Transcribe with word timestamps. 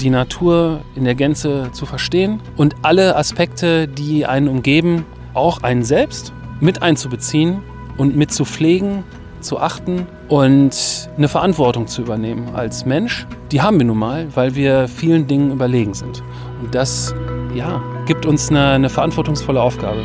die 0.00 0.10
Natur 0.10 0.80
in 0.94 1.04
der 1.04 1.14
Gänze 1.14 1.70
zu 1.72 1.86
verstehen 1.86 2.40
und 2.56 2.76
alle 2.82 3.16
Aspekte, 3.16 3.88
die 3.88 4.26
einen 4.26 4.48
umgeben, 4.48 5.04
auch 5.34 5.62
einen 5.62 5.84
selbst 5.84 6.32
mit 6.60 6.82
einzubeziehen 6.82 7.62
und 7.96 8.16
mit 8.16 8.32
zu 8.32 8.44
pflegen, 8.44 9.04
zu 9.40 9.60
achten 9.60 10.06
und 10.28 11.08
eine 11.16 11.28
Verantwortung 11.28 11.86
zu 11.86 12.02
übernehmen 12.02 12.54
als 12.54 12.84
Mensch. 12.84 13.26
Die 13.52 13.60
haben 13.60 13.78
wir 13.78 13.86
nun 13.86 13.98
mal, 13.98 14.26
weil 14.34 14.54
wir 14.54 14.88
vielen 14.88 15.26
Dingen 15.26 15.52
überlegen 15.52 15.94
sind. 15.94 16.22
Und 16.62 16.74
das, 16.74 17.14
ja, 17.54 17.82
gibt 18.06 18.26
uns 18.26 18.50
eine, 18.50 18.70
eine 18.70 18.88
verantwortungsvolle 18.88 19.60
Aufgabe. 19.60 20.04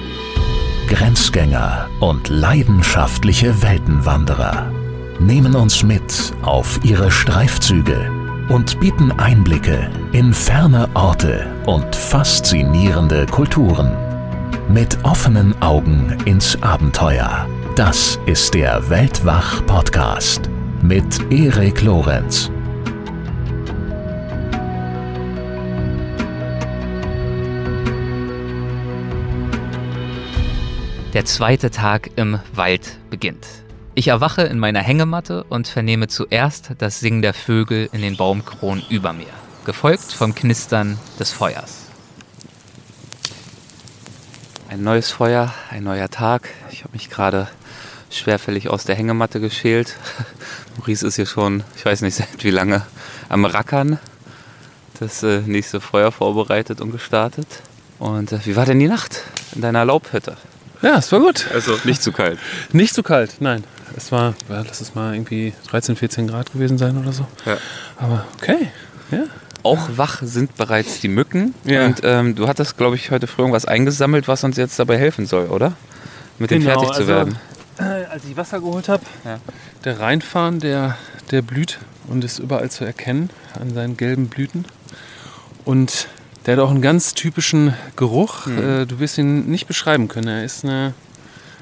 Grenzgänger 0.88 1.88
und 2.02 2.30
leidenschaftliche 2.30 3.62
Weltenwanderer 3.62 4.72
nehmen 5.20 5.56
uns 5.56 5.84
mit 5.84 6.34
auf 6.42 6.80
ihre 6.84 7.12
Streifzüge 7.12 8.21
und 8.52 8.82
bieten 8.82 9.14
Einblicke 9.14 9.90
in 10.12 10.34
ferne 10.34 10.90
Orte 10.94 11.48
und 11.66 11.96
faszinierende 11.96 13.26
Kulturen. 13.26 13.96
Mit 14.68 14.98
offenen 15.04 15.60
Augen 15.62 16.18
ins 16.26 16.62
Abenteuer. 16.62 17.48
Das 17.78 18.20
ist 18.26 18.54
der 18.54 18.90
Weltwach-Podcast 18.90 20.50
mit 20.82 21.32
Erik 21.32 21.82
Lorenz. 21.82 22.52
Der 31.14 31.24
zweite 31.24 31.72
Tag 31.72 32.12
im 32.18 32.40
Wald 32.54 32.98
beginnt. 33.10 33.48
Ich 33.94 34.08
erwache 34.08 34.44
in 34.44 34.58
meiner 34.58 34.80
Hängematte 34.80 35.44
und 35.44 35.68
vernehme 35.68 36.08
zuerst 36.08 36.72
das 36.78 37.02
Singen 37.02 37.22
der 37.22 37.34
Vögel 37.34 37.90
in 37.92 38.02
den 38.02 38.16
Baumkronen 38.16 38.86
über 38.90 39.12
mir, 39.12 39.34
gefolgt 39.66 40.14
vom 40.14 40.34
Knistern 40.34 40.98
des 41.20 41.32
Feuers. 41.32 41.88
Ein 44.70 44.84
neues 44.84 45.12
Feuer, 45.12 45.54
ein 45.70 45.84
neuer 45.84 46.10
Tag. 46.10 46.48
Ich 46.72 46.86
habe 46.86 46.94
mich 46.94 47.10
gerade 47.10 47.50
schwerfällig 48.10 48.70
aus 48.70 48.86
der 48.86 48.96
Hängematte 48.96 49.42
geschält. 49.42 49.98
Maurice 50.78 51.06
ist 51.06 51.18
hier 51.18 51.26
schon, 51.26 51.66
ich 51.76 51.86
weiß 51.86 52.02
nicht 52.02 52.16
seit 52.16 52.46
wie 52.46 52.52
lange, 52.52 52.84
am 53.28 53.44
Rackern. 53.44 54.00
Das 55.02 55.22
äh, 55.22 55.42
nächste 55.42 55.82
Feuer 55.82 56.14
vorbereitet 56.14 56.80
und 56.80 56.92
gestartet. 56.92 57.48
Und 58.00 58.32
äh, 58.32 58.40
wie 58.46 58.56
war 58.56 58.66
denn 58.66 58.80
die 58.80 58.88
Nacht 58.88 59.24
in 59.54 59.62
deiner 59.62 59.84
Laubhütte? 59.84 60.38
Ja, 60.82 60.98
es 60.98 61.12
war 61.12 61.20
gut. 61.20 61.48
Also 61.54 61.78
nicht 61.84 62.02
zu 62.02 62.14
kalt. 62.14 62.40
Nicht 62.72 62.96
zu 62.96 63.04
kalt, 63.04 63.36
nein. 63.42 63.66
Es 63.98 64.12
war, 64.12 64.34
ja, 64.50 64.64
lass 64.68 64.82
es 64.82 64.96
mal 64.96 65.14
irgendwie 65.14 65.54
13, 65.70 65.96
14 65.96 66.28
Grad 66.28 66.52
gewesen 66.54 66.78
sein 66.78 66.98
oder 66.98 67.12
so. 67.12 67.26
Ja. 67.46 67.58
Aber 67.98 68.26
okay, 68.38 68.68
ja. 69.12 69.24
Auch 69.64 69.90
wach 69.96 70.22
sind 70.24 70.56
bereits 70.58 71.02
die 71.02 71.08
Mücken. 71.08 71.54
Ja. 71.66 71.86
Und 71.86 72.02
ähm, 72.04 72.36
du 72.36 72.48
hattest, 72.48 72.78
glaube 72.78 72.96
ich, 72.96 73.12
heute 73.12 73.28
früh 73.28 73.44
irgendwas 73.44 73.66
eingesammelt, 73.66 74.28
was 74.28 74.44
uns 74.44 74.58
jetzt 74.58 74.80
dabei 74.80 74.98
helfen 74.98 75.28
soll, 75.28 75.48
oder? 75.48 75.74
Mit 76.40 76.50
dem 76.50 76.62
Genau, 76.64 76.74
fertig 76.80 76.90
zu 76.96 77.02
also- 77.02 77.08
werden. 77.08 77.38
Äh, 77.78 78.06
als 78.12 78.26
ich 78.26 78.36
Wasser 78.38 78.60
geholt 78.60 78.90
habe, 78.90 79.04
Ja. 79.24 79.40
der 79.86 80.00
Rheinfahren, 80.00 80.60
der, 80.60 80.98
der 81.32 81.42
blüht 81.42 81.80
und 82.08 82.24
ist 82.24 82.40
überall 82.40 82.70
zu 82.70 82.84
erkennen 82.86 83.30
an 83.60 83.74
seinen 83.74 83.98
gelben 83.98 84.28
Blüten. 84.28 84.66
Und 85.66 86.08
der 86.46 86.58
hat 86.58 86.64
auch 86.64 86.72
einen 86.72 86.82
ganz 86.82 87.14
typischen 87.14 87.74
Geruch. 87.96 88.46
Mhm. 88.48 88.58
Äh, 88.82 88.86
du 88.86 89.00
wirst 89.00 89.18
ihn 89.18 89.46
nicht 89.50 89.68
beschreiben 89.68 90.08
können. 90.08 90.28
Er 90.28 90.44
ist 90.44 90.64
eine, 90.66 90.94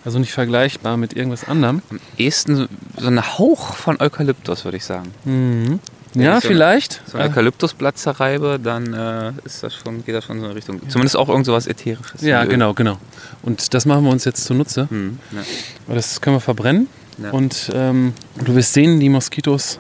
also 0.06 0.20
nicht 0.20 0.32
vergleichbar 0.32 0.98
mit 0.98 1.14
irgendwas 1.16 1.48
anderem. 1.48 1.82
Am 1.90 2.00
ehesten 2.18 2.56
so, 2.56 2.66
so 2.98 3.08
ein 3.08 3.22
Hauch 3.38 3.74
von 3.76 4.00
Eukalyptus, 4.02 4.64
würde 4.66 4.78
ich 4.78 4.86
sagen. 4.86 5.12
Mhm. 5.26 5.80
Ja, 6.16 6.38
ich 6.38 6.44
so 6.44 6.48
eine- 6.50 6.56
vielleicht. 6.56 7.02
So 7.06 7.18
ein 7.18 7.26
Äh, 7.26 7.30
Eukalyptusblatt 7.30 7.98
zerreibe, 7.98 8.60
dann 8.62 8.94
äh, 8.94 9.32
ist 9.46 9.62
das 9.62 9.76
schon, 9.76 10.04
geht 10.04 10.16
das 10.16 10.26
schon 10.26 10.38
in 10.38 10.42
so 10.42 10.48
eine 10.48 10.56
Richtung. 10.56 10.82
Zumindest 10.90 11.16
auch 11.16 11.30
irgend 11.30 11.46
sowas 11.46 11.68
Ätherisches. 11.68 12.22
ja, 12.22 12.46
genau, 12.46 12.74
genau. 12.74 12.98
Und 13.44 13.74
das 13.74 13.86
machen 13.86 14.04
wir 14.06 14.10
uns 14.12 14.26
jetzt 14.26 14.44
zunutze. 14.46 14.88
Hm, 14.90 15.20
ja. 15.32 15.94
Das 15.94 16.20
können 16.22 16.36
wir 16.38 16.42
verbrennen. 16.42 16.88
Ja. 17.22 17.32
Und 17.32 17.72
ähm, 17.76 18.14
du 18.44 18.56
wirst 18.56 18.74
sehen, 18.74 19.00
die 19.00 19.10
Moskitos 19.10 19.80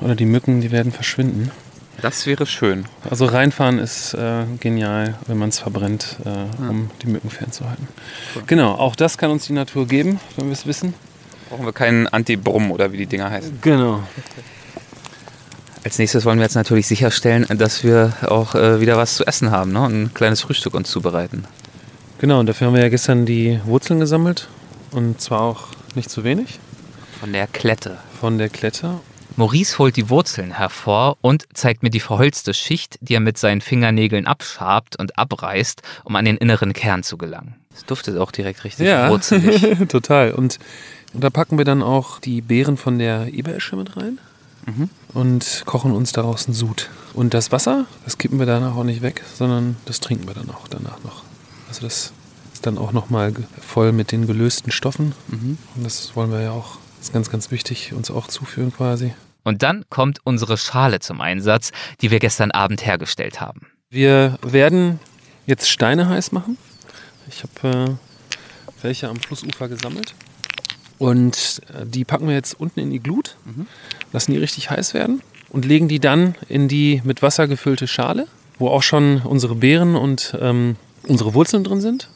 oder 0.00 0.14
die 0.14 0.26
Mücken, 0.26 0.60
die 0.60 0.70
werden 0.72 0.92
verschwinden. 0.92 1.50
Das 2.02 2.26
wäre 2.26 2.46
schön. 2.46 2.86
Also 3.08 3.26
reinfahren 3.26 3.78
ist 3.78 4.14
äh, 4.14 4.44
genial, 4.58 5.14
wenn 5.26 5.38
man 5.38 5.50
es 5.50 5.58
verbrennt, 5.58 6.16
äh, 6.24 6.62
um 6.62 6.90
die 7.02 7.08
Mücken 7.08 7.30
fernzuhalten. 7.30 7.88
Genau, 8.46 8.72
auch 8.74 8.96
das 8.96 9.18
kann 9.18 9.30
uns 9.30 9.46
die 9.46 9.52
Natur 9.52 9.86
geben, 9.86 10.20
wenn 10.36 10.46
wir 10.46 10.52
es 10.52 10.66
wissen. 10.66 10.94
Brauchen 11.48 11.66
wir 11.66 11.72
keinen 11.72 12.06
Anti-Brumm 12.06 12.70
oder 12.70 12.92
wie 12.92 12.96
die 12.98 13.06
Dinger 13.06 13.30
heißen. 13.30 13.58
Genau. 13.60 14.02
Als 15.82 15.98
nächstes 15.98 16.24
wollen 16.24 16.38
wir 16.38 16.44
jetzt 16.44 16.54
natürlich 16.54 16.86
sicherstellen, 16.86 17.46
dass 17.56 17.82
wir 17.82 18.12
auch 18.26 18.54
äh, 18.54 18.80
wieder 18.80 18.96
was 18.96 19.16
zu 19.16 19.26
essen 19.26 19.50
haben 19.50 19.72
ne? 19.72 19.82
und 19.82 20.02
ein 20.02 20.14
kleines 20.14 20.42
Frühstück 20.42 20.74
uns 20.74 20.90
zubereiten. 20.90 21.44
Genau, 22.18 22.40
und 22.40 22.46
dafür 22.46 22.66
haben 22.66 22.74
wir 22.74 22.82
ja 22.82 22.90
gestern 22.90 23.24
die 23.24 23.60
Wurzeln 23.64 23.98
gesammelt. 23.98 24.48
Und 24.90 25.20
zwar 25.20 25.40
auch 25.40 25.68
nicht 25.94 26.10
zu 26.10 26.22
wenig 26.22 26.58
Von 27.18 27.32
der 27.32 27.46
Klette. 27.46 27.96
von 28.20 28.36
der 28.38 28.48
Klette. 28.50 29.00
Maurice 29.40 29.78
holt 29.78 29.96
die 29.96 30.10
Wurzeln 30.10 30.52
hervor 30.52 31.16
und 31.22 31.46
zeigt 31.54 31.82
mir 31.82 31.88
die 31.88 32.00
verholzte 32.00 32.52
Schicht, 32.52 32.98
die 33.00 33.14
er 33.14 33.20
mit 33.20 33.38
seinen 33.38 33.62
Fingernägeln 33.62 34.26
abschabt 34.26 34.96
und 34.96 35.18
abreißt, 35.18 35.80
um 36.04 36.14
an 36.14 36.26
den 36.26 36.36
inneren 36.36 36.74
Kern 36.74 37.02
zu 37.02 37.16
gelangen. 37.16 37.54
Es 37.74 37.86
duftet 37.86 38.18
auch 38.18 38.32
direkt 38.32 38.64
richtig 38.64 38.86
wurzelig. 38.86 39.78
total. 39.88 40.32
Und, 40.32 40.58
und 41.14 41.24
da 41.24 41.30
packen 41.30 41.56
wir 41.56 41.64
dann 41.64 41.82
auch 41.82 42.18
die 42.18 42.42
Beeren 42.42 42.76
von 42.76 42.98
der 42.98 43.32
Eberesche 43.32 43.76
mit 43.76 43.96
rein 43.96 44.18
und 45.14 45.62
kochen 45.64 45.92
uns 45.92 46.12
daraus 46.12 46.46
einen 46.46 46.54
Sud. 46.54 46.90
Und 47.14 47.32
das 47.32 47.50
Wasser, 47.50 47.86
das 48.04 48.18
kippen 48.18 48.38
wir 48.38 48.44
danach 48.44 48.76
auch 48.76 48.84
nicht 48.84 49.00
weg, 49.00 49.22
sondern 49.34 49.76
das 49.86 50.00
trinken 50.00 50.28
wir 50.28 50.34
dann 50.34 50.50
auch 50.50 50.68
danach 50.68 51.02
noch. 51.02 51.22
Also 51.66 51.80
das 51.80 52.12
ist 52.52 52.66
dann 52.66 52.76
auch 52.76 52.92
nochmal 52.92 53.32
voll 53.58 53.92
mit 53.92 54.12
den 54.12 54.26
gelösten 54.26 54.70
Stoffen. 54.70 55.14
Und 55.76 55.82
das 55.82 56.14
wollen 56.14 56.30
wir 56.30 56.42
ja 56.42 56.50
auch, 56.50 56.76
das 56.98 57.06
ist 57.06 57.12
ganz, 57.14 57.30
ganz 57.30 57.50
wichtig, 57.50 57.94
uns 57.94 58.10
auch 58.10 58.26
zuführen 58.26 58.70
quasi. 58.70 59.14
Und 59.44 59.62
dann 59.62 59.84
kommt 59.88 60.18
unsere 60.24 60.56
Schale 60.56 61.00
zum 61.00 61.20
Einsatz, 61.20 61.72
die 62.00 62.10
wir 62.10 62.18
gestern 62.18 62.50
Abend 62.50 62.84
hergestellt 62.84 63.40
haben. 63.40 63.66
Wir 63.88 64.38
werden 64.42 65.00
jetzt 65.46 65.68
Steine 65.68 66.08
heiß 66.08 66.32
machen. 66.32 66.58
Ich 67.28 67.42
habe 67.42 67.78
äh, 67.78 67.94
welche 68.82 69.08
am 69.08 69.16
Flussufer 69.16 69.68
gesammelt. 69.68 70.14
Und 70.98 71.62
äh, 71.74 71.86
die 71.86 72.04
packen 72.04 72.28
wir 72.28 72.34
jetzt 72.34 72.58
unten 72.60 72.80
in 72.80 72.90
die 72.90 73.00
Glut, 73.00 73.36
lassen 74.12 74.32
die 74.32 74.38
richtig 74.38 74.70
heiß 74.70 74.92
werden 74.94 75.22
und 75.48 75.64
legen 75.64 75.88
die 75.88 75.98
dann 75.98 76.34
in 76.48 76.68
die 76.68 77.00
mit 77.04 77.22
Wasser 77.22 77.48
gefüllte 77.48 77.86
Schale, 77.88 78.26
wo 78.58 78.68
auch 78.68 78.82
schon 78.82 79.22
unsere 79.22 79.54
Beeren 79.54 79.96
und 79.96 80.36
ähm, 80.40 80.76
unsere 81.04 81.34
Wurzeln 81.34 81.64
drin 81.64 81.80
sind 81.80 82.08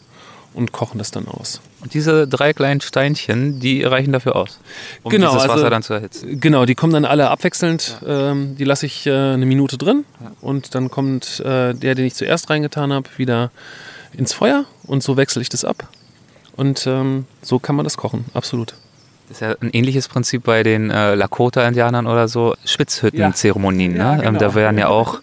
und 0.54 0.72
kochen 0.72 0.98
das 0.98 1.10
dann 1.10 1.28
aus. 1.28 1.60
Und 1.82 1.94
diese 1.94 2.26
drei 2.26 2.53
kleinen 2.53 2.81
Steinchen, 2.81 3.60
die 3.60 3.82
reichen 3.82 4.12
dafür 4.12 4.37
aus, 4.37 4.60
um 5.03 5.10
Genau, 5.10 5.32
dieses 5.32 5.42
also- 5.42 5.54
Wasser 5.56 5.70
dann 5.70 5.82
zu 5.82 5.94
erhitzen. 5.94 6.41
Genau, 6.41 6.65
die 6.65 6.75
kommen 6.75 6.92
dann 6.92 7.04
alle 7.04 7.28
abwechselnd. 7.28 7.98
Ähm, 8.06 8.56
die 8.56 8.65
lasse 8.65 8.87
ich 8.87 9.06
äh, 9.06 9.10
eine 9.12 9.47
Minute 9.47 9.76
drin 9.76 10.04
und 10.41 10.75
dann 10.75 10.91
kommt 10.91 11.41
äh, 11.41 11.75
der, 11.75 11.94
den 11.94 12.06
ich 12.06 12.15
zuerst 12.15 12.48
reingetan 12.50 12.92
habe, 12.92 13.09
wieder 13.16 13.50
ins 14.12 14.32
Feuer 14.32 14.65
und 14.84 15.03
so 15.03 15.16
wechsle 15.16 15.42
ich 15.42 15.48
das 15.48 15.65
ab. 15.65 15.88
Und 16.56 16.86
ähm, 16.86 17.26
so 17.42 17.59
kann 17.59 17.75
man 17.75 17.84
das 17.84 17.97
kochen, 17.97 18.26
absolut. 18.32 18.75
Das 19.28 19.38
ist 19.38 19.41
ja 19.41 19.56
ein 19.60 19.71
ähnliches 19.72 20.06
Prinzip 20.06 20.44
bei 20.44 20.62
den 20.62 20.91
äh, 20.91 21.15
Lakota-Indianern 21.15 22.06
oder 22.06 22.28
so, 22.28 22.54
Spitzhütten-Zeremonien. 22.65 23.97
Ja, 23.97 24.12
ne? 24.12 24.16
genau. 24.19 24.28
ähm, 24.28 24.38
da 24.38 24.54
werden 24.54 24.78
ja 24.78 24.88
auch 24.88 25.21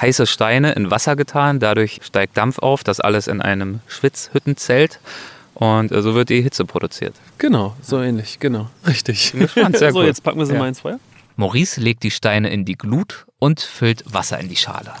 heiße 0.00 0.26
Steine 0.26 0.72
in 0.72 0.90
Wasser 0.90 1.16
getan, 1.16 1.58
dadurch 1.60 2.00
steigt 2.02 2.36
Dampf 2.36 2.58
auf, 2.58 2.84
das 2.84 3.00
alles 3.00 3.26
in 3.26 3.40
einem 3.42 3.80
Schwitzhüttenzelt 3.88 5.00
und 5.54 5.90
äh, 5.92 6.02
so 6.02 6.14
wird 6.14 6.28
die 6.28 6.40
Hitze 6.42 6.64
produziert. 6.64 7.14
Genau, 7.38 7.74
so 7.82 8.00
ähnlich, 8.00 8.38
genau. 8.38 8.70
Richtig. 8.86 9.32
Bin 9.32 9.40
gespannt, 9.42 9.76
sehr 9.76 9.92
so, 9.92 10.02
jetzt 10.02 10.22
packen 10.22 10.38
wir 10.38 10.46
sie 10.46 10.52
Ja. 10.54 10.58
mal 10.60 10.68
ins 10.68 10.80
Feuer. 10.80 11.00
Maurice 11.36 11.80
legt 11.80 12.02
die 12.02 12.10
Steine 12.10 12.50
in 12.50 12.64
die 12.64 12.76
Glut 12.76 13.26
und 13.38 13.60
füllt 13.60 14.02
Wasser 14.12 14.38
in 14.40 14.48
die 14.48 14.56
Schale. 14.56 14.92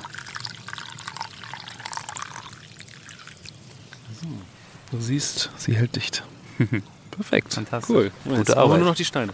Du 4.90 5.00
siehst, 5.00 5.50
sie 5.56 5.76
hält 5.76 5.96
dicht. 5.96 6.22
Perfekt. 7.18 7.52
Fantastisch. 7.52 7.94
Cool. 7.94 8.12
Gute 8.22 8.36
jetzt 8.36 8.56
Arbeit. 8.56 8.78
nur 8.78 8.88
noch 8.88 8.94
die 8.94 9.04
Steine. 9.04 9.32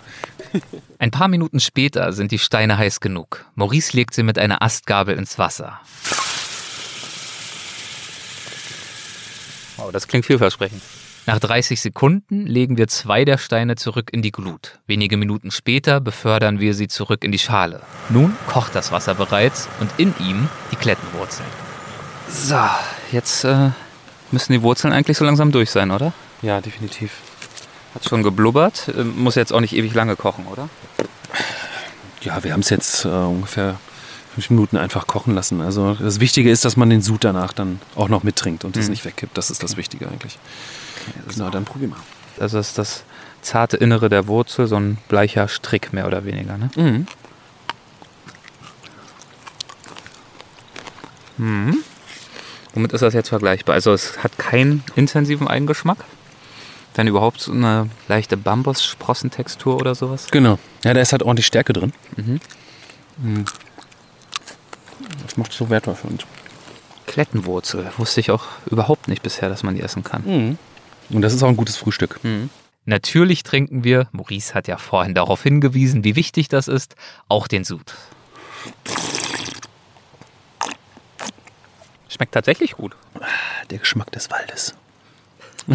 Ein 0.98 1.10
paar 1.10 1.28
Minuten 1.28 1.60
später 1.60 2.14
sind 2.14 2.30
die 2.30 2.38
Steine 2.38 2.78
heiß 2.78 3.00
genug. 3.00 3.44
Maurice 3.56 3.94
legt 3.94 4.14
sie 4.14 4.22
mit 4.22 4.38
einer 4.38 4.62
Astgabel 4.62 5.18
ins 5.18 5.38
Wasser. 5.38 5.80
Wow, 9.76 9.92
das 9.92 10.08
klingt 10.08 10.24
vielversprechend. 10.24 10.80
Nach 11.26 11.38
30 11.38 11.78
Sekunden 11.80 12.46
legen 12.46 12.78
wir 12.78 12.88
zwei 12.88 13.26
der 13.26 13.36
Steine 13.36 13.76
zurück 13.76 14.10
in 14.12 14.22
die 14.22 14.32
Glut. 14.32 14.78
Wenige 14.86 15.18
Minuten 15.18 15.50
später 15.50 16.00
befördern 16.00 16.60
wir 16.60 16.72
sie 16.72 16.88
zurück 16.88 17.22
in 17.22 17.32
die 17.32 17.38
Schale. 17.38 17.82
Nun 18.08 18.34
kocht 18.46 18.74
das 18.74 18.92
Wasser 18.92 19.14
bereits 19.14 19.68
und 19.80 19.90
in 19.98 20.14
ihm 20.20 20.48
die 20.70 20.76
Klettenwurzeln. 20.76 21.48
So, 22.30 22.58
jetzt 23.12 23.44
äh, 23.44 23.70
müssen 24.30 24.52
die 24.54 24.62
Wurzeln 24.62 24.94
eigentlich 24.94 25.18
so 25.18 25.24
langsam 25.26 25.52
durch 25.52 25.70
sein, 25.70 25.90
oder? 25.90 26.14
Ja, 26.40 26.62
definitiv. 26.62 27.12
Hat 27.94 28.04
schon 28.08 28.22
geblubbert, 28.22 28.88
äh, 28.88 29.04
muss 29.04 29.34
jetzt 29.36 29.52
auch 29.52 29.60
nicht 29.60 29.74
ewig 29.74 29.94
lange 29.94 30.16
kochen, 30.16 30.46
oder? 30.46 30.68
Ja, 32.22 32.42
wir 32.42 32.52
haben 32.52 32.60
es 32.60 32.70
jetzt 32.70 33.04
äh, 33.04 33.08
ungefähr 33.08 33.78
fünf 34.34 34.50
Minuten 34.50 34.76
einfach 34.76 35.06
kochen 35.06 35.34
lassen. 35.34 35.60
Also 35.60 35.94
das 35.94 36.18
Wichtige 36.20 36.50
ist, 36.50 36.64
dass 36.64 36.76
man 36.76 36.90
den 36.90 37.02
Sud 37.02 37.22
danach 37.22 37.52
dann 37.52 37.80
auch 37.94 38.08
noch 38.08 38.24
mittrinkt 38.24 38.64
und 38.64 38.74
das 38.76 38.86
Mhm. 38.86 38.90
nicht 38.90 39.04
wegkippt. 39.04 39.36
Das 39.38 39.50
ist 39.50 39.62
das 39.62 39.76
Wichtige 39.76 40.08
eigentlich. 40.08 40.38
Genau, 41.32 41.50
dann 41.50 41.64
probier 41.64 41.88
mal. 41.88 41.98
Also 42.40 42.56
das 42.56 42.68
ist 42.70 42.78
das 42.78 43.04
zarte 43.42 43.76
Innere 43.76 44.08
der 44.08 44.26
Wurzel, 44.26 44.66
so 44.66 44.76
ein 44.76 44.98
bleicher 45.08 45.46
Strick 45.46 45.92
mehr 45.92 46.06
oder 46.06 46.24
weniger. 46.24 46.56
Ne? 46.58 46.70
Mhm. 46.76 47.06
Womit 52.74 52.92
ist 52.92 53.00
das 53.02 53.14
jetzt 53.14 53.28
vergleichbar? 53.28 53.74
Also 53.74 53.92
es 53.92 54.18
hat 54.22 54.36
keinen 54.38 54.82
intensiven 54.96 55.46
Eigengeschmack. 55.48 55.98
Dann 56.94 57.08
überhaupt 57.08 57.40
so 57.40 57.52
eine 57.52 57.90
leichte 58.08 58.36
Bambus-Sprossentextur 58.36 59.76
oder 59.76 59.94
sowas. 59.94 60.28
Genau. 60.30 60.58
Ja, 60.82 60.94
da 60.94 61.00
ist 61.00 61.12
halt 61.12 61.22
ordentlich 61.22 61.46
Stärke 61.46 61.72
drin. 61.72 61.92
Mhm. 62.16 62.40
Mhm. 63.18 63.44
Das 65.24 65.36
macht 65.36 65.50
es 65.50 65.58
so 65.58 65.68
wertvoll 65.70 65.96
für 65.96 66.06
uns. 66.06 66.24
Klettenwurzel. 67.06 67.90
Wusste 67.96 68.20
ich 68.20 68.30
auch 68.30 68.44
überhaupt 68.66 69.08
nicht 69.08 69.22
bisher, 69.22 69.48
dass 69.48 69.62
man 69.62 69.74
die 69.74 69.82
essen 69.82 70.04
kann. 70.04 70.22
Mhm. 70.24 70.58
Und 71.10 71.22
das 71.22 71.34
ist 71.34 71.42
auch 71.42 71.48
ein 71.48 71.56
gutes 71.56 71.76
Frühstück. 71.76 72.20
Natürlich 72.86 73.42
trinken 73.42 73.84
wir, 73.84 74.08
Maurice 74.12 74.54
hat 74.54 74.68
ja 74.68 74.76
vorhin 74.76 75.14
darauf 75.14 75.42
hingewiesen, 75.42 76.04
wie 76.04 76.16
wichtig 76.16 76.48
das 76.48 76.68
ist, 76.68 76.96
auch 77.28 77.48
den 77.48 77.64
Sud. 77.64 77.94
Schmeckt 82.08 82.32
tatsächlich 82.32 82.72
gut. 82.72 82.94
Der 83.70 83.78
Geschmack 83.78 84.12
des 84.12 84.30
Waldes. 84.30 84.74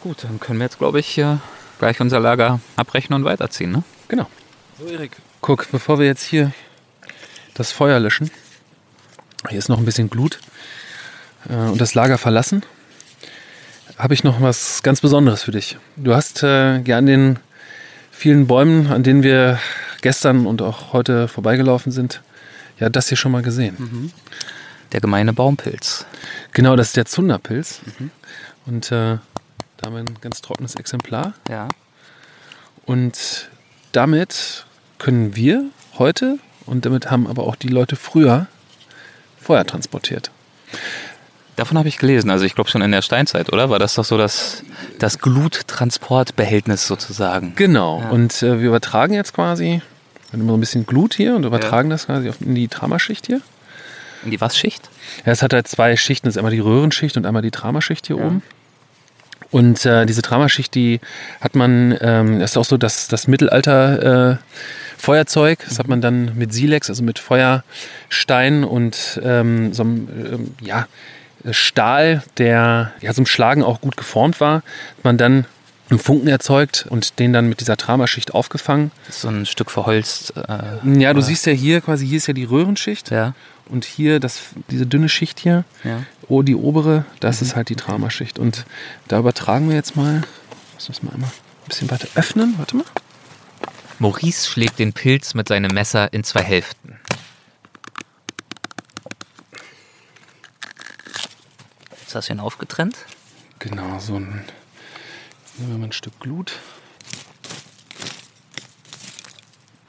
Gut, 0.00 0.24
dann 0.24 0.38
können 0.40 0.58
wir 0.58 0.64
jetzt, 0.64 0.78
glaube 0.78 1.00
ich, 1.00 1.20
gleich 1.78 2.00
unser 2.00 2.20
Lager 2.20 2.60
abbrechen 2.76 3.14
und 3.14 3.24
weiterziehen. 3.24 3.72
Ne? 3.72 3.82
Genau. 4.08 4.26
So, 4.78 4.86
Erik. 4.86 5.12
Guck, 5.40 5.70
bevor 5.70 5.98
wir 5.98 6.06
jetzt 6.06 6.22
hier 6.24 6.52
das 7.54 7.72
Feuer 7.72 7.98
löschen, 7.98 8.30
hier 9.48 9.58
ist 9.58 9.68
noch 9.68 9.78
ein 9.78 9.84
bisschen 9.84 10.10
Glut 10.10 10.38
äh, 11.48 11.54
und 11.54 11.80
das 11.80 11.94
Lager 11.94 12.18
verlassen, 12.18 12.64
habe 13.96 14.14
ich 14.14 14.24
noch 14.24 14.40
was 14.40 14.82
ganz 14.82 15.00
Besonderes 15.00 15.42
für 15.42 15.50
dich. 15.50 15.76
Du 15.96 16.14
hast 16.14 16.42
äh, 16.42 16.78
ja 16.82 16.98
an 16.98 17.06
den 17.06 17.38
vielen 18.10 18.46
Bäumen, 18.46 18.88
an 18.88 19.02
denen 19.02 19.22
wir 19.22 19.58
gestern 20.00 20.46
und 20.46 20.62
auch 20.62 20.92
heute 20.92 21.28
vorbeigelaufen 21.28 21.92
sind, 21.92 22.22
ja 22.78 22.88
das 22.88 23.08
hier 23.08 23.16
schon 23.16 23.32
mal 23.32 23.42
gesehen. 23.42 24.12
Der 24.92 25.00
gemeine 25.00 25.32
Baumpilz. 25.32 26.06
Genau, 26.58 26.74
das 26.74 26.88
ist 26.88 26.96
der 26.96 27.04
Zunderpilz. 27.04 27.82
Und 28.66 28.90
äh, 28.90 29.18
da 29.76 29.86
haben 29.86 29.92
wir 29.92 30.00
ein 30.00 30.16
ganz 30.20 30.42
trockenes 30.42 30.74
Exemplar. 30.74 31.34
Ja. 31.48 31.68
Und 32.84 33.48
damit 33.92 34.66
können 34.98 35.36
wir 35.36 35.66
heute 36.00 36.40
und 36.66 36.84
damit 36.84 37.12
haben 37.12 37.28
aber 37.28 37.44
auch 37.44 37.54
die 37.54 37.68
Leute 37.68 37.94
früher 37.94 38.48
Feuer 39.40 39.64
transportiert. 39.66 40.32
Davon 41.54 41.78
habe 41.78 41.86
ich 41.86 41.98
gelesen. 41.98 42.28
Also 42.28 42.44
ich 42.44 42.56
glaube 42.56 42.70
schon 42.70 42.82
in 42.82 42.90
der 42.90 43.02
Steinzeit, 43.02 43.52
oder? 43.52 43.70
War 43.70 43.78
das 43.78 43.94
doch 43.94 44.04
so 44.04 44.18
das, 44.18 44.64
das 44.98 45.20
Gluttransportbehältnis 45.20 46.88
sozusagen? 46.88 47.52
Genau. 47.54 48.00
Ja. 48.00 48.08
Und 48.08 48.42
äh, 48.42 48.60
wir 48.60 48.70
übertragen 48.70 49.14
jetzt 49.14 49.32
quasi, 49.32 49.64
wir 49.64 50.32
haben 50.32 50.40
immer 50.40 50.54
so 50.54 50.56
ein 50.56 50.60
bisschen 50.60 50.86
Glut 50.86 51.14
hier 51.14 51.36
und 51.36 51.44
übertragen 51.44 51.88
das 51.88 52.06
quasi 52.06 52.32
in 52.40 52.56
die 52.56 52.66
Tramaschicht 52.66 53.28
hier. 53.28 53.42
In 54.24 54.30
die 54.30 54.40
was-Schicht? 54.40 54.90
Ja, 55.24 55.32
es 55.32 55.42
hat 55.42 55.52
halt 55.52 55.68
zwei 55.68 55.96
Schichten. 55.96 56.26
Das 56.26 56.34
ist 56.34 56.38
einmal 56.38 56.52
die 56.52 56.58
Röhrenschicht 56.60 57.16
und 57.16 57.26
einmal 57.26 57.42
die 57.42 57.50
Tramaschicht 57.50 58.06
hier 58.06 58.16
Ja. 58.16 58.24
oben. 58.26 58.42
Und 59.50 59.86
äh, 59.86 60.04
diese 60.04 60.20
Tramaschicht, 60.20 60.74
die 60.74 61.00
hat 61.40 61.54
man, 61.54 61.96
ähm, 62.02 62.38
das 62.40 62.50
ist 62.50 62.56
auch 62.58 62.64
so 62.66 62.76
das, 62.76 63.08
das 63.08 63.28
Mittelalter 63.28 64.32
äh, 64.32 64.36
Feuerzeug. 64.98 65.60
Das 65.66 65.78
hat 65.78 65.88
man 65.88 66.00
dann 66.02 66.36
mit 66.36 66.52
Silex, 66.52 66.90
also 66.90 67.02
mit 67.02 67.18
Feuerstein 67.18 68.64
und 68.64 69.18
ähm, 69.24 69.72
so 69.72 69.82
einem 69.84 70.08
ähm, 70.32 70.54
ja, 70.60 70.86
Stahl, 71.50 72.22
der 72.36 72.92
ja 73.00 73.14
zum 73.14 73.24
Schlagen 73.26 73.62
auch 73.62 73.80
gut 73.80 73.96
geformt 73.96 74.40
war, 74.40 74.56
hat 74.56 75.04
man 75.04 75.16
dann 75.16 75.46
einen 75.88 75.98
Funken 76.00 76.28
erzeugt 76.28 76.84
und 76.90 77.18
den 77.18 77.32
dann 77.32 77.48
mit 77.48 77.60
dieser 77.60 77.78
Tramaschicht 77.78 78.34
aufgefangen. 78.34 78.90
Das 79.06 79.16
ist 79.16 79.22
so 79.22 79.28
ein 79.28 79.46
Stück 79.46 79.70
verholzt. 79.70 80.34
Äh, 80.36 81.00
Ja, 81.00 81.14
du 81.14 81.22
siehst 81.22 81.46
ja 81.46 81.52
hier 81.54 81.80
quasi, 81.80 82.06
hier 82.06 82.18
ist 82.18 82.26
ja 82.26 82.34
die 82.34 82.44
Röhrenschicht 82.44 83.10
Ja, 83.10 83.32
und 83.68 83.84
hier 83.84 84.20
das, 84.20 84.40
diese 84.70 84.86
dünne 84.86 85.08
Schicht 85.08 85.40
hier. 85.40 85.64
ja. 85.84 86.04
Oh, 86.28 86.42
die 86.42 86.54
obere, 86.54 87.06
das 87.20 87.40
ist 87.40 87.56
halt 87.56 87.70
die 87.70 87.76
Tramaschicht. 87.76 88.38
Und 88.38 88.66
da 89.08 89.18
übertragen 89.18 89.68
wir 89.68 89.76
jetzt 89.76 89.96
mal. 89.96 90.22
Lass 90.74 90.88
uns 90.88 91.02
mal 91.02 91.12
einmal 91.14 91.30
ein 91.30 91.68
bisschen 91.68 91.90
weiter 91.90 92.06
öffnen. 92.16 92.54
Warte 92.58 92.76
mal. 92.76 92.84
Maurice 93.98 94.46
schlägt 94.48 94.78
den 94.78 94.92
Pilz 94.92 95.32
mit 95.34 95.48
seinem 95.48 95.72
Messer 95.72 96.12
in 96.12 96.24
zwei 96.24 96.42
Hälften. 96.42 96.98
Jetzt 102.00 102.14
hast 102.14 102.28
du 102.28 102.34
ihn 102.34 102.40
aufgetrennt. 102.40 102.96
Genau, 103.58 103.98
so 103.98 104.16
ein. 104.16 104.44
Nehmen 105.58 105.72
wir 105.72 105.78
mal 105.78 105.86
ein 105.86 105.92
Stück 105.92 106.18
Glut. 106.20 106.52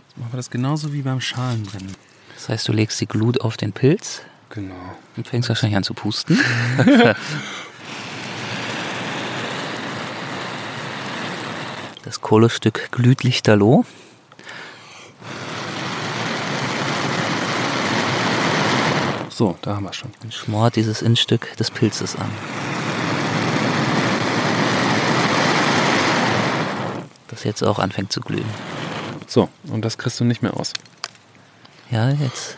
Jetzt 0.08 0.18
machen 0.18 0.32
wir 0.34 0.38
das 0.38 0.50
genauso 0.50 0.94
wie 0.94 1.02
beim 1.02 1.22
Schalenbrennen. 1.22 1.96
Das 2.40 2.48
heißt, 2.48 2.70
du 2.70 2.72
legst 2.72 3.02
die 3.02 3.06
Glut 3.06 3.42
auf 3.42 3.58
den 3.58 3.74
Pilz 3.74 4.22
Genau. 4.50 4.74
und 5.18 5.28
fängst 5.28 5.50
wahrscheinlich 5.50 5.76
an 5.76 5.84
zu 5.84 5.94
pusten. 5.94 6.40
Das 12.04 12.22
Kohlestück 12.22 12.92
glüht 12.92 13.24
lichterloh. 13.24 13.86
So, 19.30 19.58
da 19.62 19.76
haben 19.76 19.84
wir 19.86 19.94
schon. 19.94 20.12
und 20.24 20.34
schmort 20.34 20.76
dieses 20.76 21.02
Innenstück 21.02 21.56
des 21.58 21.72
Pilzes 21.72 22.16
an. 22.16 22.30
Das 27.30 27.44
jetzt 27.44 27.64
auch 27.64 27.80
anfängt 27.80 28.12
zu 28.12 28.20
glühen. 28.22 28.50
So, 29.28 29.48
und 29.68 29.86
das 29.86 29.98
kriegst 29.98 30.20
du 30.20 30.26
nicht 30.26 30.42
mehr 30.42 30.58
aus. 30.58 30.74
Ja, 31.92 32.10
jetzt 32.10 32.58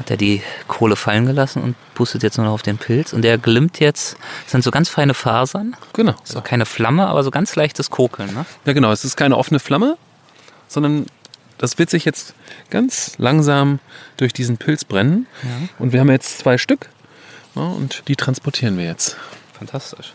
hat 0.00 0.10
er 0.10 0.16
die 0.16 0.42
Kohle 0.66 0.96
fallen 0.96 1.26
gelassen 1.26 1.62
und 1.62 1.76
pustet 1.94 2.22
jetzt 2.22 2.38
nur 2.38 2.46
noch 2.46 2.54
auf 2.54 2.62
den 2.62 2.78
Pilz. 2.78 3.12
Und 3.12 3.22
der 3.22 3.38
glimmt 3.38 3.78
jetzt, 3.80 4.16
das 4.44 4.52
sind 4.52 4.64
so 4.64 4.70
ganz 4.70 4.88
feine 4.88 5.14
Fasern. 5.14 5.76
Genau. 5.92 6.14
Ist 6.24 6.36
auch 6.36 6.42
keine 6.42 6.66
Flamme, 6.66 7.06
aber 7.06 7.22
so 7.22 7.30
ganz 7.30 7.54
leichtes 7.54 7.90
Kokeln. 7.90 8.32
Ne? 8.32 8.46
Ja, 8.64 8.72
genau. 8.72 8.90
Es 8.90 9.04
ist 9.04 9.16
keine 9.16 9.36
offene 9.36 9.60
Flamme, 9.60 9.96
sondern 10.68 11.06
das 11.58 11.78
wird 11.78 11.90
sich 11.90 12.06
jetzt 12.06 12.34
ganz 12.70 13.12
langsam 13.18 13.78
durch 14.16 14.32
diesen 14.32 14.56
Pilz 14.56 14.84
brennen. 14.84 15.26
Und 15.78 15.92
wir 15.92 16.00
haben 16.00 16.10
jetzt 16.10 16.38
zwei 16.38 16.56
Stück. 16.56 16.88
Ja, 17.54 17.62
und 17.62 18.04
die 18.08 18.16
transportieren 18.16 18.78
wir 18.78 18.86
jetzt. 18.86 19.16
Fantastisch. 19.58 20.12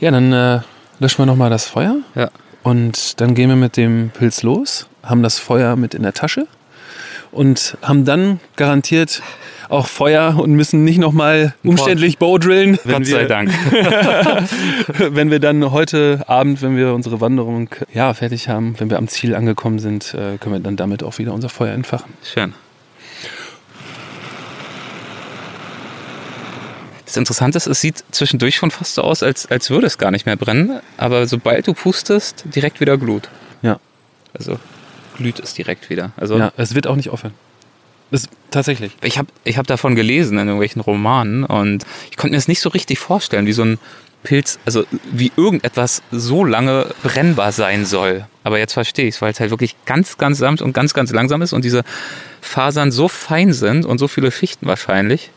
Ja, 0.00 0.10
dann 0.10 0.32
äh, 0.32 0.60
löschen 0.98 1.18
wir 1.18 1.26
nochmal 1.26 1.50
das 1.50 1.66
Feuer. 1.66 1.96
Ja. 2.14 2.30
Und 2.62 3.20
dann 3.20 3.34
gehen 3.34 3.50
wir 3.50 3.56
mit 3.56 3.76
dem 3.76 4.10
Pilz 4.10 4.42
los, 4.42 4.86
haben 5.02 5.22
das 5.22 5.38
Feuer 5.38 5.76
mit 5.76 5.92
in 5.92 6.02
der 6.02 6.14
Tasche 6.14 6.48
und 7.36 7.76
haben 7.82 8.04
dann 8.04 8.40
garantiert 8.56 9.22
auch 9.68 9.86
Feuer 9.88 10.36
und 10.38 10.52
müssen 10.52 10.84
nicht 10.84 10.98
nochmal 10.98 11.54
umständlich 11.64 12.18
Bowdrillen. 12.18 12.78
wenn 12.84 12.98
Gott 13.02 13.06
sei 13.06 13.18
wir- 13.20 13.26
Dank. 13.28 13.50
wenn 14.98 15.30
wir 15.30 15.40
dann 15.40 15.72
heute 15.72 16.22
Abend, 16.28 16.62
wenn 16.62 16.76
wir 16.76 16.94
unsere 16.94 17.20
Wanderung 17.20 17.68
ja, 17.92 18.14
fertig 18.14 18.48
haben, 18.48 18.76
wenn 18.78 18.90
wir 18.90 18.98
am 18.98 19.08
Ziel 19.08 19.34
angekommen 19.34 19.78
sind, 19.80 20.14
äh, 20.14 20.38
können 20.38 20.54
wir 20.54 20.60
dann 20.60 20.76
damit 20.76 21.02
auch 21.02 21.18
wieder 21.18 21.34
unser 21.34 21.48
Feuer 21.48 21.74
entfachen. 21.74 22.12
Schön. 22.22 22.54
Das 27.04 27.16
Interessante 27.16 27.56
ist, 27.56 27.66
es 27.66 27.80
sieht 27.80 28.04
zwischendurch 28.10 28.56
schon 28.56 28.70
fast 28.70 28.94
so 28.94 29.02
aus, 29.02 29.22
als, 29.22 29.46
als 29.46 29.70
würde 29.70 29.86
es 29.86 29.96
gar 29.96 30.10
nicht 30.10 30.26
mehr 30.26 30.36
brennen. 30.36 30.80
Aber 30.96 31.26
sobald 31.26 31.66
du 31.66 31.72
pustest, 31.72 32.44
direkt 32.54 32.80
wieder 32.80 32.98
Glut. 32.98 33.28
Ja, 33.62 33.78
Also 34.36 34.58
glüht 35.16 35.40
es 35.40 35.54
direkt 35.54 35.90
wieder. 35.90 36.12
Also 36.16 36.38
ja 36.38 36.52
es 36.56 36.74
wird 36.74 36.86
auch 36.86 36.96
nicht 36.96 37.10
aufhören. 37.10 37.34
Das, 38.10 38.28
tatsächlich. 38.52 38.92
ich 39.02 39.18
habe 39.18 39.28
ich 39.42 39.58
hab 39.58 39.66
davon 39.66 39.96
gelesen 39.96 40.38
in 40.38 40.46
irgendwelchen 40.46 40.80
Romanen 40.80 41.44
und 41.44 41.84
ich 42.10 42.16
konnte 42.16 42.30
mir 42.32 42.36
das 42.36 42.46
nicht 42.46 42.60
so 42.60 42.68
richtig 42.68 43.00
vorstellen, 43.00 43.46
wie 43.46 43.52
so 43.52 43.64
ein 43.64 43.78
Pilz, 44.22 44.58
also 44.64 44.84
wie 45.10 45.32
irgendetwas 45.36 46.02
so 46.12 46.44
lange 46.44 46.94
brennbar 47.02 47.52
sein 47.52 47.84
soll. 47.84 48.26
Aber 48.44 48.58
jetzt 48.58 48.74
verstehe 48.74 49.06
ich 49.06 49.16
es, 49.16 49.22
weil 49.22 49.32
es 49.32 49.40
halt 49.40 49.50
wirklich 49.50 49.76
ganz, 49.86 50.18
ganz 50.18 50.38
sanft 50.38 50.62
und 50.62 50.72
ganz, 50.72 50.94
ganz 50.94 51.10
langsam 51.12 51.42
ist 51.42 51.52
und 51.52 51.64
diese 51.64 51.82
Fasern 52.40 52.92
so 52.92 53.08
fein 53.08 53.52
sind 53.52 53.84
und 53.84 53.98
so 53.98 54.06
viele 54.08 54.30
Schichten 54.30 54.66
wahrscheinlich, 54.66 55.30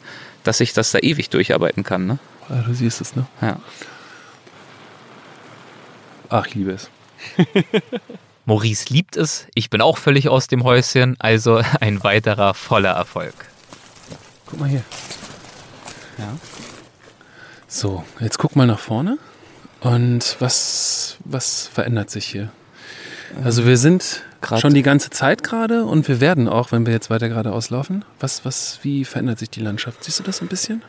dass 0.44 0.60
ich 0.60 0.74
das 0.74 0.92
da 0.92 1.00
ewig 1.00 1.30
durcharbeiten 1.30 1.84
kann. 1.84 2.06
Ne? 2.06 2.20
Ah, 2.50 2.64
Du 2.68 2.74
siehst 2.74 3.02
es, 3.02 3.16
ne? 3.16 3.26
Ja. 3.42 3.60
Ach, 6.30 6.46
ich 6.46 6.56
liebe 6.56 6.72
es. 6.72 6.90
Maurice 8.50 8.86
liebt 8.92 9.16
es, 9.16 9.46
ich 9.54 9.70
bin 9.70 9.80
auch 9.80 10.00
völlig 10.00 10.28
aus 10.28 10.48
dem 10.48 10.64
Häuschen, 10.64 11.16
also 11.20 11.62
ein 11.82 12.04
weiterer 12.04 12.56
voller 12.56 12.90
Erfolg. 12.94 13.34
Guck 14.48 14.60
mal 14.60 14.68
hier. 14.68 14.82
Ja. 16.18 16.36
So, 17.68 18.04
jetzt 18.20 18.40
guck 18.40 18.56
mal 18.56 18.66
nach 18.66 18.80
vorne. 18.80 19.20
Und 19.82 20.36
was, 20.40 21.18
was 21.24 21.68
verändert 21.72 22.10
sich 22.10 22.26
hier? 22.26 22.52
Also 23.44 23.68
wir 23.68 23.78
sind 23.78 24.24
grad- 24.42 24.60
Schon 24.60 24.74
die 24.74 24.82
ganze 24.82 25.12
Zeit 25.12 25.44
gerade 25.44 25.86
und 25.86 26.08
wir 26.08 26.20
werden 26.20 26.48
auch, 26.50 26.72
wenn 26.72 26.88
wir 26.88 26.94
jetzt 26.94 27.12
weiter 27.12 27.30
geradeaus 27.30 27.70
laufen. 27.70 28.04
Was, 28.20 28.44
was, 28.46 28.80
wie 28.82 29.06
verändert 29.06 29.38
sich 29.38 29.52
die 29.52 29.62
Landschaft? 29.62 30.04
Siehst 30.04 30.18
du 30.18 30.24
das 30.24 30.42
ein 30.42 30.48
bisschen? 30.48 30.82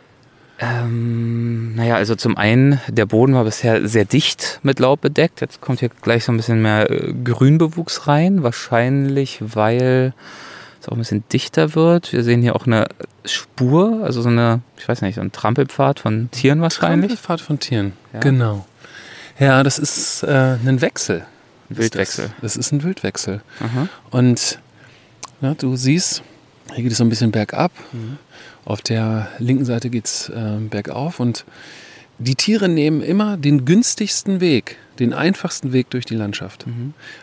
Ähm, 0.61 1.75
naja, 1.75 1.97
also 1.97 2.15
zum 2.15 2.37
einen, 2.37 2.81
der 2.87 3.07
Boden 3.07 3.35
war 3.35 3.45
bisher 3.45 3.89
sehr 3.89 4.05
dicht 4.05 4.61
mit 4.63 4.79
Laub 4.79 5.01
bedeckt. 5.01 5.41
Jetzt 5.41 5.63
kommt 5.63 5.81
hier 5.81 5.89
gleich 5.89 6.25
so 6.25 6.33
ein 6.33 6.37
bisschen 6.37 6.61
mehr 6.61 6.91
äh, 6.91 7.15
Grünbewuchs 7.25 8.07
rein. 8.07 8.43
Wahrscheinlich, 8.43 9.39
weil 9.41 10.13
es 10.81 10.89
auch 10.89 10.93
ein 10.93 10.99
bisschen 10.99 11.25
dichter 11.33 11.75
wird. 11.75 12.13
Wir 12.13 12.23
sehen 12.23 12.43
hier 12.43 12.57
auch 12.57 12.67
eine 12.67 12.89
Spur, 13.25 14.03
also 14.05 14.21
so 14.21 14.29
eine, 14.29 14.61
ich 14.77 14.87
weiß 14.87 15.01
nicht, 15.01 15.15
so 15.15 15.23
ein 15.23 15.33
Trampelpfad 15.33 16.01
von 16.01 16.31
Tieren 16.31 16.61
wahrscheinlich. 16.61 17.09
Trampelpfad 17.09 17.41
von 17.41 17.59
Tieren. 17.59 17.93
Ja. 18.13 18.21
Genau. 18.21 18.67
Ja, 19.39 19.63
das 19.63 19.79
ist 19.79 20.23
äh, 20.25 20.57
ein 20.67 20.83
Wechsel. 20.83 21.25
Ein 21.71 21.73
ist 21.73 21.79
Wildwechsel. 21.79 22.27
Das. 22.43 22.55
das 22.55 22.57
ist 22.57 22.73
ein 22.73 22.83
Wildwechsel. 22.83 23.41
Aha. 23.61 23.89
Und 24.11 24.59
ja, 25.41 25.55
du 25.55 25.75
siehst, 25.77 26.23
hier 26.75 26.83
geht 26.83 26.93
es 26.93 26.99
so 26.99 27.05
ein 27.05 27.09
bisschen 27.09 27.31
bergab. 27.31 27.73
Auf 28.65 28.81
der 28.83 29.29
linken 29.39 29.65
Seite 29.65 29.91
geht 29.91 30.07
es 30.07 30.29
äh, 30.29 30.57
bergauf 30.61 31.21
und 31.21 31.45
die 32.19 32.35
Tiere 32.35 32.69
nehmen 32.69 33.01
immer 33.01 33.39
den 33.39 33.65
günstigsten 33.65 34.41
Weg, 34.43 34.77
den 34.99 35.15
einfachsten 35.15 35.73
Weg 35.73 35.89
durch 35.89 36.05
die 36.05 36.15
Landschaft. 36.17 36.67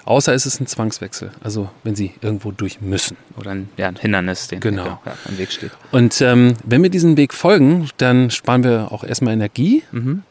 Außer 0.06 0.34
es 0.34 0.48
ist 0.48 0.60
ein 0.60 0.66
Zwangswechsel, 0.66 1.30
also 1.44 1.70
wenn 1.84 1.96
sie 1.96 2.14
irgendwo 2.22 2.52
durch 2.52 2.82
müssen. 2.82 3.16
Oder 3.38 3.52
ein, 3.52 3.70
ja, 3.78 3.88
ein 3.90 3.96
Hindernis, 3.96 4.48
den 4.48 4.60
Genau. 4.60 5.00
ja, 5.06 5.14
im 5.30 5.38
Weg 5.38 5.52
steht. 5.52 5.70
Und 5.92 6.20
ähm, 6.22 6.56
wenn 6.64 6.82
wir 6.82 6.90
diesem 6.90 7.16
Weg 7.16 7.36
folgen, 7.36 7.88
dann 7.98 8.32
sparen 8.32 8.64
wir 8.64 8.92
auch 8.92 9.04
erstmal 9.04 9.34
Energie 9.34 9.84
Mhm. 9.92 10.24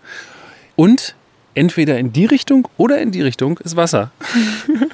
und 0.75 1.15
entweder 1.55 1.97
in 1.99 2.13
die 2.13 2.27
Richtung 2.27 2.67
oder 2.77 2.99
in 3.01 3.13
die 3.13 3.23
Richtung 3.23 3.59
ist 3.59 3.77
Wasser. 3.77 4.11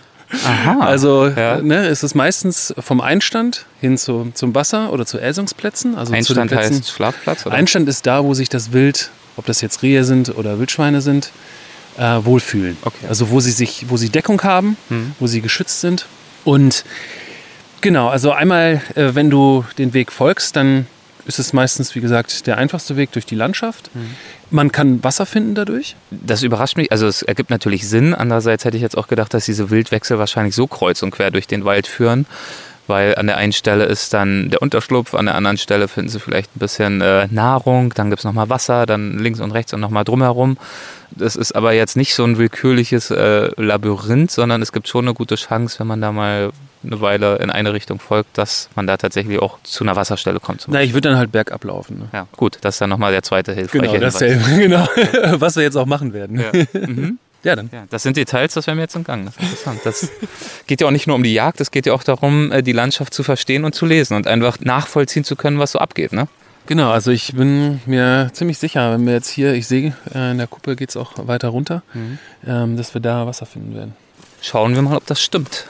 Aha. 0.44 0.78
Also 0.80 1.26
ja. 1.28 1.58
ne, 1.60 1.86
es 1.88 2.02
ist 2.02 2.14
meistens 2.14 2.74
vom 2.78 3.00
Einstand 3.00 3.66
hin 3.80 3.98
zu, 3.98 4.30
zum 4.34 4.54
Wasser 4.54 4.92
oder 4.92 5.04
zu 5.06 5.18
Elsungsplätzen. 5.18 5.96
Also 5.96 6.12
zu 6.20 6.34
den 6.34 6.42
Einstand 6.42 6.50
Plätzen. 6.50 6.76
heißt 6.76 6.90
Schlafplatz, 6.90 7.46
oder? 7.46 7.54
Einstand 7.54 7.88
ist 7.88 8.06
da, 8.06 8.24
wo 8.24 8.34
sich 8.34 8.48
das 8.48 8.72
Wild, 8.72 9.10
ob 9.36 9.46
das 9.46 9.60
jetzt 9.60 9.82
Rehe 9.82 10.04
sind 10.04 10.36
oder 10.36 10.58
Wildschweine 10.58 11.00
sind, 11.02 11.30
äh, 11.98 12.02
wohlfühlen. 12.24 12.76
Okay. 12.82 13.06
Also 13.08 13.30
wo 13.30 13.40
sie 13.40 13.50
sich, 13.52 13.86
wo 13.88 13.96
sie 13.96 14.08
Deckung 14.08 14.42
haben, 14.42 14.76
Mhm. 14.88 15.12
wo 15.20 15.26
sie 15.26 15.40
geschützt 15.42 15.80
sind. 15.82 16.06
Und 16.44 16.84
genau, 17.82 18.08
also 18.08 18.32
einmal, 18.32 18.80
äh, 18.94 19.14
wenn 19.14 19.28
du 19.30 19.64
den 19.78 19.92
Weg 19.94 20.10
folgst, 20.12 20.56
dann 20.56 20.86
ist 21.26 21.38
es 21.38 21.52
meistens, 21.52 21.94
wie 21.94 22.00
gesagt, 22.00 22.46
der 22.46 22.58
einfachste 22.58 22.96
Weg 22.96 23.12
durch 23.12 23.26
die 23.26 23.34
Landschaft. 23.34 23.90
Man 24.50 24.72
kann 24.72 25.02
Wasser 25.02 25.26
finden 25.26 25.54
dadurch. 25.54 25.96
Das 26.10 26.42
überrascht 26.42 26.76
mich. 26.76 26.92
Also 26.92 27.06
es 27.06 27.22
ergibt 27.22 27.50
natürlich 27.50 27.88
Sinn. 27.88 28.14
Andererseits 28.14 28.64
hätte 28.64 28.76
ich 28.76 28.82
jetzt 28.82 28.98
auch 28.98 29.08
gedacht, 29.08 29.32
dass 29.34 29.44
diese 29.44 29.70
Wildwechsel 29.70 30.18
wahrscheinlich 30.18 30.54
so 30.54 30.66
kreuz 30.66 31.02
und 31.02 31.10
quer 31.10 31.30
durch 31.30 31.46
den 31.46 31.64
Wald 31.64 31.86
führen. 31.86 32.26
Weil 32.88 33.14
an 33.14 33.26
der 33.28 33.36
einen 33.36 33.52
Stelle 33.52 33.84
ist 33.84 34.12
dann 34.12 34.50
der 34.50 34.60
Unterschlupf, 34.60 35.14
an 35.14 35.26
der 35.26 35.36
anderen 35.36 35.56
Stelle 35.56 35.86
finden 35.86 36.10
sie 36.10 36.18
vielleicht 36.18 36.56
ein 36.56 36.58
bisschen 36.58 37.00
äh, 37.00 37.28
Nahrung, 37.30 37.94
dann 37.94 38.10
gibt 38.10 38.20
es 38.20 38.24
nochmal 38.24 38.48
Wasser, 38.48 38.86
dann 38.86 39.18
links 39.20 39.40
und 39.40 39.52
rechts 39.52 39.72
und 39.72 39.80
nochmal 39.80 40.02
drumherum. 40.02 40.58
Das 41.12 41.36
ist 41.36 41.52
aber 41.52 41.72
jetzt 41.72 41.96
nicht 41.96 42.14
so 42.14 42.24
ein 42.24 42.38
willkürliches 42.38 43.12
äh, 43.12 43.50
Labyrinth, 43.56 44.32
sondern 44.32 44.62
es 44.62 44.72
gibt 44.72 44.88
schon 44.88 45.04
eine 45.04 45.14
gute 45.14 45.36
Chance, 45.36 45.78
wenn 45.78 45.86
man 45.86 46.00
da 46.00 46.10
mal 46.10 46.50
eine 46.84 47.00
Weile 47.00 47.36
in 47.36 47.50
eine 47.50 47.72
Richtung 47.72 47.98
folgt, 47.98 48.36
dass 48.38 48.68
man 48.74 48.86
da 48.86 48.96
tatsächlich 48.96 49.38
auch 49.40 49.58
zu 49.62 49.84
einer 49.84 49.96
Wasserstelle 49.96 50.40
kommt. 50.40 50.64
Na, 50.68 50.82
ich 50.82 50.92
würde 50.94 51.08
dann 51.10 51.18
halt 51.18 51.32
bergab 51.32 51.64
laufen. 51.64 51.98
Ne? 52.00 52.08
ja, 52.12 52.26
gut, 52.36 52.58
das 52.62 52.74
ist 52.76 52.80
dann 52.80 52.90
nochmal 52.90 53.12
der 53.12 53.22
zweite 53.22 53.52
hilfreiche 53.54 53.98
Genau, 53.98 54.18
Hinweis. 54.18 54.20
ja, 54.20 54.56
genau. 54.56 54.88
was 55.40 55.56
wir 55.56 55.62
jetzt 55.62 55.76
auch 55.76 55.86
machen 55.86 56.12
werden. 56.12 56.40
Ja. 56.40 56.52
Mhm. 56.80 57.18
Ja, 57.44 57.56
dann. 57.56 57.70
Ja, 57.72 57.86
das 57.90 58.04
sind 58.04 58.16
Details, 58.16 58.54
das 58.54 58.68
wäre 58.68 58.76
mir 58.76 58.82
jetzt 58.82 58.94
entgangen. 58.94 59.24
Das 59.24 59.34
ist 59.34 59.42
interessant. 59.42 59.80
Das 59.82 60.08
geht 60.68 60.80
ja 60.80 60.86
auch 60.86 60.92
nicht 60.92 61.08
nur 61.08 61.16
um 61.16 61.24
die 61.24 61.34
Jagd, 61.34 61.60
es 61.60 61.72
geht 61.72 61.86
ja 61.86 61.92
auch 61.92 62.04
darum, 62.04 62.52
äh, 62.52 62.62
die 62.62 62.70
Landschaft 62.70 63.12
zu 63.12 63.24
verstehen 63.24 63.64
und 63.64 63.74
zu 63.74 63.84
lesen 63.84 64.14
und 64.14 64.28
einfach 64.28 64.60
nachvollziehen 64.60 65.24
zu 65.24 65.34
können, 65.34 65.58
was 65.58 65.72
so 65.72 65.80
abgeht. 65.80 66.12
Ne? 66.12 66.28
Genau, 66.66 66.92
also 66.92 67.10
ich 67.10 67.34
bin 67.34 67.80
mir 67.84 68.30
ziemlich 68.32 68.58
sicher, 68.58 68.92
wenn 68.92 69.04
wir 69.06 69.14
jetzt 69.14 69.28
hier, 69.28 69.54
ich 69.54 69.66
sehe, 69.66 69.92
äh, 70.14 70.30
in 70.30 70.38
der 70.38 70.46
Kuppe 70.46 70.76
geht 70.76 70.90
es 70.90 70.96
auch 70.96 71.14
weiter 71.26 71.48
runter, 71.48 71.82
ähm, 72.46 72.76
dass 72.76 72.94
wir 72.94 73.00
da 73.00 73.26
Wasser 73.26 73.44
finden 73.46 73.74
werden. 73.74 73.96
Schauen 74.40 74.76
wir 74.76 74.82
mal, 74.82 74.96
ob 74.96 75.06
das 75.06 75.20
stimmt. 75.20 75.66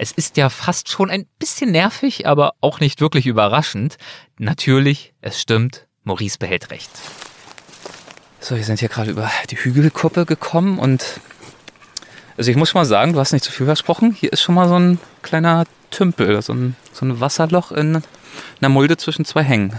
Es 0.00 0.12
ist 0.12 0.36
ja 0.36 0.48
fast 0.48 0.88
schon 0.88 1.10
ein 1.10 1.26
bisschen 1.40 1.72
nervig, 1.72 2.26
aber 2.28 2.54
auch 2.60 2.78
nicht 2.78 3.00
wirklich 3.00 3.26
überraschend. 3.26 3.96
Natürlich, 4.38 5.12
es 5.22 5.40
stimmt, 5.40 5.88
Maurice 6.04 6.38
behält 6.38 6.70
recht. 6.70 6.88
So, 8.38 8.54
wir 8.54 8.62
sind 8.62 8.78
hier 8.78 8.88
gerade 8.88 9.10
über 9.10 9.28
die 9.50 9.56
Hügelkuppe 9.56 10.24
gekommen 10.24 10.78
und 10.78 11.04
also 12.36 12.48
ich 12.52 12.56
muss 12.56 12.70
schon 12.70 12.80
mal 12.80 12.84
sagen, 12.84 13.12
du 13.12 13.18
hast 13.18 13.32
nicht 13.32 13.44
zu 13.44 13.50
viel 13.50 13.66
versprochen. 13.66 14.12
Hier 14.12 14.32
ist 14.32 14.40
schon 14.40 14.54
mal 14.54 14.68
so 14.68 14.78
ein 14.78 15.00
kleiner 15.22 15.64
Tümpel, 15.90 16.40
so 16.42 16.52
ein, 16.54 16.76
so 16.92 17.04
ein 17.04 17.18
Wasserloch 17.18 17.72
in 17.72 18.00
einer 18.60 18.68
Mulde 18.68 18.96
zwischen 18.98 19.24
zwei 19.24 19.42
Hängen. 19.42 19.72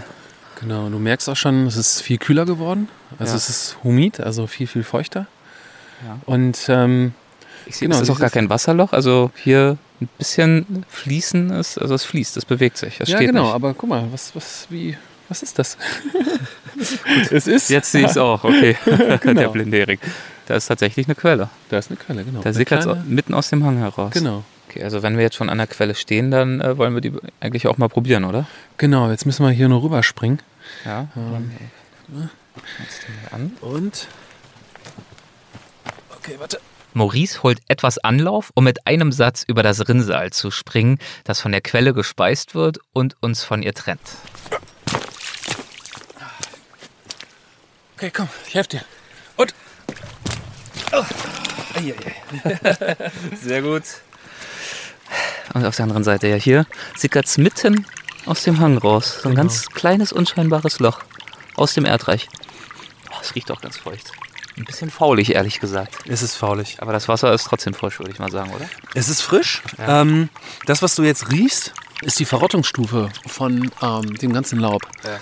Genau, 0.60 0.90
du 0.90 0.98
merkst 0.98 1.30
auch 1.30 1.36
schon, 1.36 1.66
es 1.66 1.76
ist 1.76 2.02
viel 2.02 2.18
kühler 2.18 2.44
geworden. 2.44 2.90
Also 3.18 3.32
Ja. 3.32 3.36
es 3.38 3.48
ist 3.48 3.78
humid, 3.82 4.20
also 4.20 4.46
viel, 4.46 4.66
viel 4.66 4.84
feuchter. 4.84 5.26
Ja. 6.06 6.18
Und 6.26 6.66
ähm, 6.68 7.14
Ich 7.70 7.76
sehe, 7.76 7.88
Genau, 7.88 8.00
es 8.00 8.08
ist 8.08 8.10
auch 8.10 8.18
gar 8.18 8.30
kein 8.30 8.50
Wasserloch, 8.50 8.92
also 8.92 9.30
hier 9.36 9.78
ein 10.00 10.08
bisschen 10.18 10.84
fließen 10.88 11.50
ist, 11.50 11.78
also 11.78 11.94
es 11.94 12.02
fließt, 12.04 12.36
es 12.36 12.44
bewegt 12.44 12.76
sich, 12.76 13.00
es 13.00 13.08
ja, 13.10 13.18
genau, 13.20 13.44
nicht. 13.44 13.54
aber 13.54 13.74
guck 13.74 13.88
mal, 13.88 14.08
was, 14.10 14.34
was, 14.34 14.66
wie, 14.70 14.96
was 15.28 15.42
ist 15.44 15.58
das? 15.58 15.76
es 17.30 17.46
ist, 17.46 17.70
Jetzt 17.70 17.92
sehe 17.92 18.04
ich 18.04 18.10
es 18.10 18.16
auch, 18.18 18.42
okay. 18.42 18.76
Der 18.86 19.18
Genau. 19.18 19.50
blinde 19.52 19.78
Erik. 19.78 20.00
Da 20.46 20.56
ist 20.56 20.66
tatsächlich 20.66 21.06
eine 21.06 21.14
Quelle. 21.14 21.48
da 21.68 21.78
ist 21.78 21.90
eine 21.90 21.96
Quelle, 21.96 22.24
genau. 22.24 22.40
Da 22.40 22.52
sickert 22.52 22.84
es 22.84 23.04
mitten 23.06 23.34
aus 23.34 23.50
dem 23.50 23.64
Hang 23.64 23.76
heraus. 23.78 24.12
Genau, 24.12 24.42
Okay, 24.68 24.82
also 24.84 25.02
wenn 25.02 25.16
wir 25.16 25.22
jetzt 25.22 25.36
schon 25.36 25.48
an 25.48 25.58
der 25.58 25.66
Quelle 25.68 25.94
stehen, 25.94 26.30
dann 26.32 26.60
äh, 26.60 26.76
wollen 26.76 26.94
wir 26.94 27.00
die 27.00 27.12
eigentlich 27.40 27.66
auch 27.68 27.78
mal 27.78 27.88
probieren, 27.88 28.24
oder? 28.24 28.46
genau, 28.78 29.10
jetzt 29.10 29.26
müssen 29.26 29.44
wir 29.44 29.50
hier 29.52 29.68
nur 29.68 29.82
rüberspringen. 29.82 30.40
Ja. 30.84 31.06
Ähm, 31.16 31.50
Jetzt 32.80 33.06
an. 33.32 33.52
Und, 33.60 34.08
okay, 36.16 36.34
warte. 36.38 36.60
Maurice 36.94 37.42
holt 37.42 37.60
etwas 37.68 37.98
Anlauf, 37.98 38.50
um 38.54 38.64
mit 38.64 38.86
einem 38.86 39.12
Satz 39.12 39.44
über 39.46 39.62
das 39.62 39.88
Rinnsal 39.88 40.30
zu 40.30 40.50
springen, 40.50 40.98
das 41.24 41.40
von 41.40 41.52
der 41.52 41.60
Quelle 41.60 41.94
gespeist 41.94 42.54
wird 42.54 42.78
und 42.92 43.16
uns 43.20 43.44
von 43.44 43.62
ihr 43.62 43.74
trennt. 43.74 44.00
Okay, 47.96 48.10
komm, 48.14 48.28
ich 48.46 48.54
helfe 48.54 48.68
dir. 48.70 48.84
Und, 49.36 49.54
Sehr 53.42 53.62
gut. 53.62 53.82
Und 55.54 55.64
auf 55.66 55.76
der 55.76 55.84
anderen 55.84 56.04
Seite, 56.04 56.28
ja, 56.28 56.36
hier 56.36 56.66
sickert 56.96 57.26
es 57.26 57.36
mitten 57.38 57.86
aus 58.26 58.42
dem 58.44 58.58
Hang 58.58 58.78
raus. 58.78 59.20
So 59.22 59.28
ein 59.28 59.34
Genau. 59.34 59.42
ganz 59.42 59.66
kleines, 59.68 60.12
unscheinbares 60.12 60.78
Loch 60.78 61.00
aus 61.56 61.74
dem 61.74 61.84
Erdreich. 61.84 62.28
Oh, 63.10 63.16
es 63.20 63.34
riecht 63.34 63.50
auch 63.50 63.60
ganz 63.60 63.76
feucht. 63.76 64.12
Ein 64.60 64.66
bisschen 64.66 64.90
faulig, 64.90 65.34
ehrlich 65.34 65.58
gesagt. 65.58 65.94
es 66.06 66.20
ist 66.20 66.36
faulig. 66.36 66.76
Aber 66.80 66.92
das 66.92 67.08
Wasser 67.08 67.32
ist 67.32 67.44
trotzdem 67.44 67.72
frisch, 67.72 67.98
würde 67.98 68.12
ich 68.12 68.18
mal 68.18 68.30
sagen, 68.30 68.52
oder? 68.52 68.68
Es 68.94 69.08
ist 69.08 69.22
frisch. 69.22 69.62
Ähm, 69.78 70.28
das, 70.66 70.82
was 70.82 70.94
du 70.94 71.02
jetzt 71.02 71.32
riechst, 71.32 71.72
ist 72.02 72.20
die 72.20 72.26
Verrottungsstufe 72.26 73.08
von 73.26 73.70
ähm, 73.80 74.14
dem 74.18 74.34
ganzen 74.34 74.60
Laub. 74.60 74.82
Ja. 75.02 75.18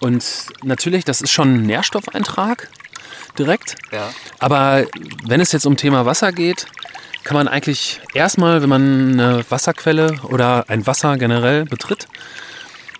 Und 0.00 0.22
natürlich, 0.62 1.06
das 1.06 1.22
ist 1.22 1.30
schon 1.30 1.54
ein 1.54 1.62
Nährstoffeintrag 1.62 2.68
direkt. 3.38 3.76
Ja. 3.92 4.10
Aber 4.40 4.84
wenn 5.24 5.40
es 5.40 5.52
jetzt 5.52 5.64
um 5.64 5.78
Thema 5.78 6.04
Wasser 6.04 6.30
geht, 6.30 6.66
kann 7.24 7.36
man 7.36 7.48
eigentlich 7.48 7.98
erstmal, 8.12 8.60
wenn 8.60 8.68
man 8.68 9.12
eine 9.12 9.44
Wasserquelle 9.48 10.20
oder 10.24 10.68
ein 10.68 10.86
Wasser 10.86 11.16
generell 11.16 11.64
betritt, 11.64 12.08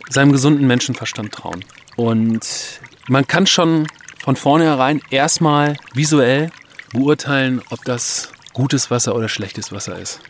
seinem 0.09 0.33
gesunden 0.33 0.67
Menschenverstand 0.67 1.33
trauen. 1.33 1.63
Und 1.97 2.81
man 3.09 3.27
kann 3.27 3.47
schon 3.47 3.89
von 4.23 4.37
vornherein 4.37 5.01
erstmal 5.11 5.77
visuell 5.95 6.53
beurteilen, 6.93 7.61
ob 7.71 7.85
das 7.85 8.29
gutes 8.53 8.89
Wasser 8.89 9.17
oder 9.17 9.29
schlechtes 9.29 9.73
Wasser 9.73 9.99
ist. 9.99 10.21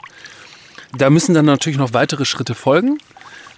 Da 0.96 1.10
müssen 1.10 1.34
dann 1.34 1.44
natürlich 1.44 1.78
noch 1.78 1.92
weitere 1.92 2.24
Schritte 2.24 2.54
folgen. 2.54 2.98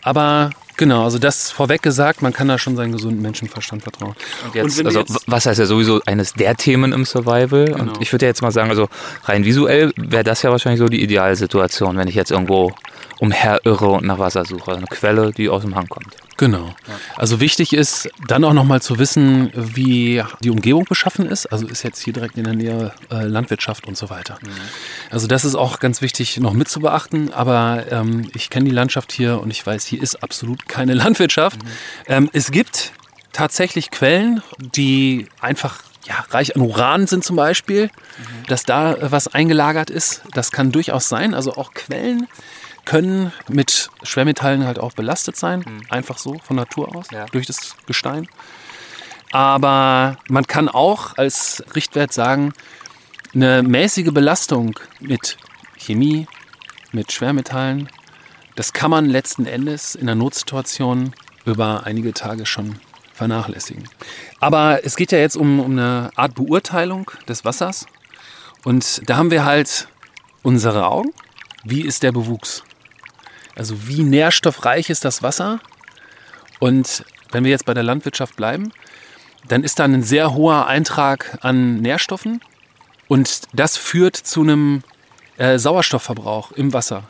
Aber 0.03 0.50
genau, 0.76 1.05
also 1.05 1.21
das 1.21 1.53
vorweg 1.53 1.83
gesagt, 1.83 2.21
man 2.21 2.33
kann 2.33 2.49
da 2.49 2.59
schon 2.59 2.75
seinen 2.75 2.91
gesunden 2.91 3.23
Menschenverstand 3.23 3.85
vertrauen. 3.85 4.17
Und 4.45 4.55
jetzt, 4.57 4.81
du 4.81 4.87
also 4.87 5.05
Wasser 5.26 5.53
ist 5.53 5.59
ja 5.59 5.67
sowieso 5.67 6.00
eines 6.05 6.33
der 6.33 6.57
Themen 6.57 6.93
im 6.93 7.05
Survival. 7.05 7.67
Genau. 7.67 7.83
Und 7.83 8.03
ich 8.03 8.12
würde 8.12 8.26
ja 8.26 8.31
jetzt 8.31 8.43
mal 8.43 8.50
sagen, 8.50 8.71
also 8.71 8.88
rein 9.25 9.45
visuell 9.45 9.93
wäre 9.97 10.25
das 10.25 10.43
ja 10.43 10.50
wahrscheinlich 10.50 10.81
so 10.81 10.88
die 10.88 11.03
Idealsituation, 11.03 11.97
wenn 11.97 12.09
ich 12.09 12.17
jetzt 12.17 12.33
irgendwo 12.33 12.73
umherirre 13.18 13.88
und 13.88 14.04
nach 14.04 14.18
Wasser 14.18 14.44
suche. 14.44 14.73
Eine 14.73 14.87
Quelle, 14.87 15.33
die 15.33 15.49
aus 15.49 15.62
dem 15.62 15.75
Hang 15.75 15.88
kommt. 15.88 16.16
Genau. 16.37 16.75
Also 17.16 17.40
wichtig 17.40 17.73
ist 17.73 18.09
dann 18.26 18.44
auch 18.44 18.52
nochmal 18.52 18.83
zu 18.83 18.99
wissen, 18.99 19.52
wie 19.54 20.23
die 20.40 20.50
Umgebung 20.50 20.85
beschaffen 20.85 21.26
ist. 21.26 21.47
Also 21.47 21.66
ist 21.66 21.85
jetzt 21.85 22.02
hier 22.02 22.12
direkt 22.12 22.37
in 22.37 22.44
der 22.44 22.54
Nähe 22.54 22.92
äh, 23.11 23.25
Landwirtschaft 23.25 23.87
und 23.87 23.97
so 23.97 24.11
weiter. 24.11 24.38
Also 25.11 25.26
das 25.26 25.44
ist 25.44 25.54
auch 25.54 25.78
ganz 25.78 26.02
wichtig 26.02 26.38
noch 26.40 26.52
mit 26.52 26.68
zu 26.68 26.80
beachten. 26.80 27.33
Aber 27.33 27.85
ähm, 27.90 28.28
ich 28.35 28.50
kenne 28.50 28.68
die 28.68 28.75
Landschaft 28.75 29.12
hier 29.12 29.40
und 29.40 29.50
ich 29.50 29.64
weiß, 29.64 29.85
hier 29.87 30.02
ist 30.02 30.23
absolut 30.23 30.68
keine 30.68 30.94
Landwirtschaft. 30.94 31.61
Ähm, 32.09 32.28
es 32.33 32.50
gibt 32.50 32.92
tatsächlich 33.33 33.90
Quellen, 33.90 34.42
die 34.59 35.28
einfach 35.40 35.83
ja, 36.06 36.25
reich 36.30 36.54
an 36.54 36.62
Uran 36.62 37.06
sind 37.06 37.25
zum 37.25 37.37
Beispiel, 37.37 37.90
dass 38.49 38.64
da 38.64 38.94
äh, 38.94 39.12
was 39.12 39.28
eingelagert 39.28 39.90
ist. 39.90 40.23
Das 40.33 40.50
kann 40.50 40.73
durchaus 40.73 41.09
sein. 41.09 41.35
Also 41.35 41.54
auch 41.54 41.73
Quellen 41.75 42.26
können 42.85 43.33
mit 43.49 43.88
Schwermetallen 44.03 44.67
halt 44.67 44.79
auch 44.79 44.93
belastet 44.93 45.37
sein. 45.37 45.64
Einfach 45.91 46.19
so 46.19 46.38
von 46.43 46.57
Natur 46.57 46.95
aus, 46.95 47.07
Ja. 47.11 47.26
durch 47.26 47.47
das 47.47 47.76
Gestein. 47.87 48.29
Aber 49.33 50.17
man 50.29 50.47
kann 50.47 50.69
auch 50.69 51.17
als 51.19 51.64
Richtwert 51.75 52.12
sagen, 52.12 52.53
eine 53.35 53.62
mäßige 53.62 54.12
Belastung 54.12 54.79
mit 55.00 55.37
Chemie, 55.76 56.26
mit 56.93 57.11
Schwermetallen, 57.11 57.88
das 58.55 58.73
kann 58.73 58.91
man 58.91 59.07
letzten 59.07 59.47
Endes 59.47 59.97
in 59.97 60.03
einer 60.03 60.14
Notsituation 60.14 61.12
über 61.45 61.83
einige 61.85 62.12
Tage 62.14 62.47
schon 62.47 62.79
vernachlässigen. 63.12 63.88
Aber 64.38 64.85
es 64.85 64.95
geht 64.95 65.11
ja 65.11 65.19
jetzt 65.19 65.37
um, 65.37 65.59
um 65.59 65.73
eine 65.73 66.11
Art 66.14 66.35
Beurteilung 66.37 67.11
des 67.29 67.45
Wassers. 67.45 67.87
Und 68.62 69.03
da 69.09 69.17
haben 69.17 69.31
wir 69.33 69.45
halt 69.45 69.88
unsere 70.43 70.87
Augen. 70.87 71.11
Wie 71.64 71.81
ist 71.83 72.03
der 72.05 72.12
Bewuchs? 72.12 72.62
Also 73.57 73.87
wie 73.87 74.03
nährstoffreich 74.03 74.91
ist 74.91 75.05
das 75.05 75.23
Wasser? 75.23 75.61
Und 76.59 77.05
wenn 77.31 77.45
wir 77.45 77.51
jetzt 77.51 77.67
bei 77.67 77.75
der 77.75 77.83
Landwirtschaft 77.83 78.37
bleiben, 78.37 78.73
dann 79.49 79.63
ist 79.65 79.79
da 79.79 79.85
ein 79.85 80.03
sehr 80.03 80.35
hoher 80.35 80.67
Eintrag 80.67 81.39
an 81.43 81.81
Nährstoffen. 81.81 82.41
Und 83.09 83.43
das 83.53 83.77
führt 83.77 84.17
zu 84.17 84.41
einem 84.43 84.83
äh, 85.37 85.59
Sauerstoffverbrauch 85.59 86.53
im 86.53 86.73
Wasser. 86.73 87.05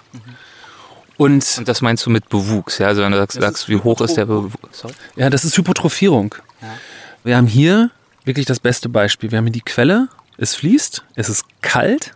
Und 1.16 1.58
Und 1.58 1.68
das 1.68 1.80
meinst 1.80 2.04
du 2.06 2.10
mit 2.10 2.28
Bewuchs, 2.28 2.78
ja? 2.78 2.88
Also 2.88 3.02
wenn 3.02 3.12
du 3.12 3.18
sagst, 3.18 3.40
sagst 3.40 3.68
wie 3.68 3.76
hoch 3.76 4.00
ist 4.00 4.16
der 4.16 4.26
Bewuchs? 4.26 4.56
Sorry? 4.72 4.94
Ja, 5.14 5.30
das 5.30 5.44
ist 5.44 5.56
Hypotrophierung. 5.56 6.34
Wir 7.22 7.36
haben 7.36 7.46
hier 7.46 7.90
wirklich 8.24 8.46
das 8.46 8.58
beste 8.58 8.88
Beispiel. 8.88 9.30
Wir 9.30 9.38
haben 9.38 9.44
hier 9.46 9.52
die 9.52 9.60
Quelle, 9.60 10.08
es 10.38 10.54
fließt, 10.56 11.04
es 11.14 11.28
ist 11.28 11.44
kalt, 11.62 12.14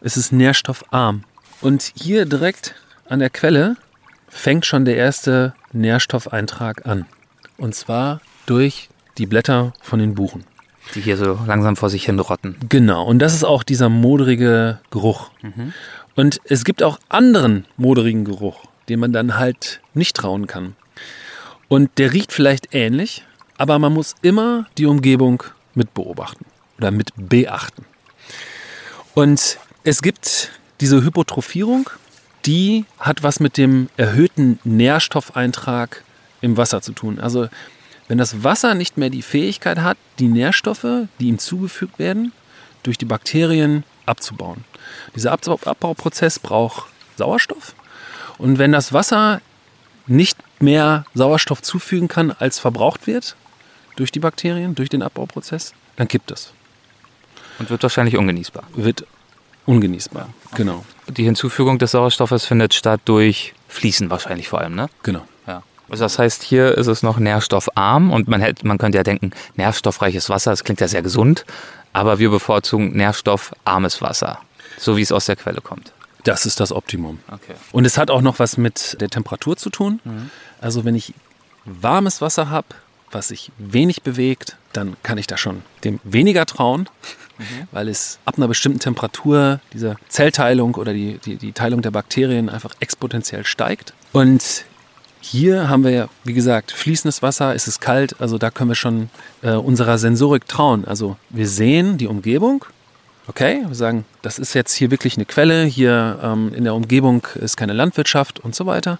es 0.00 0.16
ist 0.16 0.32
nährstoffarm. 0.32 1.22
Und 1.60 1.92
hier 1.94 2.26
direkt 2.26 2.74
an 3.08 3.20
der 3.20 3.30
Quelle 3.30 3.76
fängt 4.28 4.66
schon 4.66 4.84
der 4.84 4.96
erste 4.96 5.54
Nährstoffeintrag 5.72 6.86
an. 6.86 7.06
Und 7.56 7.74
zwar 7.74 8.20
durch 8.46 8.88
die 9.18 9.26
Blätter 9.26 9.72
von 9.80 9.98
den 9.98 10.14
Buchen. 10.14 10.44
Die 10.94 11.00
hier 11.00 11.16
so 11.16 11.38
langsam 11.46 11.76
vor 11.76 11.88
sich 11.88 12.04
hin 12.04 12.18
rotten. 12.18 12.56
Genau, 12.68 13.04
und 13.04 13.18
das 13.20 13.34
ist 13.34 13.44
auch 13.44 13.62
dieser 13.62 13.88
modrige 13.88 14.80
Geruch. 14.90 15.30
Und 16.14 16.40
es 16.44 16.64
gibt 16.64 16.82
auch 16.82 16.98
anderen 17.08 17.64
moderigen 17.76 18.24
Geruch, 18.24 18.66
den 18.88 19.00
man 19.00 19.12
dann 19.12 19.38
halt 19.38 19.80
nicht 19.94 20.16
trauen 20.16 20.46
kann. 20.46 20.76
Und 21.68 21.98
der 21.98 22.12
riecht 22.12 22.32
vielleicht 22.32 22.74
ähnlich, 22.74 23.24
aber 23.56 23.78
man 23.78 23.92
muss 23.92 24.14
immer 24.22 24.66
die 24.76 24.86
Umgebung 24.86 25.42
mit 25.74 25.94
beobachten 25.94 26.44
oder 26.78 26.90
mit 26.90 27.12
beachten. 27.16 27.84
Und 29.14 29.58
es 29.84 30.02
gibt 30.02 30.50
diese 30.80 31.02
Hypotrophierung, 31.02 31.88
die 32.46 32.84
hat 32.98 33.22
was 33.22 33.40
mit 33.40 33.56
dem 33.56 33.88
erhöhten 33.96 34.58
Nährstoffeintrag 34.64 36.04
im 36.40 36.56
Wasser 36.56 36.82
zu 36.82 36.92
tun. 36.92 37.18
Also 37.18 37.48
wenn 38.08 38.18
das 38.18 38.44
Wasser 38.44 38.74
nicht 38.74 38.98
mehr 38.98 39.10
die 39.10 39.22
Fähigkeit 39.22 39.78
hat, 39.78 39.96
die 40.18 40.28
Nährstoffe, 40.28 41.06
die 41.20 41.28
ihm 41.28 41.38
zugefügt 41.38 41.98
werden, 41.98 42.32
durch 42.82 42.98
die 42.98 43.06
Bakterien 43.06 43.84
abzubauen. 44.04 44.64
Dieser 45.16 45.32
Abbau 45.32 45.58
Abbauprozess 45.64 46.38
braucht 46.38 46.88
Sauerstoff. 47.16 47.74
Und 48.36 48.58
wenn 48.58 48.72
das 48.72 48.92
Wasser 48.92 49.40
nicht 50.06 50.36
mehr 50.60 51.06
Sauerstoff 51.14 51.62
zufügen 51.62 52.08
kann, 52.08 52.30
als 52.30 52.58
verbraucht 52.58 53.06
wird 53.06 53.36
durch 53.96 54.12
die 54.12 54.20
Bakterien, 54.20 54.74
durch 54.74 54.90
den 54.90 55.02
Abbauprozess, 55.02 55.72
dann 55.96 56.08
kippt 56.08 56.30
es. 56.30 56.52
Und 57.58 57.70
wird 57.70 57.82
wahrscheinlich 57.82 58.16
ungenießbar. 58.16 58.64
Wird 58.74 59.06
ungenießbar. 59.66 60.28
Genau. 60.54 60.84
Die 61.08 61.24
Hinzufügung 61.24 61.78
des 61.78 61.92
Sauerstoffes 61.92 62.44
findet 62.44 62.74
statt 62.74 63.00
durch 63.04 63.54
Fließen 63.68 64.10
wahrscheinlich 64.10 64.48
vor 64.48 64.60
allem, 64.60 64.74
ne? 64.74 64.88
Genau. 65.02 65.22
Ja. 65.46 65.62
Also 65.88 66.04
das 66.04 66.18
heißt, 66.18 66.42
hier 66.42 66.76
ist 66.76 66.86
es 66.86 67.02
noch 67.02 67.18
nährstoffarm 67.18 68.10
und 68.10 68.28
man, 68.28 68.40
hätte, 68.40 68.66
man 68.66 68.78
könnte 68.78 68.98
ja 68.98 69.04
denken, 69.04 69.32
nährstoffreiches 69.56 70.30
Wasser, 70.30 70.50
das 70.50 70.64
klingt 70.64 70.80
ja 70.80 70.88
sehr 70.88 71.02
gesund, 71.02 71.44
aber 71.92 72.18
wir 72.18 72.30
bevorzugen 72.30 72.96
nährstoffarmes 72.96 74.00
Wasser, 74.00 74.38
so 74.78 74.96
wie 74.96 75.02
es 75.02 75.12
aus 75.12 75.26
der 75.26 75.36
Quelle 75.36 75.60
kommt. 75.60 75.92
Das 76.24 76.46
ist 76.46 76.58
das 76.58 76.72
Optimum. 76.72 77.20
Okay. 77.28 77.54
Und 77.72 77.84
es 77.84 77.98
hat 77.98 78.10
auch 78.10 78.22
noch 78.22 78.38
was 78.38 78.56
mit 78.56 78.96
der 79.00 79.10
Temperatur 79.10 79.56
zu 79.58 79.68
tun. 79.68 80.00
Also 80.60 80.84
wenn 80.86 80.94
ich 80.94 81.12
warmes 81.66 82.22
Wasser 82.22 82.48
habe, 82.48 82.68
was 83.10 83.28
sich 83.28 83.52
wenig 83.58 84.02
bewegt, 84.02 84.56
dann 84.72 84.96
kann 85.02 85.18
ich 85.18 85.26
da 85.26 85.36
schon 85.36 85.62
dem 85.84 86.00
weniger 86.02 86.46
trauen, 86.46 86.88
weil 87.72 87.88
es 87.88 88.18
ab 88.24 88.34
einer 88.36 88.48
bestimmten 88.48 88.78
Temperatur 88.78 89.60
diese 89.72 89.96
Zellteilung 90.08 90.74
oder 90.76 90.92
die, 90.92 91.18
die, 91.24 91.36
die 91.36 91.52
Teilung 91.52 91.82
der 91.82 91.90
Bakterien 91.90 92.48
einfach 92.48 92.74
exponentiell 92.80 93.44
steigt. 93.44 93.92
Und 94.12 94.64
hier 95.20 95.68
haben 95.68 95.84
wir 95.84 95.90
ja, 95.90 96.08
wie 96.24 96.34
gesagt, 96.34 96.72
fließendes 96.72 97.22
Wasser, 97.22 97.54
es 97.54 97.66
ist 97.66 97.80
kalt, 97.80 98.20
also 98.20 98.38
da 98.38 98.50
können 98.50 98.70
wir 98.70 98.74
schon 98.74 99.10
äh, 99.42 99.52
unserer 99.52 99.98
Sensorik 99.98 100.46
trauen. 100.46 100.84
Also 100.84 101.16
wir 101.30 101.48
sehen 101.48 101.96
die 101.98 102.06
Umgebung, 102.06 102.64
okay, 103.26 103.64
wir 103.66 103.74
sagen, 103.74 104.04
das 104.22 104.38
ist 104.38 104.54
jetzt 104.54 104.74
hier 104.74 104.90
wirklich 104.90 105.16
eine 105.16 105.24
Quelle, 105.24 105.64
hier 105.64 106.20
ähm, 106.22 106.52
in 106.54 106.64
der 106.64 106.74
Umgebung 106.74 107.26
ist 107.36 107.56
keine 107.56 107.72
Landwirtschaft 107.72 108.40
und 108.40 108.54
so 108.54 108.66
weiter. 108.66 108.98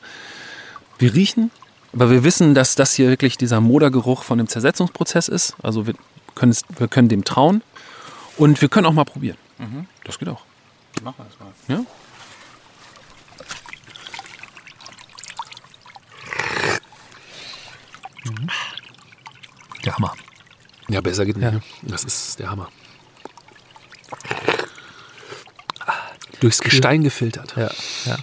Wir 0.98 1.14
riechen, 1.14 1.50
aber 1.92 2.10
wir 2.10 2.24
wissen, 2.24 2.54
dass 2.54 2.74
das 2.74 2.94
hier 2.94 3.08
wirklich 3.08 3.36
dieser 3.36 3.60
Modergeruch 3.60 4.22
von 4.22 4.38
dem 4.38 4.48
Zersetzungsprozess 4.48 5.28
ist. 5.28 5.54
Also 5.62 5.86
wir 5.86 5.94
wir 6.78 6.88
können 6.88 7.08
dem 7.08 7.24
trauen 7.24 7.62
und 8.36 8.60
wir 8.60 8.68
können 8.68 8.86
auch 8.86 8.92
mal 8.92 9.04
probieren. 9.04 9.36
Das 10.04 10.18
geht 10.18 10.28
auch. 10.28 10.42
Machen 11.02 11.14
wir 11.18 11.24
das 11.24 11.38
mal. 11.40 11.52
Ja? 11.78 11.84
Der 19.84 19.94
Hammer. 19.96 20.14
Ja, 20.88 21.00
besser 21.00 21.24
geht 21.26 21.36
nicht. 21.36 21.50
ne? 21.52 21.62
Das 21.82 22.04
ist 22.04 22.38
der 22.38 22.50
Hammer. 22.50 22.68
Durchs 26.40 26.60
Gestein 26.60 27.02
gefiltert. 27.02 27.54
Ja, 27.56 27.70
ja. 28.04 28.16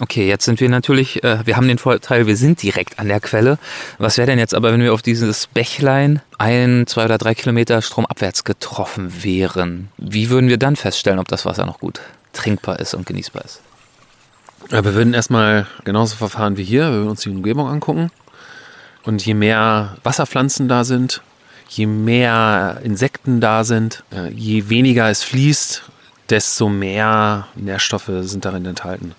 Okay, 0.00 0.28
jetzt 0.28 0.44
sind 0.44 0.60
wir 0.60 0.68
natürlich, 0.68 1.24
äh, 1.24 1.44
wir 1.44 1.56
haben 1.56 1.66
den 1.66 1.78
Vorteil, 1.78 2.26
wir 2.28 2.36
sind 2.36 2.62
direkt 2.62 3.00
an 3.00 3.08
der 3.08 3.18
Quelle. 3.20 3.58
Was 3.98 4.16
wäre 4.16 4.26
denn 4.26 4.38
jetzt 4.38 4.54
aber, 4.54 4.72
wenn 4.72 4.80
wir 4.80 4.94
auf 4.94 5.02
dieses 5.02 5.48
Bächlein 5.48 6.22
ein, 6.38 6.86
zwei 6.86 7.04
oder 7.04 7.18
drei 7.18 7.34
Kilometer 7.34 7.82
stromabwärts 7.82 8.44
getroffen 8.44 9.24
wären? 9.24 9.88
Wie 9.96 10.30
würden 10.30 10.48
wir 10.48 10.58
dann 10.58 10.76
feststellen, 10.76 11.18
ob 11.18 11.26
das 11.26 11.44
Wasser 11.44 11.66
noch 11.66 11.80
gut 11.80 12.00
trinkbar 12.32 12.78
ist 12.78 12.94
und 12.94 13.06
genießbar 13.06 13.44
ist? 13.44 13.60
Ja, 14.70 14.84
wir 14.84 14.94
würden 14.94 15.14
erstmal 15.14 15.66
genauso 15.84 16.14
verfahren 16.14 16.56
wie 16.56 16.64
hier. 16.64 16.84
Wir 16.84 16.98
würden 16.98 17.10
uns 17.10 17.22
die 17.22 17.30
Umgebung 17.30 17.68
angucken. 17.68 18.10
Und 19.02 19.24
je 19.24 19.34
mehr 19.34 19.96
Wasserpflanzen 20.04 20.68
da 20.68 20.84
sind, 20.84 21.22
je 21.68 21.86
mehr 21.86 22.80
Insekten 22.84 23.40
da 23.40 23.64
sind, 23.64 24.04
äh, 24.12 24.28
je 24.30 24.68
weniger 24.68 25.10
es 25.10 25.24
fließt, 25.24 25.82
desto 26.30 26.68
mehr 26.68 27.48
Nährstoffe 27.56 28.10
sind 28.20 28.44
darin 28.44 28.66
enthalten. 28.66 29.14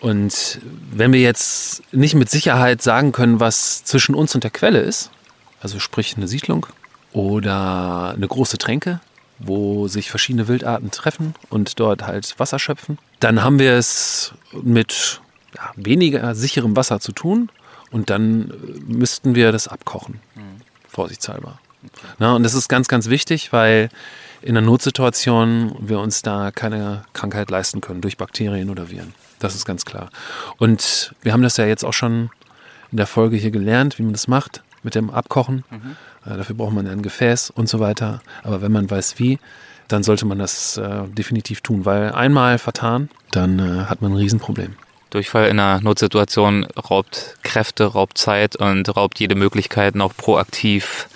Und 0.00 0.60
wenn 0.92 1.12
wir 1.12 1.20
jetzt 1.20 1.82
nicht 1.92 2.14
mit 2.14 2.30
Sicherheit 2.30 2.82
sagen 2.82 3.12
können, 3.12 3.38
was 3.38 3.84
zwischen 3.84 4.14
uns 4.14 4.34
und 4.34 4.44
der 4.44 4.50
Quelle 4.50 4.80
ist, 4.80 5.10
also 5.60 5.78
sprich 5.78 6.16
eine 6.16 6.26
Siedlung 6.26 6.66
oder 7.12 8.14
eine 8.16 8.26
große 8.26 8.56
Tränke, 8.56 9.00
wo 9.38 9.88
sich 9.88 10.10
verschiedene 10.10 10.48
Wildarten 10.48 10.90
treffen 10.90 11.34
und 11.50 11.80
dort 11.80 12.06
halt 12.06 12.38
Wasser 12.38 12.58
schöpfen, 12.58 12.98
dann 13.20 13.42
haben 13.42 13.58
wir 13.58 13.74
es 13.74 14.32
mit 14.62 15.20
ja, 15.54 15.70
weniger 15.76 16.34
sicherem 16.34 16.76
Wasser 16.76 17.00
zu 17.00 17.12
tun 17.12 17.50
und 17.90 18.10
dann 18.10 18.50
äh, 18.50 18.92
müssten 18.92 19.34
wir 19.34 19.52
das 19.52 19.68
abkochen, 19.68 20.20
vorsichtshalber. 20.88 21.58
Na, 22.18 22.34
und 22.34 22.42
das 22.42 22.54
ist 22.54 22.68
ganz, 22.68 22.88
ganz 22.88 23.08
wichtig, 23.08 23.52
weil 23.52 23.88
in 24.42 24.56
einer 24.56 24.66
Notsituation 24.66 25.74
wir 25.80 25.98
uns 25.98 26.22
da 26.22 26.50
keine 26.50 27.04
Krankheit 27.14 27.50
leisten 27.50 27.80
können 27.80 28.00
durch 28.00 28.16
Bakterien 28.16 28.70
oder 28.70 28.90
Viren. 28.90 29.14
Das 29.40 29.54
ist 29.54 29.64
ganz 29.64 29.84
klar. 29.84 30.10
Und 30.58 31.12
wir 31.22 31.32
haben 31.32 31.42
das 31.42 31.56
ja 31.56 31.66
jetzt 31.66 31.84
auch 31.84 31.92
schon 31.92 32.30
in 32.92 32.96
der 32.96 33.06
Folge 33.06 33.36
hier 33.36 33.50
gelernt, 33.50 33.98
wie 33.98 34.02
man 34.02 34.12
das 34.12 34.28
macht 34.28 34.62
mit 34.82 34.94
dem 34.94 35.10
Abkochen. 35.10 35.64
Äh, 36.24 36.36
dafür 36.36 36.56
braucht 36.56 36.72
man 36.72 36.86
ein 36.86 37.02
Gefäß 37.02 37.50
und 37.50 37.68
so 37.68 37.80
weiter. 37.80 38.20
Aber 38.42 38.62
wenn 38.62 38.72
man 38.72 38.90
weiß 38.90 39.18
wie, 39.18 39.38
dann 39.88 40.02
sollte 40.02 40.26
man 40.26 40.38
das 40.38 40.76
äh, 40.76 41.08
definitiv 41.08 41.62
tun, 41.62 41.84
weil 41.84 42.12
einmal 42.12 42.58
vertan, 42.58 43.08
dann 43.32 43.58
äh, 43.58 43.84
hat 43.86 44.02
man 44.02 44.12
ein 44.12 44.16
Riesenproblem. 44.18 44.76
Durchfall 45.10 45.48
in 45.48 45.58
einer 45.58 45.80
Notsituation 45.80 46.64
raubt 46.66 47.36
Kräfte, 47.42 47.84
raubt 47.84 48.16
Zeit 48.16 48.54
und 48.54 48.96
raubt 48.96 49.18
jede 49.18 49.34
Möglichkeit, 49.34 49.96
noch 49.96 50.16
proaktiv 50.16 51.08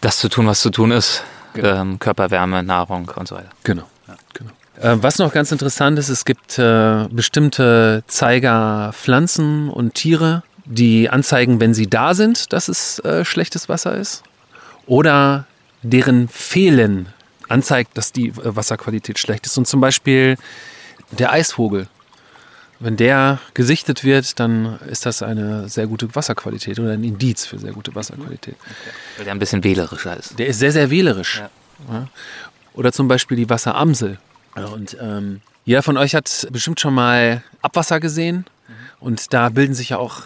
das 0.00 0.18
zu 0.18 0.28
tun, 0.28 0.46
was 0.46 0.60
zu 0.60 0.70
tun 0.70 0.92
ist. 0.92 1.24
Ähm, 1.56 1.98
Körperwärme, 1.98 2.62
Nahrung 2.62 3.10
und 3.16 3.26
so 3.26 3.36
weiter. 3.36 3.50
Genau. 3.64 3.84
genau. 4.32 4.50
Äh, 4.80 4.96
was 5.00 5.18
noch 5.18 5.32
ganz 5.32 5.52
interessant 5.52 5.98
ist, 5.98 6.08
es 6.08 6.24
gibt 6.24 6.58
äh, 6.58 7.06
bestimmte 7.10 8.02
Zeigerpflanzen 8.06 9.68
und 9.68 9.94
Tiere, 9.94 10.42
die 10.64 11.10
anzeigen, 11.10 11.60
wenn 11.60 11.74
sie 11.74 11.86
da 11.86 12.14
sind, 12.14 12.52
dass 12.52 12.68
es 12.68 12.98
äh, 13.00 13.24
schlechtes 13.24 13.68
Wasser 13.68 13.96
ist. 13.96 14.22
Oder 14.86 15.46
deren 15.82 16.28
Fehlen 16.28 17.08
anzeigt, 17.48 17.96
dass 17.96 18.12
die 18.12 18.28
äh, 18.28 18.34
Wasserqualität 18.56 19.18
schlecht 19.18 19.46
ist. 19.46 19.56
Und 19.58 19.66
zum 19.66 19.80
Beispiel 19.80 20.36
der 21.10 21.32
Eisvogel. 21.32 21.88
Wenn 22.80 22.96
der 22.96 23.38
gesichtet 23.54 24.02
wird, 24.02 24.40
dann 24.40 24.78
ist 24.90 25.06
das 25.06 25.22
eine 25.22 25.68
sehr 25.68 25.86
gute 25.86 26.12
Wasserqualität 26.14 26.78
oder 26.80 26.90
ein 26.90 27.04
Indiz 27.04 27.46
für 27.46 27.58
sehr 27.58 27.72
gute 27.72 27.94
Wasserqualität. 27.94 28.56
Weil 29.16 29.24
der 29.24 29.32
ein 29.32 29.38
bisschen 29.38 29.62
wählerischer 29.62 30.16
ist. 30.16 30.38
Der 30.38 30.48
ist 30.48 30.58
sehr, 30.58 30.72
sehr 30.72 30.90
wählerisch. 30.90 31.42
Ja. 31.88 32.08
Oder 32.74 32.92
zum 32.92 33.06
Beispiel 33.06 33.36
die 33.36 33.48
Wasseramsel. 33.48 34.18
Ja, 34.56 34.66
Und 34.66 34.96
ähm, 35.00 35.40
jeder 35.64 35.82
von 35.82 35.96
euch 35.96 36.14
hat 36.14 36.48
bestimmt 36.50 36.80
schon 36.80 36.94
mal 36.94 37.42
Abwasser 37.62 38.00
gesehen. 38.00 38.44
Und 39.00 39.32
da 39.32 39.48
bilden 39.50 39.74
sich 39.74 39.90
ja 39.90 39.98
auch 39.98 40.22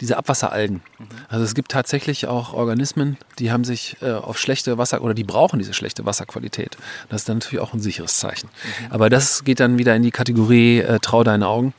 diese 0.00 0.16
Abwasseralgen. 0.18 0.82
Also 1.28 1.44
es 1.44 1.54
gibt 1.54 1.70
tatsächlich 1.70 2.26
auch 2.26 2.52
Organismen, 2.52 3.16
die 3.38 3.50
haben 3.50 3.64
sich 3.64 3.96
äh, 4.02 4.12
auf 4.12 4.38
schlechte 4.38 4.76
Wasser 4.76 5.00
oder 5.00 5.14
die 5.14 5.24
brauchen 5.24 5.58
diese 5.58 5.72
schlechte 5.72 6.04
Wasserqualität. 6.04 6.76
Das 7.08 7.22
ist 7.22 7.28
dann 7.28 7.38
natürlich 7.38 7.60
auch 7.60 7.72
ein 7.72 7.80
sicheres 7.80 8.18
Zeichen. 8.18 8.50
Aber 8.90 9.08
das 9.08 9.44
geht 9.44 9.60
dann 9.60 9.78
wieder 9.78 9.96
in 9.96 10.02
die 10.02 10.10
Kategorie 10.10 10.80
äh, 10.80 10.98
Trau 11.00 11.24
deinen 11.24 11.42
Augen. 11.42 11.72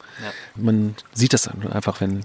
Man 0.55 0.95
sieht 1.13 1.33
das 1.33 1.43
dann 1.43 1.71
einfach, 1.71 2.01
wenn 2.01 2.21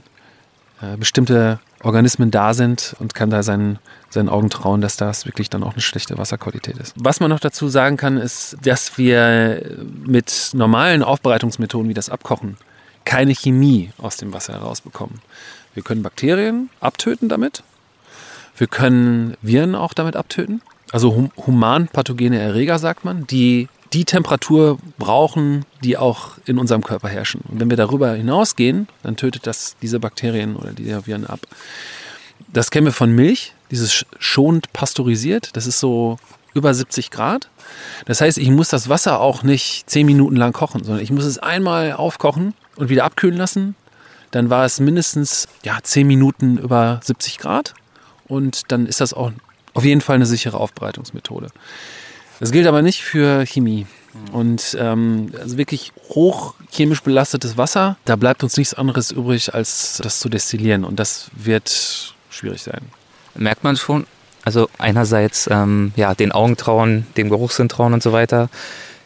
äh, 0.80 0.96
bestimmte 0.96 1.60
Organismen 1.82 2.30
da 2.30 2.54
sind 2.54 2.94
und 3.00 3.14
kann 3.14 3.30
da 3.30 3.42
seinen, 3.42 3.78
seinen 4.08 4.28
Augen 4.28 4.50
trauen, 4.50 4.80
dass 4.80 4.96
das 4.96 5.26
wirklich 5.26 5.50
dann 5.50 5.62
auch 5.62 5.72
eine 5.72 5.80
schlechte 5.80 6.16
Wasserqualität 6.16 6.76
ist. 6.78 6.94
Was 6.96 7.20
man 7.20 7.30
noch 7.30 7.40
dazu 7.40 7.68
sagen 7.68 7.96
kann, 7.96 8.16
ist, 8.16 8.56
dass 8.62 8.98
wir 8.98 9.78
mit 10.04 10.50
normalen 10.54 11.02
Aufbereitungsmethoden 11.02 11.88
wie 11.88 11.94
das 11.94 12.08
Abkochen 12.08 12.56
keine 13.04 13.34
Chemie 13.34 13.90
aus 13.98 14.16
dem 14.16 14.32
Wasser 14.32 14.54
herausbekommen. 14.54 15.20
Wir 15.74 15.82
können 15.82 16.02
Bakterien 16.02 16.70
abtöten 16.80 17.28
damit. 17.28 17.64
Wir 18.56 18.66
können 18.66 19.36
Viren 19.42 19.74
auch 19.74 19.94
damit 19.94 20.14
abtöten. 20.14 20.62
Also 20.92 21.14
hum 21.14 21.30
human-pathogene 21.46 22.38
Erreger, 22.38 22.78
sagt 22.78 23.04
man, 23.04 23.26
die 23.26 23.68
die 23.92 24.04
Temperatur 24.04 24.78
brauchen, 24.98 25.64
die 25.82 25.96
auch 25.96 26.32
in 26.46 26.58
unserem 26.58 26.82
Körper 26.82 27.08
herrschen. 27.08 27.42
Und 27.48 27.60
wenn 27.60 27.70
wir 27.70 27.76
darüber 27.76 28.12
hinausgehen, 28.12 28.88
dann 29.02 29.16
tötet 29.16 29.46
das 29.46 29.76
diese 29.82 30.00
Bakterien 30.00 30.56
oder 30.56 30.72
diese 30.72 31.06
Viren 31.06 31.26
ab. 31.26 31.40
Das 32.52 32.70
kennen 32.70 32.86
wir 32.86 32.92
von 32.92 33.12
Milch, 33.12 33.54
dieses 33.70 34.04
schonend 34.18 34.72
pasteurisiert. 34.72 35.56
Das 35.56 35.66
ist 35.66 35.80
so 35.80 36.18
über 36.54 36.74
70 36.74 37.10
Grad. 37.10 37.48
Das 38.06 38.20
heißt, 38.20 38.38
ich 38.38 38.50
muss 38.50 38.68
das 38.68 38.88
Wasser 38.88 39.20
auch 39.20 39.42
nicht 39.42 39.88
10 39.88 40.06
Minuten 40.06 40.36
lang 40.36 40.52
kochen, 40.52 40.84
sondern 40.84 41.02
ich 41.02 41.10
muss 41.10 41.24
es 41.24 41.38
einmal 41.38 41.92
aufkochen 41.92 42.54
und 42.76 42.88
wieder 42.88 43.04
abkühlen 43.04 43.36
lassen. 43.36 43.74
Dann 44.30 44.50
war 44.50 44.64
es 44.64 44.80
mindestens 44.80 45.46
ja, 45.62 45.78
10 45.82 46.06
Minuten 46.06 46.58
über 46.58 47.00
70 47.02 47.38
Grad. 47.38 47.74
Und 48.26 48.70
dann 48.72 48.86
ist 48.86 49.00
das 49.00 49.14
auch 49.14 49.32
auf 49.74 49.84
jeden 49.84 50.00
Fall 50.00 50.16
eine 50.16 50.26
sichere 50.26 50.58
Aufbereitungsmethode. 50.58 51.48
Das 52.42 52.50
gilt 52.50 52.66
aber 52.66 52.82
nicht 52.82 53.02
für 53.04 53.46
Chemie. 53.46 53.86
Und 54.32 54.76
ähm, 54.80 55.30
also 55.40 55.58
wirklich 55.58 55.92
hoch 56.08 56.54
chemisch 56.72 57.00
belastetes 57.00 57.56
Wasser, 57.56 57.96
da 58.04 58.16
bleibt 58.16 58.42
uns 58.42 58.56
nichts 58.56 58.74
anderes 58.74 59.12
übrig, 59.12 59.54
als 59.54 60.00
das 60.02 60.18
zu 60.18 60.28
destillieren. 60.28 60.82
Und 60.82 60.98
das 60.98 61.30
wird 61.36 62.12
schwierig 62.30 62.60
sein. 62.64 62.80
Merkt 63.36 63.62
man 63.62 63.76
schon, 63.76 64.08
also 64.44 64.68
einerseits 64.78 65.48
ähm, 65.52 65.92
ja, 65.94 66.16
den 66.16 66.32
Augen 66.32 66.56
trauen, 66.56 67.06
dem 67.16 67.30
Geruchssinn 67.30 67.68
trauen 67.68 67.92
und 67.92 68.02
so 68.02 68.10
weiter. 68.10 68.50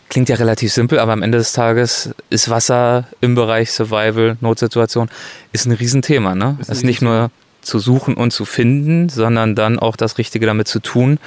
Klingt 0.09 0.31
ja 0.31 0.37
relativ 0.37 0.73
simpel, 0.73 0.99
aber 0.99 1.13
am 1.13 1.23
Ende 1.23 1.37
des 1.37 1.53
Tages 1.53 2.15
ist 2.31 2.49
Wasser 2.49 3.07
im 3.21 3.35
Bereich 3.35 3.71
Survival, 3.71 4.39
Notsituation, 4.41 5.11
ist 5.53 5.67
ein 5.67 5.73
Riesenthema. 5.73 6.35
Ne? 6.35 6.57
Ist 6.59 6.71
ist 6.71 6.85
nicht 6.85 7.03
nur 7.03 7.31
zu 7.61 7.81
suchen 7.81 8.15
und 8.15 8.31
zu 8.31 8.47
finden, 8.47 9.11
sondern 9.11 9.55
dann 9.55 9.79
auch 9.79 9.97
das 9.97 10.17
Richtige 10.17 10.47
damit 10.47 10.69
zu 10.69 10.81
tun 10.81 11.19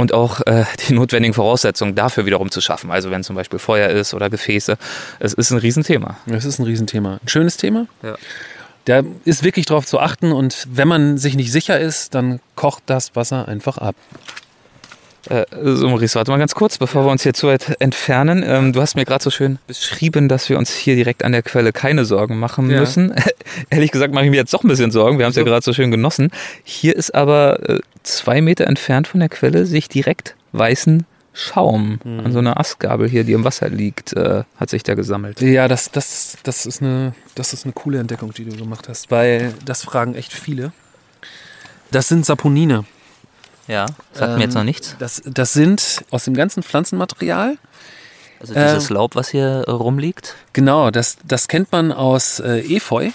und 0.00 0.14
auch 0.14 0.40
äh, 0.46 0.64
die 0.88 0.92
notwendigen 0.94 1.34
Voraussetzungen 1.34 1.94
dafür 1.94 2.26
wiederum 2.26 2.50
zu 2.50 2.60
schaffen. 2.60 2.90
Also 2.90 3.10
wenn 3.10 3.22
zum 3.22 3.36
Beispiel 3.36 3.58
Feuer 3.58 3.88
ist 3.90 4.14
oder 4.14 4.30
Gefäße. 4.30 4.76
Es 5.18 5.34
ist 5.34 5.50
ein 5.50 5.58
Riesenthema. 5.58 6.16
Das 6.26 6.44
ist 6.44 6.58
ein 6.58 6.64
Riesenthema. 6.64 7.18
Ein 7.22 7.28
schönes 7.28 7.56
Thema. 7.56 7.86
Ja. 8.02 8.16
Da 8.86 9.02
ist 9.24 9.44
wirklich 9.44 9.66
darauf 9.66 9.86
zu 9.86 10.00
achten 10.00 10.32
und 10.32 10.66
wenn 10.70 10.88
man 10.88 11.18
sich 11.18 11.36
nicht 11.36 11.52
sicher 11.52 11.78
ist, 11.78 12.14
dann 12.14 12.40
kocht 12.56 12.82
das 12.86 13.14
Wasser 13.14 13.46
einfach 13.46 13.78
ab. 13.78 13.94
Äh, 15.28 15.44
so, 15.62 15.88
Maurice, 15.88 16.14
warte 16.14 16.30
mal 16.30 16.38
ganz 16.38 16.54
kurz, 16.54 16.78
bevor 16.78 17.04
wir 17.04 17.10
uns 17.10 17.22
hier 17.22 17.34
zu 17.34 17.46
weit 17.48 17.76
entfernen. 17.80 18.42
Ähm, 18.46 18.72
du 18.72 18.80
hast 18.80 18.94
mir 18.96 19.04
gerade 19.04 19.22
so 19.22 19.30
schön 19.30 19.58
beschrieben, 19.66 20.28
dass 20.28 20.48
wir 20.48 20.56
uns 20.58 20.72
hier 20.74 20.94
direkt 20.96 21.24
an 21.24 21.32
der 21.32 21.42
Quelle 21.42 21.72
keine 21.72 22.04
Sorgen 22.06 22.38
machen 22.38 22.70
Ja. 22.70 22.80
müssen. 22.80 23.14
Ehrlich 23.70 23.90
gesagt 23.90 24.14
mache 24.14 24.24
ich 24.24 24.30
mir 24.30 24.38
jetzt 24.38 24.54
doch 24.54 24.64
ein 24.64 24.68
bisschen 24.68 24.90
Sorgen. 24.90 25.18
Wir 25.18 25.26
haben 25.26 25.30
es 25.30 25.36
ja 25.36 25.42
So. 25.42 25.46
gerade 25.46 25.62
so 25.64 25.72
schön 25.74 25.90
genossen. 25.90 26.30
Hier 26.64 26.96
ist 26.96 27.14
aber 27.14 27.68
äh, 27.68 27.80
zwei 28.02 28.40
Meter 28.40 28.66
entfernt 28.66 29.08
von 29.08 29.20
der 29.20 29.28
Quelle 29.28 29.66
sich 29.66 29.88
direkt 29.88 30.36
weißen 30.52 31.04
Schaum 31.32 32.00
Mhm. 32.02 32.20
an 32.20 32.32
so 32.32 32.38
einer 32.40 32.58
Astgabel 32.58 33.08
hier, 33.08 33.22
die 33.24 33.32
im 33.34 33.44
Wasser 33.44 33.68
liegt, 33.68 34.14
äh, 34.14 34.42
hat 34.56 34.70
sich 34.70 34.82
da 34.82 34.94
gesammelt. 34.94 35.40
Ja, 35.40 35.68
das, 35.68 35.90
das, 35.90 36.38
das, 36.42 36.66
ist 36.66 36.82
eine, 36.82 37.14
das 37.34 37.52
ist 37.52 37.64
eine 37.66 37.72
coole 37.72 37.98
Entdeckung, 37.98 38.32
die 38.34 38.44
du 38.46 38.56
gemacht 38.56 38.88
hast, 38.88 39.10
weil 39.10 39.54
das 39.64 39.84
fragen 39.84 40.14
echt 40.14 40.32
viele. 40.32 40.72
Das 41.92 42.08
sind 42.08 42.24
Saponine. 42.26 42.84
Ja, 43.70 43.86
sagt 44.12 44.36
mir 44.36 44.42
jetzt 44.42 44.54
Ähm, 44.54 44.58
noch 44.58 44.64
nichts. 44.64 44.96
Das, 44.98 45.22
das 45.24 45.52
sind 45.52 46.04
aus 46.10 46.24
dem 46.24 46.34
ganzen 46.34 46.62
Pflanzenmaterial. 46.62 47.56
Also 48.40 48.54
dieses 48.54 48.90
Laub, 48.90 49.14
was 49.14 49.28
hier 49.28 49.64
äh, 49.66 49.70
rumliegt. 49.70 50.34
Genau, 50.54 50.90
das, 50.90 51.18
das 51.24 51.46
kennt 51.46 51.70
man 51.70 51.92
aus 51.92 52.40
äh, 52.40 52.60
Efeu. 52.74 53.10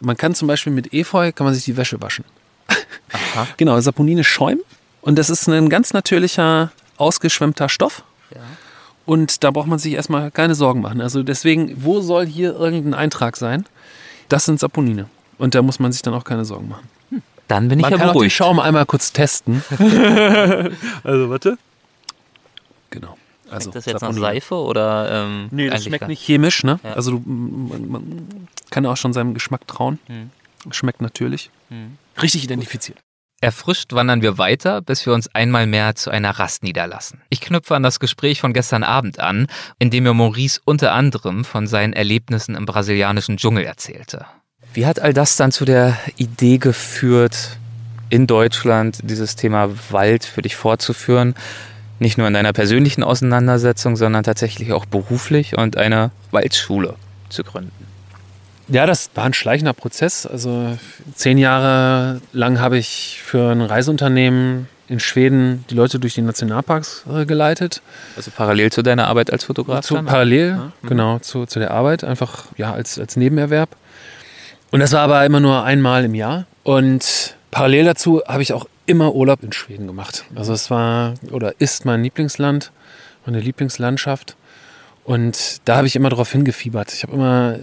Man 0.00 0.16
kann 0.16 0.34
zum 0.34 0.46
Beispiel 0.48 0.72
mit 0.72 0.92
Efeu 0.92 1.32
kann 1.32 1.46
man 1.46 1.54
sich 1.54 1.64
die 1.64 1.76
Wäsche 1.76 2.00
waschen. 2.00 2.24
Aha. 2.68 3.46
Genau, 3.56 3.80
Saponine 3.80 4.24
schäumen. 4.24 4.60
Und 5.00 5.16
das 5.18 5.30
ist 5.30 5.48
ein 5.48 5.68
ganz 5.70 5.92
natürlicher, 5.94 6.70
ausgeschwemmter 6.98 7.68
Stoff. 7.68 8.02
Ja. 8.34 8.40
Und 9.06 9.42
da 9.42 9.50
braucht 9.52 9.68
man 9.68 9.78
sich 9.78 9.94
erstmal 9.94 10.30
keine 10.30 10.54
Sorgen 10.54 10.82
machen. 10.82 11.00
Also 11.00 11.22
deswegen, 11.22 11.82
wo 11.82 12.00
soll 12.02 12.26
hier 12.26 12.54
irgendein 12.54 12.94
Eintrag 12.94 13.38
sein? 13.38 13.64
Das 14.28 14.44
sind 14.44 14.60
Saponine. 14.60 15.06
Und 15.38 15.54
da 15.54 15.62
muss 15.62 15.78
man 15.78 15.92
sich 15.92 16.02
dann 16.02 16.12
auch 16.12 16.24
keine 16.24 16.44
Sorgen 16.44 16.68
machen. 16.68 16.88
Dann 17.48 17.68
bin 17.68 17.78
ich 17.78 17.82
Man 17.82 17.92
ja 17.92 17.96
kann 17.98 18.06
auch 18.08 18.12
den 18.12 18.18
beruhigt. 18.18 18.34
Schaum 18.36 18.60
einmal 18.60 18.86
kurz 18.86 19.12
testen. 19.12 19.62
also 21.04 21.30
warte. 21.30 21.58
Genau. 22.90 23.16
Also, 23.50 23.64
Schmeckt 23.72 23.76
das 23.76 23.86
jetzt 23.86 24.02
nach. 24.02 24.12
Seife 24.12 24.54
oder 24.56 25.24
ähm, 25.24 25.48
Nee, 25.50 25.70
das 25.70 25.84
schmeckt 25.84 26.02
gar- 26.02 26.08
nicht 26.08 26.22
chemisch, 26.22 26.64
ne? 26.64 26.78
Ja. 26.84 26.92
Also 26.92 27.12
du, 27.12 27.22
man, 27.26 27.88
man 27.88 28.48
kann 28.70 28.84
auch 28.86 28.96
schon 28.96 29.12
seinem 29.14 29.32
Geschmack 29.34 29.66
trauen. 29.66 29.98
Hm. 30.06 30.30
Schmeckt 30.70 31.00
natürlich. 31.00 31.50
Hm. 31.70 31.96
Richtig 32.20 32.44
identifiziert. 32.44 32.98
Erfrischt 33.40 33.92
wandern 33.92 34.20
wir 34.20 34.36
weiter, 34.36 34.82
bis 34.82 35.06
wir 35.06 35.14
uns 35.14 35.32
einmal 35.32 35.66
mehr 35.68 35.94
zu 35.94 36.10
einer 36.10 36.30
Rast 36.30 36.64
niederlassen. 36.64 37.22
Ich 37.30 37.40
knüpfe 37.40 37.76
an 37.76 37.84
das 37.84 38.00
Gespräch 38.00 38.40
von 38.40 38.52
gestern 38.52 38.82
Abend 38.82 39.20
an, 39.20 39.46
in 39.78 39.90
dem 39.90 40.02
mir 40.04 40.12
Maurice 40.12 40.60
unter 40.64 40.92
anderem 40.92 41.44
von 41.44 41.68
seinen 41.68 41.92
Erlebnissen 41.92 42.56
im 42.56 42.66
brasilianischen 42.66 43.36
Dschungel 43.36 43.64
erzählte. 43.64 44.26
Wie 44.78 44.86
hat 44.86 45.00
all 45.00 45.12
das 45.12 45.34
dann 45.34 45.50
zu 45.50 45.64
der 45.64 45.98
Idee 46.18 46.58
geführt, 46.58 47.58
in 48.10 48.28
Deutschland 48.28 49.00
dieses 49.02 49.34
Thema 49.34 49.70
Wald 49.90 50.24
für 50.24 50.40
dich 50.40 50.54
fortzuführen? 50.54 51.34
Nicht 51.98 52.16
nur 52.16 52.28
in 52.28 52.34
deiner 52.34 52.52
persönlichen 52.52 53.02
Auseinandersetzung, 53.02 53.96
sondern 53.96 54.22
tatsächlich 54.22 54.72
auch 54.72 54.86
beruflich 54.86 55.58
und 55.58 55.76
eine 55.76 56.12
Waldschule 56.30 56.94
zu 57.28 57.42
gründen. 57.42 57.72
Ja, 58.68 58.86
das 58.86 59.10
war 59.16 59.24
ein 59.24 59.34
schleichender 59.34 59.72
Prozess. 59.72 60.26
Also 60.26 60.78
zehn 61.12 61.38
Jahre 61.38 62.20
lang 62.32 62.60
habe 62.60 62.78
ich 62.78 63.20
für 63.24 63.50
ein 63.50 63.62
Reiseunternehmen 63.62 64.68
in 64.86 65.00
Schweden 65.00 65.64
die 65.70 65.74
Leute 65.74 65.98
durch 65.98 66.14
die 66.14 66.22
Nationalparks 66.22 67.04
äh, 67.12 67.26
geleitet. 67.26 67.82
Also 68.16 68.30
parallel 68.30 68.70
zu 68.70 68.82
deiner 68.82 69.08
Arbeit 69.08 69.32
als 69.32 69.42
Fotograf? 69.42 69.84
Zu, 69.84 69.96
parallel, 70.04 70.50
Ja, 70.50 70.72
mhm. 70.82 70.88
genau, 70.88 71.18
zu, 71.18 71.46
zu 71.46 71.58
der 71.58 71.72
Arbeit, 71.72 72.04
einfach 72.04 72.44
ja, 72.56 72.72
als, 72.72 72.96
als 72.96 73.16
Nebenerwerb. 73.16 73.70
Und 74.70 74.80
das 74.80 74.92
war 74.92 75.00
aber 75.00 75.24
immer 75.24 75.40
nur 75.40 75.64
einmal 75.64 76.04
im 76.04 76.14
Jahr. 76.14 76.46
Und 76.62 77.36
parallel 77.50 77.84
dazu 77.84 78.22
habe 78.26 78.42
ich 78.42 78.52
auch 78.52 78.66
immer 78.86 79.14
Urlaub 79.14 79.42
in 79.42 79.52
Schweden 79.52 79.86
gemacht. 79.86 80.24
Also 80.34 80.52
es 80.52 80.70
war 80.70 81.14
oder 81.30 81.54
ist 81.58 81.84
mein 81.84 82.02
Lieblingsland, 82.02 82.72
meine 83.24 83.40
Lieblingslandschaft. 83.40 84.36
Und 85.04 85.60
da 85.64 85.76
habe 85.76 85.86
ich 85.86 85.96
immer 85.96 86.10
darauf 86.10 86.30
hingefiebert. 86.32 86.92
Ich 86.92 87.02
habe 87.02 87.14
immer 87.14 87.56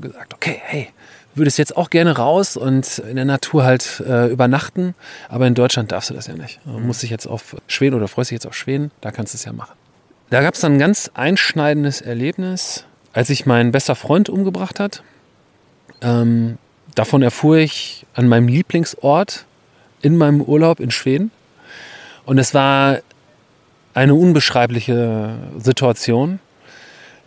gesagt, 0.00 0.34
okay, 0.34 0.60
hey, 0.62 0.88
würdest 1.34 1.58
jetzt 1.58 1.76
auch 1.76 1.90
gerne 1.90 2.16
raus 2.16 2.56
und 2.56 2.98
in 2.98 3.16
der 3.16 3.24
Natur 3.24 3.64
halt 3.64 4.02
äh, 4.06 4.26
übernachten, 4.26 4.94
aber 5.28 5.46
in 5.46 5.54
Deutschland 5.54 5.92
darfst 5.92 6.10
du 6.10 6.14
das 6.14 6.26
ja 6.26 6.34
nicht. 6.34 6.60
Du 6.64 6.78
musst 6.78 7.02
dich 7.02 7.10
jetzt 7.10 7.26
auf 7.26 7.56
Schweden 7.66 7.96
oder 7.96 8.08
freust 8.08 8.30
dich 8.30 8.36
jetzt 8.36 8.46
auf 8.46 8.54
Schweden, 8.54 8.90
da 9.00 9.10
kannst 9.10 9.32
du 9.32 9.36
es 9.36 9.44
ja 9.44 9.52
machen. 9.52 9.74
Da 10.30 10.42
gab 10.42 10.54
es 10.54 10.60
dann 10.60 10.74
ein 10.74 10.78
ganz 10.78 11.10
einschneidendes 11.14 12.00
Erlebnis, 12.00 12.84
als 13.12 13.28
sich 13.28 13.46
mein 13.46 13.72
bester 13.72 13.94
Freund 13.94 14.28
umgebracht 14.28 14.78
hat. 14.78 15.02
Ähm, 16.02 16.58
davon 16.94 17.22
erfuhr 17.22 17.58
ich 17.58 18.06
an 18.14 18.28
meinem 18.28 18.48
Lieblingsort 18.48 19.44
in 20.02 20.16
meinem 20.16 20.40
Urlaub 20.40 20.80
in 20.80 20.90
Schweden. 20.90 21.30
Und 22.24 22.38
es 22.38 22.54
war 22.54 22.98
eine 23.94 24.14
unbeschreibliche 24.14 25.34
Situation, 25.58 26.38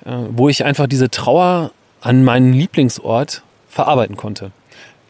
äh, 0.05 0.12
wo 0.29 0.49
ich 0.49 0.63
einfach 0.63 0.88
diese 0.88 1.09
Trauer 1.09 1.71
an 2.01 2.23
meinen 2.23 2.53
Lieblingsort 2.53 3.43
verarbeiten 3.69 4.17
konnte. 4.17 4.51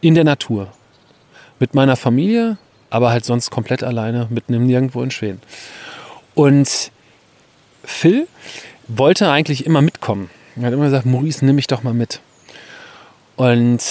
in 0.01 0.15
der 0.15 0.25
Natur. 0.25 0.67
Mit 1.59 1.75
meiner 1.75 1.95
Familie, 1.95 2.57
aber 2.89 3.11
halt 3.11 3.23
sonst 3.23 3.51
komplett 3.51 3.83
alleine, 3.83 4.27
mitten 4.29 4.53
im 4.53 4.67
Nirgendwo 4.67 5.01
in 5.01 5.11
Schweden. 5.11 5.41
Und 6.35 6.91
Phil 7.85 8.27
wollte 8.89 9.31
eigentlich 9.31 9.65
immer 9.65 9.81
mitkommen. 9.81 10.29
Er 10.57 10.63
hat 10.63 10.73
immer 10.73 10.85
gesagt, 10.85 11.05
Maurice, 11.05 11.45
nimm 11.45 11.55
mich 11.55 11.67
doch 11.67 11.83
mal 11.83 11.93
mit. 11.93 12.19
Und 13.35 13.81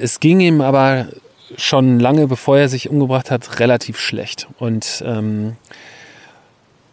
es 0.00 0.20
ging 0.20 0.40
ihm 0.40 0.60
aber 0.60 1.08
schon 1.56 2.00
lange 2.00 2.26
bevor 2.26 2.58
er 2.58 2.68
sich 2.68 2.88
umgebracht 2.88 3.30
hat, 3.30 3.60
relativ 3.60 4.00
schlecht. 4.00 4.48
Und 4.58 5.02
ähm, 5.06 5.56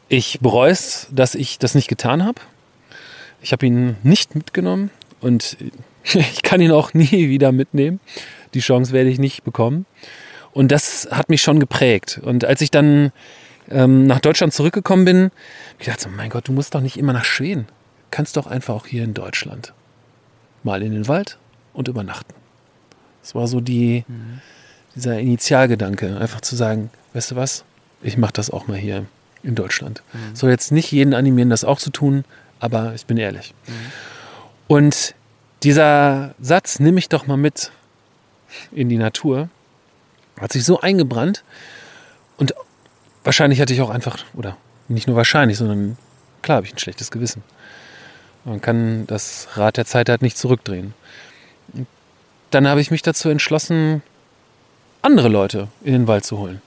ich 0.10 0.40
bereue 0.42 0.72
es, 0.72 1.08
dass 1.12 1.36
ich 1.36 1.58
das 1.58 1.76
nicht 1.76 1.88
getan 1.88 2.24
habe. 2.24 2.40
Ich 3.42 3.52
habe 3.52 3.66
ihn 3.66 3.98
nicht 4.04 4.36
mitgenommen 4.36 4.90
und 5.22 5.58
ich 6.04 6.44
kann 6.44 6.62
ihn 6.62 6.72
auch 6.72 6.94
nie 6.94 7.30
wieder 7.30 7.52
mitnehmen. 7.52 8.00
Die 8.54 8.60
Chance 8.60 8.92
werde 8.92 9.10
ich 9.10 9.20
nicht 9.20 9.44
bekommen. 9.44 9.86
Und 10.52 10.72
das 10.72 11.08
hat 11.10 11.30
mich 11.30 11.42
schon 11.42 11.60
geprägt. 11.60 12.20
Und 12.22 12.46
als 12.46 12.62
ich 12.62 12.70
dann 12.70 13.12
ähm, 13.72 14.06
nach 14.06 14.20
Deutschland 14.20 14.54
zurückgekommen 14.54 15.06
bin, 15.06 15.32
ich 15.80 15.88
dachte, 15.88 16.10
mein 16.10 16.30
Gott, 16.30 16.48
du 16.48 16.52
musst 16.52 16.76
doch 16.76 16.82
nicht 16.82 16.98
immer 16.98 17.14
nach 17.14 17.26
Schweden. 17.26 17.68
Kannst 18.12 18.38
doch 18.38 18.46
einfach 18.46 18.76
auch 18.76 18.86
hier 18.86 19.04
in 19.04 19.16
Deutschland 19.16 19.74
mal 20.62 20.84
in 20.84 20.94
den 20.94 21.08
Wald 21.08 21.40
und 21.74 21.88
übernachten. 21.88 22.34
Das 23.22 23.36
war 23.36 23.48
so 23.48 23.62
die, 23.62 24.04
mhm. 24.08 24.42
dieser 24.96 25.20
Initialgedanke, 25.20 26.18
einfach 26.18 26.42
zu 26.42 26.56
sagen, 26.56 26.90
weißt 27.14 27.32
du 27.32 27.36
was, 27.36 27.64
ich 28.02 28.18
mache 28.18 28.34
das 28.34 28.50
auch 28.50 28.68
mal 28.68 28.78
hier 28.78 29.06
in 29.44 29.56
Deutschland. 29.56 30.04
Mhm. 30.14 30.36
Soll 30.36 30.50
jetzt 30.50 30.72
nicht 30.72 30.92
jeden 30.92 31.14
animieren, 31.14 31.50
das 31.50 31.64
auch 31.64 31.80
zu 31.80 31.90
tun, 31.90 32.26
aber 32.60 32.94
ich 32.94 33.06
bin 33.06 33.18
ehrlich. 33.18 33.54
Mhm. 33.68 33.74
Und 34.68 35.16
dieser 35.64 36.36
Satz, 36.40 36.80
nimm 36.80 36.96
mich 36.96 37.10
doch 37.10 37.28
mal 37.28 37.38
mit 37.38 37.72
in 38.72 38.90
die 38.90 38.98
Natur, 38.98 39.50
hat 40.40 40.52
sich 40.52 40.66
so 40.66 40.82
eingebrannt 40.82 41.44
und 42.38 42.54
wahrscheinlich 43.24 43.62
hatte 43.62 43.74
ich 43.74 43.82
auch 43.82 43.90
einfach, 43.90 44.18
oder 44.34 44.58
nicht 44.90 45.08
nur 45.08 45.16
wahrscheinlich, 45.16 45.58
sondern 45.58 45.98
klar 46.42 46.58
habe 46.58 46.68
ich 46.68 46.74
ein 46.74 46.80
schlechtes 46.80 47.10
Gewissen. 47.10 47.44
Man 48.44 48.60
kann 48.60 49.08
das 49.08 49.48
Rad 49.56 49.78
der 49.78 49.86
Zeit 49.86 50.10
halt 50.10 50.22
nicht 50.22 50.38
zurückdrehen 50.38 50.94
dann 52.52 52.68
habe 52.68 52.82
ich 52.82 52.92
mich 52.92 53.02
dazu 53.02 53.30
entschlossen, 53.30 54.04
andere 55.02 55.28
Leute 55.28 55.68
in 55.84 55.94
den 55.94 56.08
Wald 56.08 56.26
zu 56.26 56.38
holen. 56.38 56.62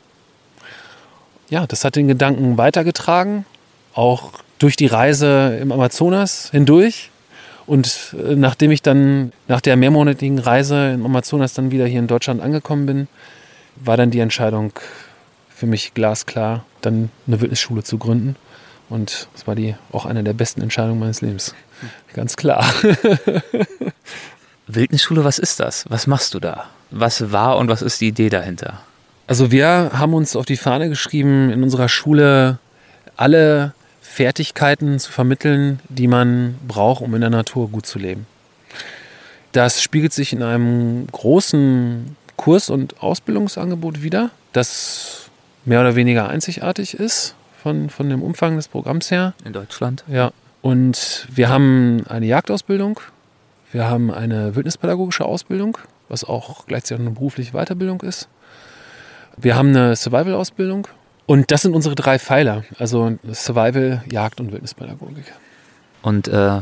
Ja, 1.48 1.66
das 1.66 1.84
hat 1.84 1.96
den 1.96 2.08
Gedanken 2.08 2.58
weitergetragen, 2.58 3.46
auch 3.94 4.32
durch 4.58 4.76
die 4.76 4.86
Reise 4.86 5.58
im 5.60 5.72
Amazonas 5.72 6.50
hindurch. 6.50 7.10
Und 7.66 8.14
äh, 8.18 8.36
nachdem 8.36 8.70
ich 8.70 8.82
dann 8.82 9.32
nach 9.48 9.60
der 9.60 9.76
mehrmonatigen 9.76 10.38
Reise 10.38 10.92
im 10.92 11.04
Amazonas 11.04 11.54
dann 11.54 11.70
wieder 11.70 11.86
hier 11.86 11.98
in 11.98 12.06
Deutschland 12.06 12.40
angekommen 12.40 12.86
bin, 12.86 13.08
war 13.76 13.96
dann 13.96 14.10
die 14.10 14.20
Entscheidung 14.20 14.72
für 15.48 15.66
mich 15.66 15.94
glasklar, 15.94 16.64
dann 16.80 17.10
eine 17.26 17.40
Wildnisschule 17.40 17.82
zu 17.82 17.98
gründen. 17.98 18.36
Und 18.88 19.28
das 19.32 19.46
war 19.46 19.54
die 19.54 19.74
auch 19.90 20.06
eine 20.06 20.22
der 20.22 20.32
besten 20.32 20.62
Entscheidungen 20.62 21.00
meines 21.00 21.22
Lebens. 21.22 21.54
Ganz 22.12 22.36
klar. 22.36 22.64
Wildnisschule, 24.66 25.24
was 25.24 25.38
ist 25.38 25.60
das? 25.60 25.84
Was 25.88 26.06
machst 26.06 26.34
du 26.34 26.40
da? 26.40 26.64
Was 26.90 27.32
war 27.32 27.58
und 27.58 27.68
was 27.68 27.82
ist 27.82 28.00
die 28.00 28.08
Idee 28.08 28.28
dahinter? 28.28 28.80
Also 29.26 29.50
wir 29.50 29.90
haben 29.92 30.14
uns 30.14 30.36
auf 30.36 30.46
die 30.46 30.56
Fahne 30.56 30.88
geschrieben, 30.88 31.50
in 31.50 31.62
unserer 31.62 31.88
Schule 31.88 32.58
alle 33.16 33.72
Fertigkeiten 34.00 34.98
zu 34.98 35.10
vermitteln, 35.12 35.80
die 35.88 36.08
man 36.08 36.56
braucht, 36.66 37.02
um 37.02 37.14
in 37.14 37.20
der 37.20 37.30
Natur 37.30 37.68
gut 37.68 37.86
zu 37.86 37.98
leben. 37.98 38.26
Das 39.52 39.82
spiegelt 39.82 40.12
sich 40.12 40.32
in 40.32 40.42
einem 40.42 41.06
großen 41.12 42.16
Kurs- 42.36 42.70
und 42.70 43.02
Ausbildungsangebot 43.02 44.02
wider, 44.02 44.30
das 44.52 45.30
mehr 45.64 45.80
oder 45.80 45.96
weniger 45.96 46.28
einzigartig 46.28 46.94
ist 46.94 47.34
von, 47.62 47.90
von 47.90 48.08
dem 48.08 48.22
Umfang 48.22 48.56
des 48.56 48.68
Programms 48.68 49.10
her. 49.10 49.34
In 49.44 49.52
Deutschland? 49.52 50.04
Ja. 50.08 50.30
Und 50.62 51.26
wir 51.32 51.48
haben 51.48 52.04
eine 52.08 52.26
Jagdausbildung, 52.26 53.00
wir 53.72 53.88
haben 53.88 54.10
eine 54.10 54.54
wildnispädagogische 54.54 55.24
Ausbildung, 55.24 55.78
was 56.08 56.24
auch 56.24 56.66
gleichzeitig 56.66 57.06
eine 57.06 57.14
berufliche 57.14 57.52
Weiterbildung 57.52 58.00
ist. 58.02 58.28
Wir 59.36 59.56
haben 59.56 59.68
eine 59.68 59.96
Survival-Ausbildung. 59.96 60.88
Und 61.26 61.50
das 61.50 61.62
sind 61.62 61.74
unsere 61.74 61.96
drei 61.96 62.18
Pfeiler, 62.20 62.62
also 62.78 63.18
Survival, 63.32 64.02
Jagd 64.08 64.40
und 64.40 64.52
Wildnispädagogik. 64.52 65.24
Und 66.02 66.28
äh, 66.28 66.60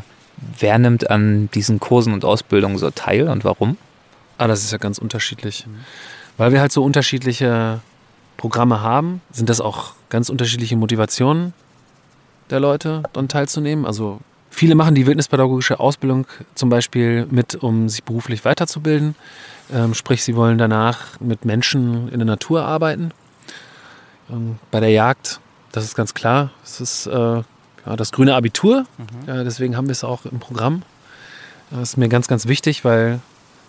wer 0.59 0.79
nimmt 0.79 1.11
an 1.11 1.51
diesen 1.55 1.81
Kursen 1.81 2.15
und 2.15 2.25
Ausbildungen 2.25 2.79
so 2.79 2.91
teil 2.91 3.29
und 3.29 3.45
warum? 3.45 3.77
Ah, 4.39 4.49
das 4.49 4.65
ist 4.65 4.73
ja 4.73 4.79
ganz 4.79 4.99
unterschiedlich. 4.99 5.67
Mhm. 5.67 5.81
Weil 6.39 6.53
wir 6.53 6.61
halt 6.61 6.73
so 6.73 6.83
unterschiedliche 6.83 7.81
Programme 8.39 8.81
haben, 8.81 9.21
sind 9.31 9.51
das 9.51 9.61
auch 9.61 9.95
ganz 10.09 10.31
unterschiedliche 10.31 10.77
Motivationen 10.77 11.53
der 12.51 12.61
Leute, 12.61 13.03
daran 13.13 13.29
teilzunehmen. 13.29 13.87
Also 13.87 14.21
Viele 14.55 14.77
machen 14.77 14.95
die 14.95 15.05
wildnispädagogische 15.05 15.81
Ausbildung 15.81 16.29
zum 16.55 16.69
Beispiel 16.69 17.27
mit, 17.29 17.57
um 17.57 17.89
sich 17.89 18.05
beruflich 18.05 18.45
weiterzubilden. 18.45 19.17
Ähm, 19.73 19.95
sprich, 19.95 20.23
sie 20.23 20.37
wollen 20.37 20.59
danach 20.59 21.19
mit 21.19 21.45
Menschen 21.45 22.09
in 22.09 22.21
der 22.21 22.27
Natur 22.27 22.65
arbeiten. 22.65 23.11
Ähm, 24.31 24.61
bei 24.71 24.79
der 24.79 24.91
Jagd, 24.91 25.41
das 25.73 25.83
ist 25.83 25.97
ganz 25.97 26.15
klar, 26.15 26.51
es 26.63 26.81
ist 26.81 27.07
äh, 27.07 27.11
ja, 27.17 27.97
das 27.97 28.13
grüne 28.13 28.37
Abitur. 28.37 28.87
Mhm. 28.97 29.27
Ja, 29.27 29.43
deswegen 29.43 29.77
haben 29.77 29.89
wir 29.89 29.93
es 29.93 30.05
auch 30.05 30.25
im 30.25 30.39
Programm. 30.39 30.83
Das 31.71 31.91
ist 31.91 31.97
mir 31.97 32.09
ganz, 32.09 32.29
ganz 32.29 32.47
wichtig, 32.47 32.85
weil 32.85 33.19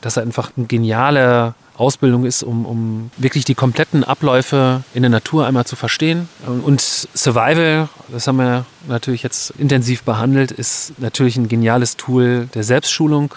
das 0.02 0.20
einfach 0.20 0.52
eine 0.56 0.68
geniale 0.68 1.56
Ausbildung 1.78 2.26
ist, 2.26 2.44
um, 2.44 2.66
um 2.66 3.12
wirklich 3.18 3.46
die 3.46 3.56
kompletten 3.56 4.04
Abläufe 4.04 4.84
in 4.94 5.04
der 5.04 5.10
Natur 5.10 5.46
einmal 5.46 5.66
zu 5.66 5.76
verstehen. 5.76 6.30
Und 6.64 6.82
Survival, 6.82 7.90
das 8.10 8.28
haben 8.28 8.38
wir 8.38 8.66
natürlich 8.88 9.24
jetzt 9.24 9.52
intensiv 9.58 10.04
behandelt, 10.04 10.52
ist 10.52 10.94
natürlich 11.00 11.38
ein 11.38 11.48
geniales 11.48 11.98
Tool 11.98 12.48
der 12.54 12.64
Selbstschulung 12.64 13.36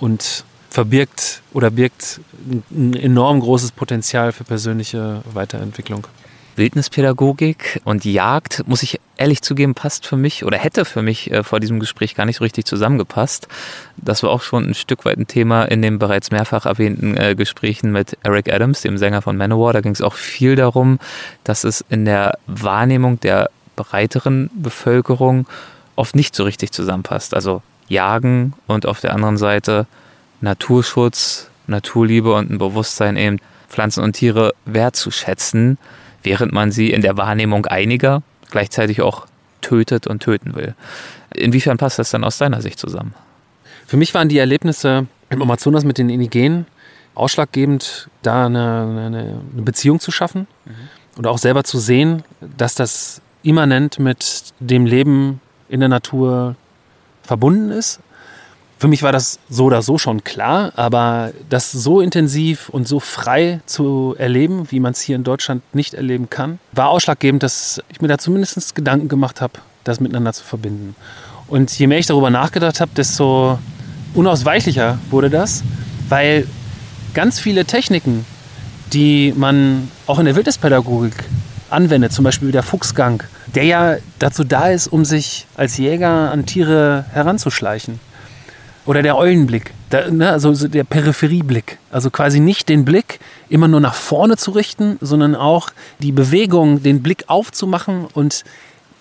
und 0.00 0.44
verbirgt 0.70 1.42
oder 1.52 1.70
birgt 1.70 2.20
ein 2.70 2.94
enorm 2.94 3.40
großes 3.40 3.72
Potenzial 3.72 4.32
für 4.32 4.44
persönliche 4.44 5.22
Weiterentwicklung. 5.32 6.06
Wildnispädagogik 6.58 7.80
und 7.84 8.04
Jagd, 8.04 8.64
muss 8.66 8.82
ich 8.82 9.00
ehrlich 9.16 9.42
zugeben, 9.42 9.74
passt 9.74 10.06
für 10.06 10.16
mich 10.16 10.44
oder 10.44 10.58
hätte 10.58 10.84
für 10.84 11.02
mich 11.02 11.30
äh, 11.30 11.42
vor 11.42 11.60
diesem 11.60 11.80
Gespräch 11.80 12.14
gar 12.14 12.26
nicht 12.26 12.36
so 12.36 12.44
richtig 12.44 12.66
zusammengepasst. 12.66 13.48
Das 13.96 14.22
war 14.22 14.30
auch 14.30 14.42
schon 14.42 14.64
ein 14.64 14.74
Stück 14.74 15.04
weit 15.04 15.18
ein 15.18 15.26
Thema 15.26 15.64
in 15.64 15.80
den 15.82 15.98
bereits 15.98 16.30
mehrfach 16.30 16.66
erwähnten 16.66 17.16
äh, 17.16 17.34
Gesprächen 17.34 17.92
mit 17.92 18.18
Eric 18.22 18.52
Adams, 18.52 18.82
dem 18.82 18.98
Sänger 18.98 19.22
von 19.22 19.36
Manowar. 19.36 19.72
Da 19.72 19.80
ging 19.80 19.92
es 19.92 20.02
auch 20.02 20.14
viel 20.14 20.56
darum, 20.56 20.98
dass 21.44 21.64
es 21.64 21.84
in 21.88 22.04
der 22.04 22.38
Wahrnehmung 22.46 23.18
der 23.20 23.50
breiteren 23.76 24.50
Bevölkerung 24.54 25.46
oft 25.96 26.14
nicht 26.14 26.34
so 26.34 26.44
richtig 26.44 26.72
zusammenpasst. 26.72 27.34
Also 27.34 27.62
Jagen 27.88 28.52
und 28.66 28.86
auf 28.86 29.00
der 29.00 29.14
anderen 29.14 29.38
Seite 29.38 29.86
Naturschutz, 30.40 31.48
Naturliebe 31.66 32.32
und 32.34 32.50
ein 32.50 32.58
Bewusstsein 32.58 33.16
eben 33.16 33.38
Pflanzen 33.68 34.02
und 34.02 34.14
Tiere 34.14 34.54
wertzuschätzen 34.64 35.78
während 36.22 36.52
man 36.52 36.72
sie 36.72 36.90
in 36.90 37.02
der 37.02 37.16
Wahrnehmung 37.16 37.66
einiger 37.66 38.22
gleichzeitig 38.50 39.02
auch 39.02 39.26
tötet 39.60 40.06
und 40.06 40.22
töten 40.22 40.54
will. 40.54 40.74
Inwiefern 41.34 41.76
passt 41.76 41.98
das 41.98 42.10
dann 42.10 42.24
aus 42.24 42.38
deiner 42.38 42.62
Sicht 42.62 42.78
zusammen? 42.78 43.14
Für 43.86 43.96
mich 43.96 44.14
waren 44.14 44.28
die 44.28 44.38
Erlebnisse 44.38 45.06
im 45.30 45.42
Amazonas 45.42 45.84
mit 45.84 45.98
den 45.98 46.10
Indigenen 46.10 46.66
ausschlaggebend, 47.14 48.08
da 48.22 48.46
eine, 48.46 49.02
eine, 49.06 49.40
eine 49.52 49.62
Beziehung 49.62 49.98
zu 50.00 50.10
schaffen 50.10 50.46
mhm. 50.64 50.72
und 51.16 51.26
auch 51.26 51.38
selber 51.38 51.64
zu 51.64 51.78
sehen, 51.78 52.22
dass 52.56 52.74
das 52.74 53.20
immanent 53.42 53.98
mit 53.98 54.52
dem 54.60 54.86
Leben 54.86 55.40
in 55.68 55.80
der 55.80 55.88
Natur 55.88 56.54
verbunden 57.22 57.70
ist 57.70 58.00
für 58.78 58.86
mich 58.86 59.02
war 59.02 59.10
das 59.10 59.40
so 59.50 59.64
oder 59.64 59.82
so 59.82 59.98
schon 59.98 60.22
klar, 60.22 60.72
aber 60.76 61.32
das 61.48 61.72
so 61.72 62.00
intensiv 62.00 62.68
und 62.68 62.86
so 62.86 63.00
frei 63.00 63.60
zu 63.66 64.14
erleben, 64.18 64.70
wie 64.70 64.78
man 64.78 64.92
es 64.92 65.00
hier 65.00 65.16
in 65.16 65.24
Deutschland 65.24 65.62
nicht 65.74 65.94
erleben 65.94 66.30
kann, 66.30 66.60
war 66.72 66.88
ausschlaggebend, 66.90 67.42
dass 67.42 67.82
ich 67.88 68.00
mir 68.00 68.08
da 68.08 68.18
zumindest 68.18 68.76
Gedanken 68.76 69.08
gemacht 69.08 69.40
habe, 69.40 69.54
das 69.82 69.98
miteinander 69.98 70.32
zu 70.32 70.44
verbinden. 70.44 70.94
Und 71.48 71.76
je 71.76 71.88
mehr 71.88 71.98
ich 71.98 72.06
darüber 72.06 72.30
nachgedacht 72.30 72.80
habe, 72.80 72.92
desto 72.96 73.58
unausweichlicher 74.14 74.98
wurde 75.10 75.28
das, 75.28 75.64
weil 76.08 76.46
ganz 77.14 77.40
viele 77.40 77.64
Techniken, 77.64 78.24
die 78.92 79.34
man 79.36 79.90
auch 80.06 80.20
in 80.20 80.26
der 80.26 80.36
Wildnispädagogik 80.36 81.24
anwendet, 81.68 82.12
zum 82.12 82.24
Beispiel 82.24 82.52
der 82.52 82.62
Fuchsgang, 82.62 83.24
der 83.54 83.64
ja 83.64 83.96
dazu 84.20 84.44
da 84.44 84.68
ist, 84.68 84.86
um 84.86 85.04
sich 85.04 85.46
als 85.56 85.78
Jäger 85.78 86.30
an 86.30 86.46
Tiere 86.46 87.06
heranzuschleichen 87.12 88.07
oder 88.88 89.02
der 89.02 89.18
Eulenblick, 89.18 89.74
der, 89.92 90.10
ne, 90.10 90.30
also 90.30 90.66
der 90.66 90.82
Peripherieblick. 90.82 91.76
Also 91.92 92.10
quasi 92.10 92.40
nicht 92.40 92.70
den 92.70 92.86
Blick 92.86 93.20
immer 93.50 93.68
nur 93.68 93.80
nach 93.80 93.92
vorne 93.92 94.38
zu 94.38 94.50
richten, 94.52 94.96
sondern 95.02 95.34
auch 95.34 95.68
die 95.98 96.10
Bewegung, 96.10 96.82
den 96.82 97.02
Blick 97.02 97.24
aufzumachen 97.26 98.06
und 98.14 98.44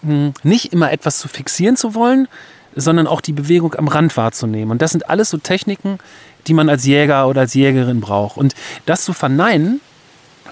mh, 0.01 0.11
hm, 0.11 0.33
nicht 0.43 0.73
immer 0.73 0.91
etwas 0.91 1.19
zu 1.19 1.29
fixieren 1.29 1.77
zu 1.77 1.95
wollen, 1.95 2.27
sondern 2.75 3.07
auch 3.07 3.21
die 3.21 3.31
Bewegung 3.31 3.75
am 3.75 3.87
Rand 3.87 4.17
wahrzunehmen. 4.17 4.71
Und 4.71 4.81
das 4.81 4.91
sind 4.91 5.09
alles 5.09 5.29
so 5.29 5.37
Techniken, 5.37 5.99
die 6.47 6.53
man 6.53 6.67
als 6.67 6.85
Jäger 6.85 7.25
oder 7.29 7.41
als 7.41 7.53
Jägerin 7.53 8.01
braucht. 8.01 8.35
Und 8.35 8.55
das 8.85 9.05
zu 9.05 9.13
verneinen, 9.13 9.79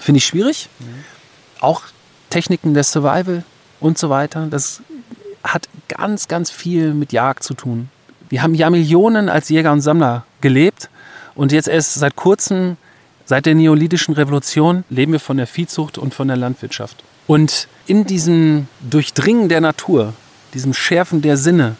finde 0.00 0.16
ich 0.16 0.24
schwierig. 0.24 0.70
Mhm. 0.78 1.04
Auch 1.60 1.82
Techniken 2.30 2.72
des 2.72 2.90
Survival 2.90 3.44
und 3.80 3.98
so 3.98 4.08
weiter, 4.08 4.46
das 4.46 4.80
hat 5.44 5.68
ganz, 5.88 6.26
ganz 6.26 6.50
viel 6.50 6.94
mit 6.94 7.12
Jagd 7.12 7.42
zu 7.42 7.52
tun. 7.52 7.90
Wir 8.28 8.42
haben 8.42 8.54
ja 8.54 8.70
Millionen 8.70 9.28
als 9.28 9.48
Jäger 9.48 9.72
und 9.72 9.80
Sammler 9.80 10.24
gelebt 10.40 10.88
und 11.34 11.52
jetzt 11.52 11.68
erst 11.68 11.94
seit 11.94 12.16
kurzem, 12.16 12.76
seit 13.24 13.46
der 13.46 13.54
neolithischen 13.54 14.14
Revolution, 14.14 14.84
leben 14.90 15.12
wir 15.12 15.20
von 15.20 15.36
der 15.36 15.46
Viehzucht 15.46 15.98
und 15.98 16.14
von 16.14 16.28
der 16.28 16.36
Landwirtschaft. 16.36 17.04
Und 17.26 17.68
in 17.86 18.04
diesem 18.04 18.68
Durchdringen 18.80 19.48
der 19.48 19.60
Natur, 19.60 20.14
diesem 20.54 20.74
Schärfen 20.74 21.22
der 21.22 21.36
Sinne, 21.36 21.76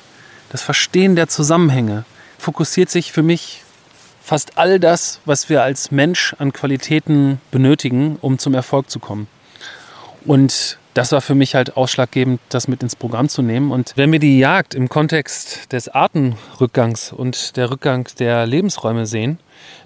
das 0.51 0.63
Verstehen 0.63 1.17
der 1.17 1.29
Zusammenhänge, 1.29 2.05
fokussiert 2.39 2.91
sich 2.91 3.13
für 3.13 3.23
mich 3.23 3.63
fast 4.23 4.59
all 4.59 4.81
das, 4.81 5.21
was 5.25 5.49
wir 5.49 5.63
als 5.63 5.91
Mensch 5.91 6.35
an 6.39 6.53
Qualitäten 6.53 7.41
benötigen, 7.51 8.19
um 8.21 8.39
zum 8.39 8.55
Erfolg 8.55 8.91
zu 8.91 8.99
kommen. 8.99 9.29
Und 10.25 10.79
das 10.97 11.13
war 11.13 11.21
für 11.21 11.35
mich 11.35 11.55
halt 11.55 11.77
ausschlaggebend, 11.77 12.41
das 12.49 12.69
mit 12.69 12.83
ins 12.83 12.97
Programm 12.97 13.29
zu 13.29 13.43
nehmen. 13.43 13.71
Und 13.71 13.93
wenn 13.97 14.11
wir 14.13 14.19
die 14.19 14.39
Jagd 14.39 14.75
im 14.75 14.89
Kontext 14.89 15.71
des 15.73 15.89
Artenrückgangs 15.89 17.13
und 17.13 17.57
der 17.59 17.71
Rückgang 17.71 18.09
der 18.19 18.47
Lebensräume 18.47 19.05
sehen, 19.05 19.39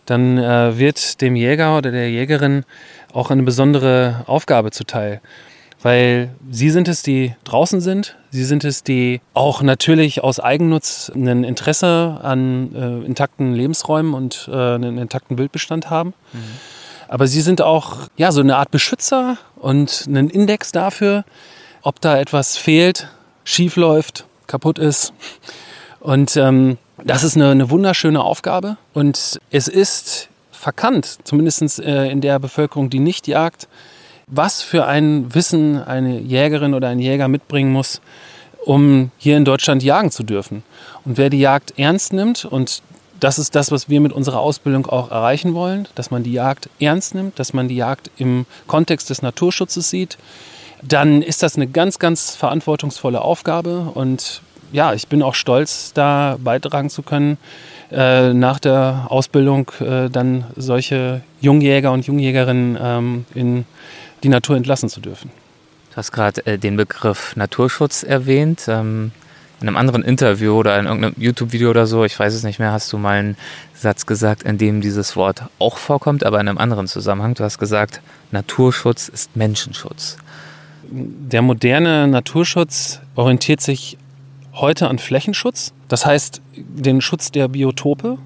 dann 0.07 0.39
äh, 0.39 0.79
wird 0.79 1.21
dem 1.21 1.35
Jäger 1.35 1.77
oder 1.77 1.91
der 1.91 2.09
Jägerin 2.09 2.65
auch 3.13 3.31
eine 3.33 3.43
besondere 3.43 4.23
Aufgabe 4.27 4.71
zuteil. 4.71 5.21
Weil 5.83 6.31
sie 6.49 6.71
sind 6.71 6.87
es, 6.87 7.03
die 7.03 7.35
draußen 7.43 7.81
sind. 7.81 8.17
Sie 8.31 8.45
sind 8.45 8.63
es, 8.63 8.85
die 8.85 9.21
auch 9.35 9.63
natürlich 9.63 10.23
aus 10.23 10.39
Eigennutz 10.39 11.11
ein 11.13 11.43
Interesse 11.43 12.21
an 12.23 12.75
äh, 12.75 13.05
intakten 13.05 13.53
Lebensräumen 13.53 14.15
und 14.15 14.49
äh, 14.53 14.55
einen 14.55 14.99
intakten 14.99 15.39
Wildbestand 15.39 15.91
haben. 15.91 16.15
Mhm. 16.33 16.39
Aber 17.11 17.27
sie 17.27 17.41
sind 17.41 17.61
auch 17.61 18.09
ja, 18.17 18.31
so 18.31 18.41
eine 18.41 18.57
Art 18.57 18.71
Beschützer 18.71 19.37
und 19.57 20.05
einen 20.07 20.31
Index 20.31 20.71
dafür, 20.71 21.25
ob 21.83 22.01
da 22.01 22.17
etwas 22.17 22.57
fehlt, 22.57 23.09
schief 23.43 23.75
läuft, 23.75 24.27
kaputt 24.47 24.79
ist. 24.79 25.13
Und 25.99 26.37
ähm, 26.37 26.79
das 27.05 27.25
ist 27.25 27.35
eine, 27.35 27.51
eine, 27.51 27.69
wunderschöne 27.69 28.23
Aufgabe. 28.23 28.77
Und 28.95 29.41
es 29.51 29.67
ist 29.67 30.29
verkannt, 30.53 31.19
zumindest 31.25 31.81
äh, 31.81 32.09
in 32.09 32.21
der 32.21 32.39
Bevölkerung, 32.39 32.91
die 32.91 33.01
nicht 33.01 33.27
jagt, 33.27 33.67
was 34.29 34.63
für 34.63 34.87
ein 34.87 35.35
Wissen 35.35 35.83
eine 35.83 36.21
Jägerin 36.21 36.75
oder 36.75 36.91
ein 36.91 37.01
Jäger 37.01 37.27
mitbringen 37.27 37.73
muss, 37.73 38.01
um 38.65 39.11
hier 39.19 39.37
in 39.37 39.45
Deutschland 39.45 39.83
jagen 39.83 40.13
zu 40.13 40.23
dürfen. 40.23 40.63
Und 41.05 41.19
wer 41.19 41.29
die 41.29 41.41
Jagd 41.41 41.77
ernst 41.77 42.13
nimmt 42.13 42.45
und 42.45 42.83
das 43.21 43.39
ist 43.39 43.55
das, 43.55 43.71
was 43.71 43.89
wir 43.89 44.01
mit 44.01 44.13
unserer 44.13 44.41
Ausbildung 44.41 44.87
auch 44.87 45.11
erreichen 45.11 45.55
wollen, 45.55 45.87
dass 45.95 46.11
man 46.11 46.23
die 46.23 46.33
Jagd 46.33 46.69
ernst 46.81 47.15
nimmt, 47.15 47.39
dass 47.39 47.53
man 47.53 47.69
die 47.69 47.77
Jagd 47.77 48.11
im 48.17 48.47
Kontext 48.67 49.11
des 49.11 49.23
Naturschutzes 49.23 49.91
sieht. 49.91 50.19
Dann 50.83 51.23
ist 51.23 51.43
das 51.43 51.57
eine 51.57 51.67
ganz, 51.67 51.99
ganz 51.99 52.35
verantwortungsvolle 52.35 53.21
Aufgabe 53.21 53.91
und 53.95 54.41
ja, 54.73 54.95
ich 54.95 55.09
bin 55.09 55.23
auch 55.23 55.35
stolz, 55.35 55.93
da 55.93 56.37
beitragen 56.39 56.91
zu 56.91 57.03
können, 57.03 57.39
äh, 57.91 58.33
nach 58.33 58.61
der 58.61 59.07
Ausbildung 59.09 59.71
äh, 59.81 60.09
dann 60.09 60.45
solche 60.57 61.23
Jungjäger 61.41 61.93
und 61.93 62.07
Jungjägerinnen 62.07 62.79
ähm, 62.81 63.25
in 63.35 63.65
die 64.23 64.29
Natur 64.29 64.57
entlassen 64.57 64.89
zu 64.89 65.01
dürfen. 65.01 65.31
Du 65.91 65.97
hast 65.97 66.13
gerade 66.13 66.47
äh, 66.47 66.57
den 66.57 66.77
Begriff 66.77 67.35
Naturschutz 67.35 68.05
erwähnt. 68.05 68.67
Ähm, 68.69 69.11
in 69.61 69.69
einem 69.69 69.77
anderen 69.77 70.03
Interview 70.03 70.53
oder 70.55 70.79
in 70.79 70.87
irgendeinem 70.87 71.15
YouTube-Video 71.19 71.71
oder 71.71 71.87
so, 71.87 72.05
ich 72.05 72.19
weiß 72.19 72.35
es 72.35 72.45
nicht 72.45 72.59
mehr, 72.59 72.73
hast 72.73 72.93
du 72.93 72.99
mal 72.99 73.19
einen 73.19 73.37
Satz 73.75 74.07
gesagt, 74.07 74.43
in 74.43 74.59
dem 74.59 74.81
dieses 74.81 75.17
Wort 75.17 75.45
auch 75.59 75.77
vorkommt, 75.77 76.25
aber 76.25 76.41
in 76.41 76.49
einem 76.49 76.59
anderen 76.59 76.87
Zusammenhang. 76.87 77.35
Du 77.35 77.45
hast 77.45 77.59
gesagt, 77.59 78.01
Naturschutz 78.31 79.09
ist 79.09 79.37
Menschenschutz. 79.37 80.17
Der 80.91 81.43
moderne 81.43 82.09
Naturschutz 82.09 83.01
orientiert 83.15 83.61
sich 83.61 83.99
heute 84.55 84.89
an 84.89 84.99
Flächenschutz, 84.99 85.73
das 85.89 86.07
heißt 86.07 86.41
den 86.57 87.01
Schutz 87.01 87.31
der 87.31 87.49
Biotope. 87.49 88.19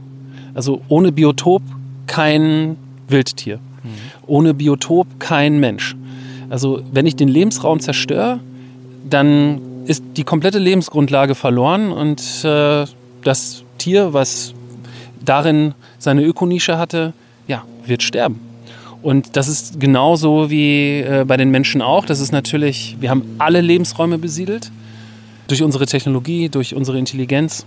Also 0.54 0.82
ohne 0.88 1.10
Biotop 1.10 1.62
kein 2.06 2.76
Wildtier, 3.08 3.58
mhm. 3.82 3.90
ohne 4.26 4.54
Biotop 4.54 5.18
kein 5.18 5.58
Mensch. 5.58 5.96
Also 6.48 6.82
wenn 6.92 7.06
ich 7.06 7.16
den 7.16 7.28
Lebensraum 7.28 7.80
zerstöre, 7.80 8.38
dann 9.08 9.60
ist 9.86 10.02
die 10.16 10.24
komplette 10.24 10.58
Lebensgrundlage 10.58 11.34
verloren 11.34 11.92
und 11.92 12.20
äh, 12.44 12.84
das 13.22 13.64
Tier, 13.78 14.12
was 14.12 14.54
darin 15.24 15.74
seine 15.98 16.22
Ökonische 16.22 16.78
hatte, 16.78 17.12
ja, 17.46 17.64
wird 17.86 18.02
sterben. 18.02 18.40
Und 19.02 19.36
das 19.36 19.48
ist 19.48 19.80
genauso 19.80 20.50
wie 20.50 21.00
äh, 21.00 21.24
bei 21.26 21.36
den 21.36 21.50
Menschen 21.50 21.82
auch. 21.82 22.06
Das 22.06 22.20
ist 22.20 22.32
natürlich, 22.32 22.96
wir 23.00 23.10
haben 23.10 23.36
alle 23.38 23.60
Lebensräume 23.60 24.16
besiedelt 24.16 24.70
durch 25.46 25.62
unsere 25.62 25.84
Technologie, 25.84 26.48
durch 26.48 26.74
unsere 26.74 26.98
Intelligenz. 26.98 27.66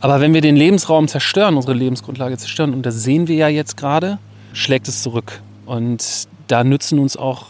Aber 0.00 0.22
wenn 0.22 0.32
wir 0.32 0.40
den 0.40 0.56
Lebensraum 0.56 1.06
zerstören, 1.08 1.56
unsere 1.56 1.74
Lebensgrundlage 1.74 2.38
zerstören, 2.38 2.72
und 2.72 2.86
das 2.86 3.02
sehen 3.02 3.28
wir 3.28 3.36
ja 3.36 3.48
jetzt 3.48 3.76
gerade, 3.76 4.18
schlägt 4.54 4.88
es 4.88 5.02
zurück. 5.02 5.42
Und 5.66 6.02
da 6.46 6.64
nützen 6.64 6.98
uns 6.98 7.18
auch 7.18 7.46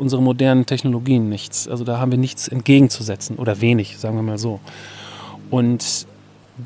unsere 0.00 0.22
modernen 0.22 0.66
Technologien 0.66 1.28
nichts. 1.28 1.68
Also 1.68 1.84
da 1.84 1.98
haben 1.98 2.10
wir 2.10 2.18
nichts 2.18 2.48
entgegenzusetzen 2.48 3.36
oder 3.36 3.60
wenig, 3.60 3.98
sagen 3.98 4.16
wir 4.16 4.22
mal 4.22 4.38
so. 4.38 4.60
Und 5.50 6.06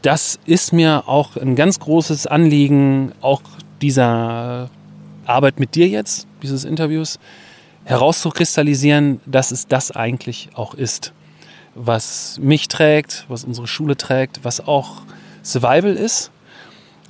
das 0.02 0.38
ist 0.46 0.72
mir 0.72 1.04
auch 1.06 1.36
ein 1.36 1.56
ganz 1.56 1.80
großes 1.80 2.26
Anliegen, 2.26 3.12
auch 3.20 3.42
dieser 3.82 4.70
Arbeit 5.26 5.60
mit 5.60 5.74
dir 5.74 5.88
jetzt, 5.88 6.26
dieses 6.42 6.64
Interviews, 6.64 7.18
herauszukristallisieren, 7.84 9.20
dass 9.26 9.50
es 9.50 9.66
das 9.66 9.90
eigentlich 9.90 10.48
auch 10.54 10.74
ist. 10.74 11.12
Was 11.74 12.38
mich 12.40 12.68
trägt, 12.68 13.26
was 13.28 13.44
unsere 13.44 13.66
Schule 13.66 13.96
trägt, 13.96 14.44
was 14.44 14.66
auch 14.66 15.02
Survival 15.42 15.94
ist. 15.94 16.30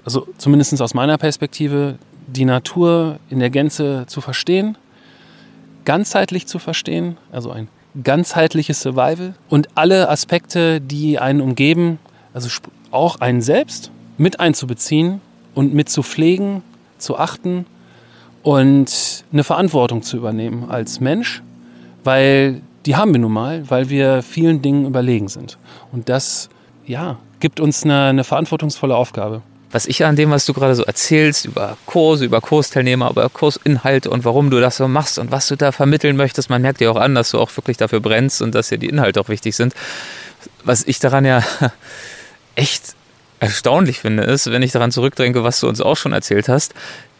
Also 0.04 0.26
zumindest 0.38 0.80
aus 0.82 0.94
meiner 0.94 1.18
Perspektive, 1.18 1.98
die 2.26 2.44
Natur 2.44 3.18
in 3.30 3.38
der 3.38 3.50
Gänze 3.50 4.04
zu 4.06 4.20
verstehen, 4.20 4.76
ganzheitlich 5.84 6.46
zu 6.46 6.58
verstehen, 6.58 7.16
also 7.32 7.50
ein 7.50 7.68
ganzheitliches 8.02 8.80
Survival 8.80 9.34
und 9.48 9.68
alle 9.76 10.08
Aspekte, 10.08 10.80
die 10.80 11.18
einen 11.18 11.40
umgeben, 11.40 11.98
also 12.32 12.48
auch 12.90 13.20
einen 13.20 13.42
selbst 13.42 13.90
mit 14.18 14.40
einzubeziehen 14.40 15.20
und 15.54 15.74
mit 15.74 15.88
zu 15.88 16.02
pflegen, 16.02 16.62
zu 16.98 17.18
achten 17.18 17.66
und 18.42 19.24
eine 19.32 19.44
Verantwortung 19.44 20.02
zu 20.02 20.16
übernehmen 20.16 20.70
als 20.70 21.00
Mensch, 21.00 21.42
weil 22.02 22.62
die 22.86 22.96
haben 22.96 23.12
wir 23.12 23.20
nun 23.20 23.32
mal, 23.32 23.68
weil 23.70 23.88
wir 23.88 24.22
vielen 24.22 24.60
Dingen 24.60 24.86
überlegen 24.86 25.28
sind. 25.28 25.58
Und 25.92 26.08
das, 26.08 26.50
ja, 26.86 27.18
gibt 27.40 27.60
uns 27.60 27.84
eine, 27.84 28.06
eine 28.06 28.24
verantwortungsvolle 28.24 28.94
Aufgabe 28.94 29.42
was 29.74 29.86
ich 29.86 30.04
an 30.04 30.14
dem, 30.14 30.30
was 30.30 30.44
du 30.44 30.52
gerade 30.52 30.76
so 30.76 30.84
erzählst, 30.84 31.46
über 31.46 31.76
Kurse, 31.84 32.24
über 32.24 32.40
Kursteilnehmer, 32.40 33.10
über 33.10 33.28
Kursinhalte 33.28 34.08
und 34.08 34.24
warum 34.24 34.48
du 34.48 34.60
das 34.60 34.76
so 34.76 34.86
machst 34.86 35.18
und 35.18 35.32
was 35.32 35.48
du 35.48 35.56
da 35.56 35.72
vermitteln 35.72 36.14
möchtest, 36.16 36.48
man 36.48 36.62
merkt 36.62 36.78
dir 36.78 36.92
auch 36.92 36.96
an, 36.96 37.16
dass 37.16 37.32
du 37.32 37.40
auch 37.40 37.50
wirklich 37.56 37.76
dafür 37.76 37.98
brennst 37.98 38.40
und 38.40 38.54
dass 38.54 38.68
dir 38.68 38.78
die 38.78 38.88
Inhalte 38.88 39.20
auch 39.20 39.28
wichtig 39.28 39.56
sind. 39.56 39.74
Was 40.62 40.84
ich 40.84 41.00
daran 41.00 41.24
ja 41.24 41.42
echt 42.54 42.94
erstaunlich 43.40 43.98
finde, 43.98 44.22
ist, 44.22 44.48
wenn 44.48 44.62
ich 44.62 44.70
daran 44.70 44.92
zurückdenke, 44.92 45.42
was 45.42 45.58
du 45.58 45.66
uns 45.66 45.80
auch 45.80 45.96
schon 45.96 46.12
erzählt 46.12 46.48
hast, 46.48 46.72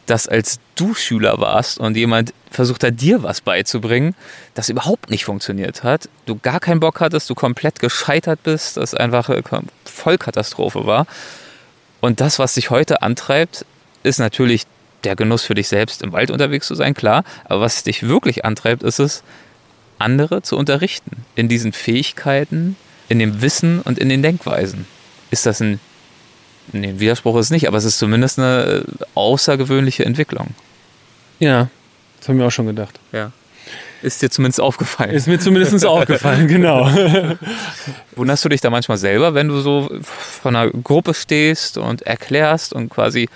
dass 0.07 0.29
als 0.29 0.61
du 0.77 0.95
Schüler 0.95 1.41
warst 1.41 1.79
und 1.81 1.97
jemand 1.97 2.35
versucht 2.53 2.85
hat, 2.85 3.01
dir 3.01 3.25
was 3.25 3.41
beizubringen, 3.41 4.15
das 4.55 4.69
überhaupt 4.69 5.11
nicht 5.11 5.25
funktioniert 5.25 5.83
hat, 5.83 6.09
du 6.27 6.39
gar 6.39 6.61
keinen 6.61 6.79
Bock 6.79 7.01
hattest, 7.01 7.29
du 7.29 7.35
komplett 7.35 7.81
gescheitert 7.81 8.45
bist, 8.45 8.77
das 8.77 8.95
einfach 8.95 9.29
Vollkatastrophe 9.87 10.87
war 10.87 11.09
und 12.05 12.21
das, 12.21 12.39
was 12.39 12.53
dich 12.53 12.69
heute 12.69 13.01
antreibt, 13.01 13.65
ist 14.03 14.19
natürlich 14.19 14.65
der 15.05 15.17
Genuss 15.17 15.43
für 15.43 15.55
dich 15.55 15.69
selbst, 15.69 16.03
im 16.03 16.13
Wald 16.13 16.31
unterwegs 16.31 16.67
zu 16.67 16.75
sein, 16.75 16.93
klar. 16.93 17.25
Aber 17.47 17.63
was 17.63 17.83
dich 17.83 18.03
wirklich 18.03 18.45
antreibt, 18.45 18.83
ist 18.83 18.99
es, 18.99 19.23
andere 19.99 20.43
zu 20.43 20.59
unterrichten 20.59 21.25
in 21.35 21.49
diesen 21.49 21.73
Fähigkeiten, 21.73 22.77
in 23.09 23.19
dem 23.21 23.41
Wissen 23.41 23.81
und 23.81 23.99
in 23.99 24.11
den 24.11 24.23
Denkweisen. 24.23 24.85
Ist 25.31 25.47
das 25.47 25.63
ein, 25.63 25.81
nee, 26.73 26.95
Widerspruch 26.99 27.37
ist 27.37 27.47
es 27.47 27.51
nicht, 27.51 27.69
aber 27.69 27.79
es 27.79 27.87
ist 27.87 27.99
zumindest 27.99 28.39
eine 28.39 28.85
außergewöhnliche 29.15 30.05
Entwicklung. 30.05 30.49
Ja, 31.39 31.71
das 32.19 32.29
habe 32.29 32.37
ich 32.37 32.43
mir 32.43 32.47
auch 32.49 32.53
schon 32.53 32.67
gedacht. 32.67 33.01
Ja. 33.13 33.33
Ist 34.05 34.21
dir 34.21 34.29
zumindest 34.29 34.61
aufgefallen. 34.61 35.13
Ist 35.13 35.27
mir 35.27 35.39
zumindest 35.39 35.87
aufgefallen, 35.87 36.47
genau. 36.47 36.87
Wunderst 38.17 38.45
du 38.45 38.51
dich 38.51 38.61
da 38.61 38.69
manchmal 38.69 38.99
selber, 38.99 39.33
wenn 39.33 39.49
du 39.49 39.61
so 39.61 39.89
vor 40.03 40.51
einer 40.51 40.69
Gruppe 40.69 41.15
stehst 41.15 41.79
und 41.79 42.03
erklärst 42.03 42.75
und 42.75 42.91
quasi 42.91 43.31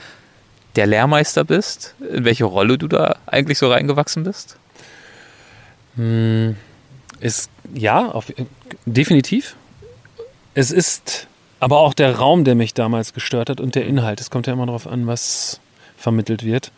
der 0.76 0.86
Lehrmeister 0.86 1.44
bist, 1.44 1.94
in 2.12 2.26
welche 2.26 2.44
Rolle 2.44 2.76
du 2.76 2.86
da 2.86 3.16
eigentlich 3.24 3.56
so 3.56 3.70
reingewachsen 3.70 4.24
bist? 4.24 4.58
Hm, 5.96 6.56
ist, 7.18 7.48
ja, 7.72 8.10
auf, 8.10 8.26
definitiv. 8.84 9.56
Es 10.52 10.70
ist 10.70 11.28
Aber 11.60 11.78
auch 11.78 11.94
der 11.94 12.16
Raum, 12.16 12.44
der 12.44 12.54
mich 12.54 12.74
damals 12.74 13.14
gestört 13.14 13.48
hat 13.48 13.58
und 13.58 13.74
der 13.74 13.86
Inhalt. 13.86 14.20
Es 14.20 14.28
kommt 14.28 14.46
ja 14.46 14.52
immer 14.52 14.66
darauf 14.66 14.86
an, 14.86 15.06
was 15.06 15.60
vermittelt 15.96 16.44
wird. 16.44 16.72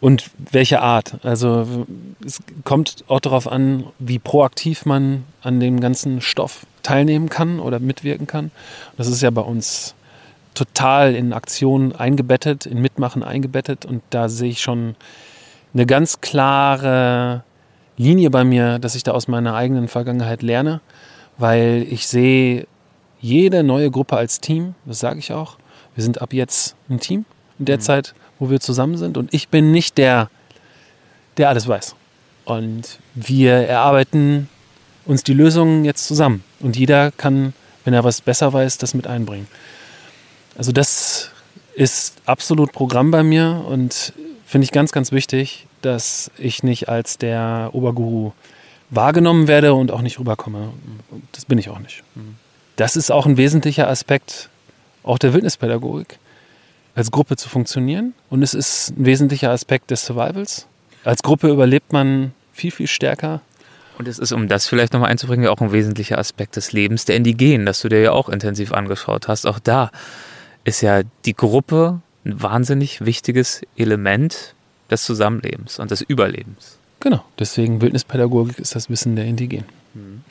Und 0.00 0.30
welche 0.50 0.80
Art. 0.80 1.16
Also 1.24 1.86
es 2.24 2.40
kommt 2.64 3.04
auch 3.08 3.20
darauf 3.20 3.46
an, 3.46 3.84
wie 3.98 4.18
proaktiv 4.18 4.86
man 4.86 5.24
an 5.42 5.60
dem 5.60 5.80
ganzen 5.80 6.20
Stoff 6.20 6.66
teilnehmen 6.82 7.28
kann 7.28 7.60
oder 7.60 7.78
mitwirken 7.80 8.26
kann. 8.26 8.50
Das 8.96 9.08
ist 9.08 9.20
ja 9.20 9.30
bei 9.30 9.42
uns 9.42 9.94
total 10.54 11.14
in 11.14 11.32
Aktion 11.32 11.94
eingebettet, 11.94 12.66
in 12.66 12.80
Mitmachen 12.80 13.22
eingebettet. 13.22 13.84
Und 13.84 14.02
da 14.10 14.28
sehe 14.28 14.50
ich 14.50 14.62
schon 14.62 14.96
eine 15.74 15.86
ganz 15.86 16.20
klare 16.20 17.44
Linie 17.96 18.30
bei 18.30 18.44
mir, 18.44 18.78
dass 18.78 18.94
ich 18.94 19.02
da 19.02 19.12
aus 19.12 19.28
meiner 19.28 19.54
eigenen 19.54 19.88
Vergangenheit 19.88 20.42
lerne, 20.42 20.80
weil 21.36 21.86
ich 21.90 22.06
sehe 22.06 22.66
jede 23.20 23.62
neue 23.62 23.90
Gruppe 23.90 24.16
als 24.16 24.40
Team, 24.40 24.74
das 24.86 25.00
sage 25.00 25.18
ich 25.18 25.32
auch. 25.32 25.58
Wir 25.94 26.02
sind 26.02 26.22
ab 26.22 26.32
jetzt 26.32 26.76
ein 26.88 26.98
Team 26.98 27.26
in 27.58 27.66
der 27.66 27.76
mhm. 27.76 27.82
Zeit, 27.82 28.14
wo 28.40 28.50
wir 28.50 28.58
zusammen 28.58 28.96
sind. 28.96 29.16
Und 29.16 29.32
ich 29.32 29.48
bin 29.48 29.70
nicht 29.70 29.96
der, 29.96 30.28
der 31.36 31.48
alles 31.48 31.68
weiß. 31.68 31.94
Und 32.44 32.98
wir 33.14 33.52
erarbeiten 33.52 34.48
uns 35.06 35.22
die 35.22 35.34
Lösungen 35.34 35.84
jetzt 35.84 36.08
zusammen. 36.08 36.42
Und 36.58 36.76
jeder 36.76 37.12
kann, 37.12 37.52
wenn 37.84 37.94
er 37.94 38.02
was 38.02 38.20
besser 38.20 38.52
weiß, 38.52 38.78
das 38.78 38.94
mit 38.94 39.06
einbringen. 39.06 39.46
Also 40.58 40.72
das 40.72 41.30
ist 41.74 42.16
absolut 42.26 42.72
Programm 42.72 43.12
bei 43.12 43.22
mir 43.22 43.64
und 43.68 44.12
finde 44.44 44.64
ich 44.64 44.72
ganz, 44.72 44.90
ganz 44.90 45.12
wichtig, 45.12 45.68
dass 45.80 46.32
ich 46.36 46.64
nicht 46.64 46.88
als 46.88 47.18
der 47.18 47.70
Oberguru 47.72 48.32
wahrgenommen 48.90 49.46
werde 49.46 49.74
und 49.74 49.92
auch 49.92 50.02
nicht 50.02 50.18
rüberkomme. 50.18 50.72
Das 51.30 51.44
bin 51.44 51.58
ich 51.58 51.70
auch 51.70 51.78
nicht. 51.78 52.02
Mhm 52.16 52.34
das 52.80 52.96
ist 52.96 53.12
auch 53.12 53.26
ein 53.26 53.36
wesentlicher 53.36 53.88
Aspekt 53.88 54.48
auch 55.02 55.18
der 55.18 55.34
Wildnispädagogik, 55.34 56.18
als 57.00 57.10
Gruppe 57.10 57.36
zu 57.36 57.48
funktionieren. 57.48 58.14
Und 58.28 58.42
es 58.42 58.54
ist 58.54 58.90
ein 58.90 59.06
wesentlicher 59.06 59.50
Aspekt 59.50 59.90
des 59.90 60.04
Survivals. 60.04 60.66
Als 61.02 61.22
Gruppe 61.22 61.48
überlebt 61.48 61.92
man 61.92 62.32
viel, 62.52 62.70
viel 62.70 62.86
stärker. 62.86 63.40
Und 63.98 64.06
es 64.06 64.18
ist, 64.18 64.32
um 64.32 64.48
das 64.48 64.66
vielleicht 64.66 64.92
nochmal 64.92 65.10
einzubringen, 65.10 65.48
auch 65.48 65.60
ein 65.60 65.72
wesentlicher 65.72 66.18
Aspekt 66.18 66.56
des 66.56 66.72
Lebens 66.72 67.06
der 67.06 67.16
Indigenen, 67.16 67.66
das 67.66 67.80
du 67.80 67.88
dir 67.88 68.00
ja 68.00 68.12
auch 68.12 68.28
intensiv 68.28 68.72
angeschaut 68.72 69.28
hast. 69.28 69.46
Auch 69.46 69.58
da 69.58 69.90
ist 70.64 70.82
ja 70.82 71.00
die 71.24 71.34
Gruppe 71.34 72.00
ein 72.24 72.42
wahnsinnig 72.42 73.04
wichtiges 73.04 73.62
Element 73.76 74.54
des 74.90 75.04
Zusammenlebens 75.04 75.78
und 75.78 75.90
des 75.90 76.02
Überlebens. 76.02 76.78
Genau, 77.00 77.24
deswegen 77.38 77.80
Wildnispädagogik 77.80 78.58
ist 78.58 78.74
das 78.74 78.90
Wissen 78.90 79.16
der 79.16 79.24
Indigenen. 79.24 79.64
Mhm. 79.94 80.22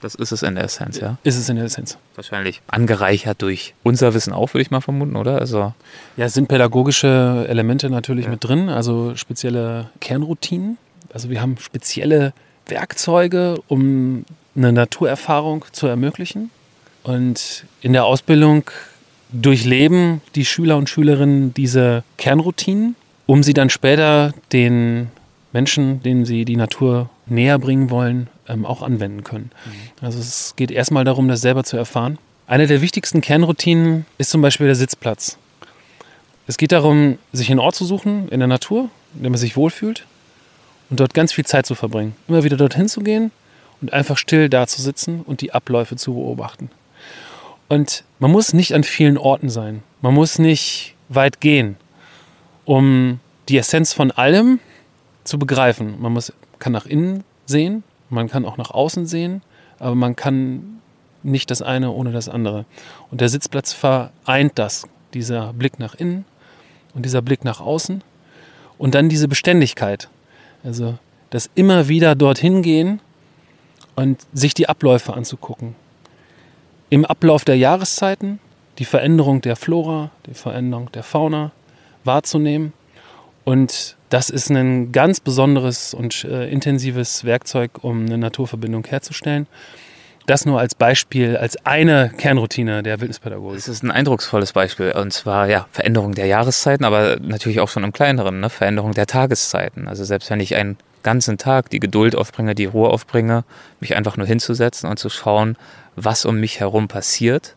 Das 0.00 0.14
ist 0.14 0.32
es 0.32 0.42
in 0.42 0.54
der 0.54 0.64
Essenz, 0.64 0.98
ja? 0.98 1.18
Ist 1.24 1.36
es 1.36 1.48
in 1.48 1.56
der 1.56 1.66
Essenz. 1.66 1.98
Wahrscheinlich 2.14 2.62
angereichert 2.68 3.42
durch 3.42 3.74
unser 3.82 4.14
Wissen 4.14 4.32
auch, 4.32 4.54
würde 4.54 4.62
ich 4.62 4.70
mal 4.70 4.80
vermuten, 4.80 5.16
oder? 5.16 5.38
Also 5.38 5.74
ja, 6.16 6.24
es 6.24 6.34
sind 6.34 6.48
pädagogische 6.48 7.46
Elemente 7.48 7.90
natürlich 7.90 8.24
ja. 8.24 8.30
mit 8.30 8.42
drin, 8.42 8.68
also 8.68 9.14
spezielle 9.16 9.90
Kernroutinen. 10.00 10.78
Also 11.12 11.28
wir 11.28 11.42
haben 11.42 11.56
spezielle 11.58 12.32
Werkzeuge, 12.66 13.60
um 13.68 14.24
eine 14.56 14.72
Naturerfahrung 14.72 15.64
zu 15.72 15.86
ermöglichen. 15.86 16.50
Und 17.02 17.64
in 17.80 17.92
der 17.92 18.04
Ausbildung 18.04 18.70
durchleben 19.32 20.20
die 20.34 20.44
Schüler 20.44 20.76
und 20.76 20.88
Schülerinnen 20.88 21.54
diese 21.54 22.04
Kernroutinen, 22.16 22.96
um 23.26 23.42
sie 23.42 23.54
dann 23.54 23.70
später 23.70 24.34
den 24.52 25.08
Menschen, 25.52 26.02
denen 26.02 26.24
sie 26.24 26.44
die 26.44 26.56
Natur 26.56 27.10
näher 27.30 27.58
bringen 27.58 27.90
wollen, 27.90 28.28
ähm, 28.48 28.66
auch 28.66 28.82
anwenden 28.82 29.24
können. 29.24 29.50
Mhm. 29.64 30.04
Also 30.04 30.18
es 30.18 30.54
geht 30.56 30.70
erstmal 30.70 31.04
darum, 31.04 31.28
das 31.28 31.40
selber 31.40 31.64
zu 31.64 31.76
erfahren. 31.76 32.18
Eine 32.46 32.66
der 32.66 32.80
wichtigsten 32.80 33.20
Kernroutinen 33.20 34.06
ist 34.18 34.30
zum 34.30 34.42
Beispiel 34.42 34.66
der 34.66 34.74
Sitzplatz. 34.74 35.38
Es 36.46 36.56
geht 36.56 36.72
darum, 36.72 37.18
sich 37.32 37.50
einen 37.50 37.60
Ort 37.60 37.76
zu 37.76 37.84
suchen 37.84 38.28
in 38.28 38.40
der 38.40 38.48
Natur, 38.48 38.90
in 39.14 39.22
dem 39.22 39.32
man 39.32 39.38
sich 39.38 39.56
wohlfühlt 39.56 40.04
und 40.90 40.98
dort 40.98 41.14
ganz 41.14 41.32
viel 41.32 41.46
Zeit 41.46 41.64
zu 41.64 41.74
verbringen. 41.74 42.16
Immer 42.26 42.42
wieder 42.42 42.56
dorthin 42.56 42.88
zu 42.88 43.00
gehen 43.02 43.30
und 43.80 43.92
einfach 43.92 44.18
still 44.18 44.48
da 44.48 44.66
zu 44.66 44.82
sitzen 44.82 45.22
und 45.22 45.40
die 45.40 45.52
Abläufe 45.52 45.96
zu 45.96 46.14
beobachten. 46.14 46.70
Und 47.68 48.02
man 48.18 48.32
muss 48.32 48.52
nicht 48.52 48.74
an 48.74 48.82
vielen 48.82 49.16
Orten 49.16 49.48
sein. 49.48 49.84
Man 50.02 50.12
muss 50.12 50.40
nicht 50.40 50.96
weit 51.08 51.40
gehen, 51.40 51.76
um 52.64 53.20
die 53.48 53.58
Essenz 53.58 53.92
von 53.92 54.10
allem 54.10 54.58
zu 55.22 55.38
begreifen. 55.38 56.00
Man 56.00 56.12
muss, 56.12 56.32
kann 56.60 56.72
nach 56.72 56.86
innen 56.86 57.24
sehen 57.46 57.82
man 58.10 58.28
kann 58.28 58.44
auch 58.44 58.56
nach 58.56 58.72
außen 58.72 59.06
sehen, 59.06 59.42
aber 59.78 59.94
man 59.94 60.16
kann 60.16 60.80
nicht 61.22 61.50
das 61.50 61.62
eine 61.62 61.92
ohne 61.92 62.12
das 62.12 62.28
andere. 62.28 62.64
Und 63.10 63.20
der 63.20 63.28
Sitzplatz 63.28 63.72
vereint 63.72 64.52
das, 64.56 64.86
dieser 65.14 65.52
Blick 65.52 65.78
nach 65.78 65.94
innen 65.94 66.24
und 66.94 67.04
dieser 67.04 67.22
Blick 67.22 67.44
nach 67.44 67.60
außen 67.60 68.02
und 68.78 68.94
dann 68.94 69.08
diese 69.08 69.28
Beständigkeit. 69.28 70.08
Also 70.64 70.98
das 71.30 71.48
immer 71.54 71.88
wieder 71.88 72.14
dorthin 72.14 72.62
gehen 72.62 73.00
und 73.94 74.26
sich 74.32 74.54
die 74.54 74.68
Abläufe 74.68 75.14
anzugucken. 75.14 75.76
Im 76.90 77.04
Ablauf 77.04 77.44
der 77.44 77.56
Jahreszeiten 77.56 78.40
die 78.78 78.84
Veränderung 78.84 79.40
der 79.40 79.56
Flora, 79.56 80.10
die 80.26 80.34
Veränderung 80.34 80.90
der 80.92 81.02
Fauna 81.02 81.52
wahrzunehmen 82.04 82.72
und 83.44 83.96
das 84.10 84.28
ist 84.28 84.50
ein 84.50 84.92
ganz 84.92 85.20
besonderes 85.20 85.94
und 85.94 86.24
äh, 86.24 86.48
intensives 86.50 87.24
Werkzeug, 87.24 87.70
um 87.82 88.06
eine 88.06 88.18
Naturverbindung 88.18 88.84
herzustellen. 88.84 89.46
Das 90.26 90.44
nur 90.44 90.60
als 90.60 90.74
Beispiel, 90.74 91.36
als 91.36 91.64
eine 91.64 92.12
Kernroutine 92.16 92.82
der 92.82 93.00
Wildnispädagogik. 93.00 93.56
Das 93.56 93.68
ist 93.68 93.82
ein 93.82 93.90
eindrucksvolles 93.90 94.52
Beispiel. 94.52 94.92
Und 94.92 95.12
zwar, 95.12 95.48
ja, 95.48 95.66
Veränderung 95.72 96.14
der 96.14 96.26
Jahreszeiten, 96.26 96.84
aber 96.84 97.16
natürlich 97.20 97.60
auch 97.60 97.68
schon 97.68 97.84
im 97.84 97.92
kleineren, 97.92 98.40
ne? 98.40 98.50
Veränderung 98.50 98.92
der 98.92 99.06
Tageszeiten. 99.06 99.88
Also 99.88 100.04
selbst 100.04 100.30
wenn 100.30 100.40
ich 100.40 100.54
einen 100.54 100.76
ganzen 101.02 101.38
Tag 101.38 101.70
die 101.70 101.80
Geduld 101.80 102.14
aufbringe, 102.14 102.54
die 102.54 102.66
Ruhe 102.66 102.90
aufbringe, 102.90 103.44
mich 103.80 103.96
einfach 103.96 104.16
nur 104.16 104.26
hinzusetzen 104.26 104.88
und 104.88 104.98
zu 104.98 105.08
schauen, 105.08 105.56
was 105.96 106.24
um 106.24 106.38
mich 106.38 106.60
herum 106.60 106.88
passiert, 106.88 107.54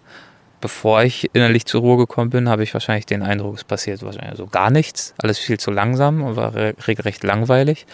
bevor 0.63 1.03
ich 1.03 1.29
innerlich 1.33 1.65
zur 1.65 1.81
Ruhe 1.81 1.97
gekommen 1.97 2.29
bin, 2.29 2.47
habe 2.47 2.63
ich 2.63 2.73
wahrscheinlich 2.73 3.05
den 3.05 3.21
Eindruck, 3.21 3.57
es 3.57 3.65
passiert 3.65 4.01
wahrscheinlich 4.01 4.37
so 4.37 4.47
gar 4.47 4.71
nichts. 4.71 5.13
Alles 5.17 5.37
viel 5.37 5.59
zu 5.59 5.71
langsam 5.71 6.23
und 6.23 6.37
war 6.37 6.55
regelrecht 6.55 7.21
langweilig. 7.23 7.85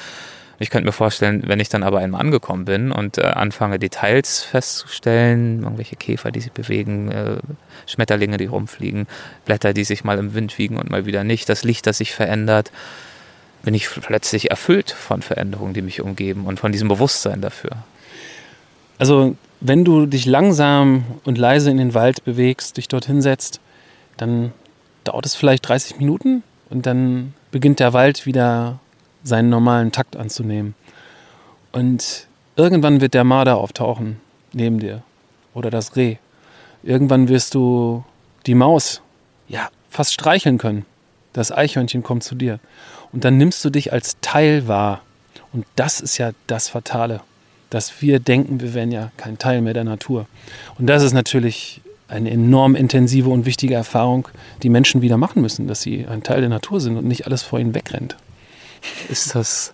Ich 0.60 0.70
könnte 0.70 0.86
mir 0.86 0.92
vorstellen, 0.92 1.42
wenn 1.48 1.60
ich 1.60 1.70
dann 1.70 1.82
aber 1.82 1.98
einmal 1.98 2.22
angekommen 2.22 2.66
bin 2.66 2.92
und 2.92 3.18
äh, 3.18 3.22
anfange, 3.24 3.80
Details 3.80 4.44
festzustellen, 4.44 5.64
irgendwelche 5.64 5.96
Käfer, 5.96 6.32
die 6.32 6.42
sich 6.42 6.52
bewegen, 6.52 7.12
äh, 7.12 7.38
Schmetterlinge, 7.88 8.38
die 8.38 8.46
rumfliegen, 8.46 9.08
Blätter, 9.46 9.74
die 9.74 9.84
sich 9.84 10.04
mal 10.04 10.20
im 10.20 10.36
Wind 10.36 10.60
wiegen 10.60 10.78
und 10.78 10.92
mal 10.92 11.08
wieder 11.08 11.24
nicht, 11.24 11.50
das 11.50 11.64
Licht, 11.64 11.88
das 11.88 11.98
sich 11.98 12.14
verändert, 12.14 12.72
bin 13.64 13.74
ich 13.74 13.90
plötzlich 13.90 14.52
erfüllt 14.52 14.92
von 14.92 15.24
Veränderungen, 15.24 15.74
die 15.74 15.82
mich 15.82 16.02
umgeben 16.02 16.46
und 16.46 16.60
von 16.60 16.72
diesem 16.72 16.88
Bewusstsein 16.88 17.42
dafür. 17.42 17.72
Also 19.00 19.36
wenn 19.62 19.84
du 19.84 20.06
dich 20.06 20.26
langsam 20.26 21.06
und 21.24 21.38
leise 21.38 21.72
in 21.72 21.78
den 21.78 21.94
Wald 21.94 22.24
bewegst, 22.24 22.78
dich 22.78 22.88
dorthin 22.88 23.22
setzt, 23.22 23.60
dann 24.18 24.54
dauert 25.06 25.26
es 25.26 25.36
vielleicht 25.36 25.68
30 25.68 25.98
Minuten 25.98 26.44
und 26.70 26.86
dann 26.86 27.34
beginnt 27.52 27.80
der 27.80 27.94
Wald 27.94 28.26
wieder 28.26 28.80
seinen 29.24 29.50
normalen 29.50 29.92
Takt 29.92 30.16
anzunehmen. 30.16 30.76
Und 31.72 32.28
irgendwann 32.56 33.02
wird 33.02 33.14
der 33.14 33.24
Marder 33.24 33.58
auftauchen 33.58 34.20
neben 34.54 34.80
dir 34.80 35.02
oder 35.54 35.70
das 35.70 35.96
Reh. 35.96 36.18
Irgendwann 36.84 37.28
wirst 37.28 37.56
du 37.56 38.04
die 38.46 38.56
Maus 38.56 39.02
ja 39.48 39.70
fast 39.90 40.14
streicheln 40.14 40.58
können. 40.58 40.86
Das 41.34 41.52
Eichhörnchen 41.52 42.04
kommt 42.04 42.24
zu 42.24 42.36
dir 42.36 42.60
und 43.12 43.24
dann 43.24 43.38
nimmst 43.38 43.64
du 43.64 43.70
dich 43.70 43.94
als 43.94 44.18
Teil 44.22 44.68
wahr. 44.68 45.02
Und 45.54 45.66
das 45.76 46.02
ist 46.02 46.18
ja 46.18 46.32
das 46.48 46.70
Fatale 46.70 47.22
dass 47.70 48.02
wir 48.02 48.20
denken, 48.20 48.62
wir 48.62 48.74
wären 48.74 48.92
ja 48.92 49.12
kein 49.18 49.38
Teil 49.38 49.62
mehr 49.62 49.74
der 49.74 49.84
Natur. 49.84 50.28
Und 50.78 50.88
das 50.88 51.04
ist 51.04 51.14
natürlich 51.14 51.82
eine 52.08 52.32
enorm 52.32 52.76
intensive 52.76 53.30
und 53.30 53.46
wichtige 53.46 53.76
Erfahrung, 53.76 54.28
die 54.64 54.70
Menschen 54.70 55.02
wieder 55.02 55.18
machen 55.18 55.42
müssen, 55.42 55.68
dass 55.68 55.82
sie 55.82 56.08
ein 56.08 56.24
Teil 56.24 56.42
der 56.42 56.50
Natur 56.50 56.82
sind 56.82 56.98
und 56.98 57.06
nicht 57.06 57.28
alles 57.28 57.44
vor 57.44 57.60
ihnen 57.60 57.76
wegrennt. 57.76 58.18
Ist 59.10 59.36
das, 59.36 59.74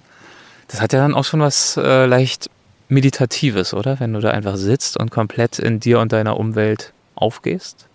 das 0.68 0.82
hat 0.82 0.94
ja 0.94 1.00
dann 1.00 1.14
auch 1.14 1.24
schon 1.24 1.40
was 1.40 1.78
äh, 1.78 2.06
leicht 2.06 2.50
Meditatives, 2.90 3.74
oder? 3.74 4.00
Wenn 4.00 4.14
du 4.14 4.20
da 4.20 4.32
einfach 4.32 4.58
sitzt 4.58 4.98
und 4.98 5.12
komplett 5.12 5.60
in 5.60 5.80
dir 5.80 6.00
und 6.00 6.12
deiner 6.12 6.38
Umwelt 6.38 6.92
aufgehst? 7.16 7.88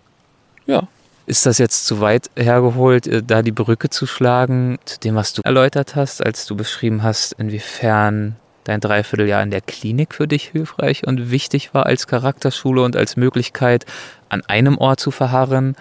Ja. 0.65 0.87
Ist 1.27 1.45
das 1.45 1.59
jetzt 1.59 1.85
zu 1.85 2.01
weit 2.01 2.29
hergeholt, 2.35 3.07
äh, 3.07 3.21
da 3.21 3.43
die 3.43 3.51
Brücke 3.51 3.89
zu 3.89 4.07
schlagen 4.07 4.79
zu 4.85 4.99
dem, 4.99 5.15
was 5.15 5.33
du 5.33 5.43
erläutert 5.43 5.95
hast, 5.95 6.25
als 6.25 6.47
du 6.47 6.55
beschrieben 6.55 7.03
hast, 7.03 7.33
inwiefern 7.33 8.35
dein 8.63 8.79
Dreivierteljahr 8.79 9.41
in 9.43 9.51
der 9.51 9.61
Klinik 9.61 10.13
für 10.13 10.27
dich 10.27 10.49
hilfreich 10.49 11.07
und 11.07 11.31
wichtig 11.31 11.73
war 11.73 11.85
als 11.85 12.07
Charakterschule 12.07 12.83
und 12.83 12.95
als 12.95 13.17
Möglichkeit, 13.17 13.85
an 14.29 14.43
einem 14.47 14.77
Ort 14.77 14.99
zu 14.99 15.11
verharren, 15.11 15.75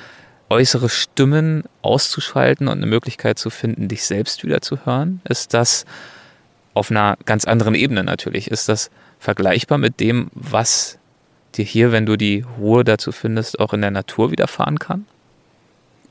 äußere 0.49 0.89
Stimmen 0.89 1.65
auszuschalten 1.83 2.69
und 2.69 2.79
eine 2.79 2.87
Möglichkeit 2.87 3.39
zu 3.39 3.51
finden, 3.51 3.89
dich 3.89 4.05
selbst 4.05 4.45
wieder 4.45 4.61
zu 4.61 4.85
hören? 4.85 5.21
Ist 5.29 5.55
das 5.55 5.85
auf 6.75 6.91
einer 6.91 7.17
ganz 7.25 7.45
anderen 7.45 7.75
Ebene 7.75 8.03
natürlich? 8.03 8.51
Ist 8.51 8.69
das 8.69 8.91
vergleichbar 9.19 9.79
mit 9.79 10.01
dem, 10.01 10.31
was 10.35 10.99
dir 11.55 11.65
hier, 11.65 11.93
wenn 11.93 12.07
du 12.07 12.17
die 12.17 12.45
Ruhe 12.59 12.85
dazu 12.85 13.13
findest, 13.13 13.61
auch 13.61 13.73
in 13.73 13.81
der 13.81 13.91
Natur 13.91 14.31
widerfahren 14.31 14.79
kann? 14.79 15.07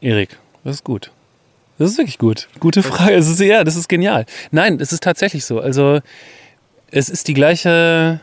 Erik, 0.01 0.37
das 0.63 0.77
ist 0.77 0.83
gut. 0.83 1.11
Das 1.77 1.91
ist 1.91 1.97
wirklich 1.97 2.17
gut. 2.17 2.49
Gute 2.59 2.83
Frage. 2.83 3.13
Es 3.13 3.29
ist, 3.29 3.39
ja, 3.39 3.63
das 3.63 3.77
ist 3.77 3.87
genial. 3.87 4.25
Nein, 4.51 4.79
es 4.81 4.91
ist 4.91 5.01
tatsächlich 5.01 5.45
so. 5.45 5.59
Also, 5.61 6.01
es 6.91 7.09
ist 7.09 7.27
die 7.27 7.33
gleiche. 7.33 8.19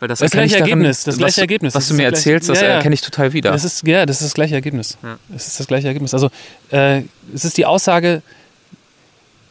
Weil 0.00 0.08
das, 0.08 0.18
Das 0.18 0.30
gleiche 0.30 0.46
ich 0.46 0.52
darin, 0.58 0.72
Ergebnis, 0.72 1.04
das 1.04 1.14
was, 1.14 1.18
gleiche 1.18 1.40
Ergebnis. 1.42 1.74
Was 1.74 1.84
Das 1.84 1.88
du 1.88 1.94
mir 1.94 2.04
erzählst, 2.04 2.48
das 2.48 2.60
ja. 2.60 2.66
erkenne 2.68 2.94
ich 2.94 3.00
total 3.00 3.32
wieder. 3.32 3.52
Das 3.52 3.64
ist, 3.64 3.86
ja, 3.86 4.04
das 4.06 4.16
ist 4.20 4.26
das 4.28 4.34
gleiche 4.34 4.54
Ergebnis. 4.54 4.98
Ja. 5.02 5.18
Es 5.34 5.46
ist 5.46 5.60
das 5.60 5.66
gleiche 5.66 5.86
Ergebnis. 5.86 6.12
Also, 6.14 6.30
äh, 6.70 7.02
es 7.32 7.44
ist 7.44 7.56
die 7.56 7.64
Aussage, 7.64 8.22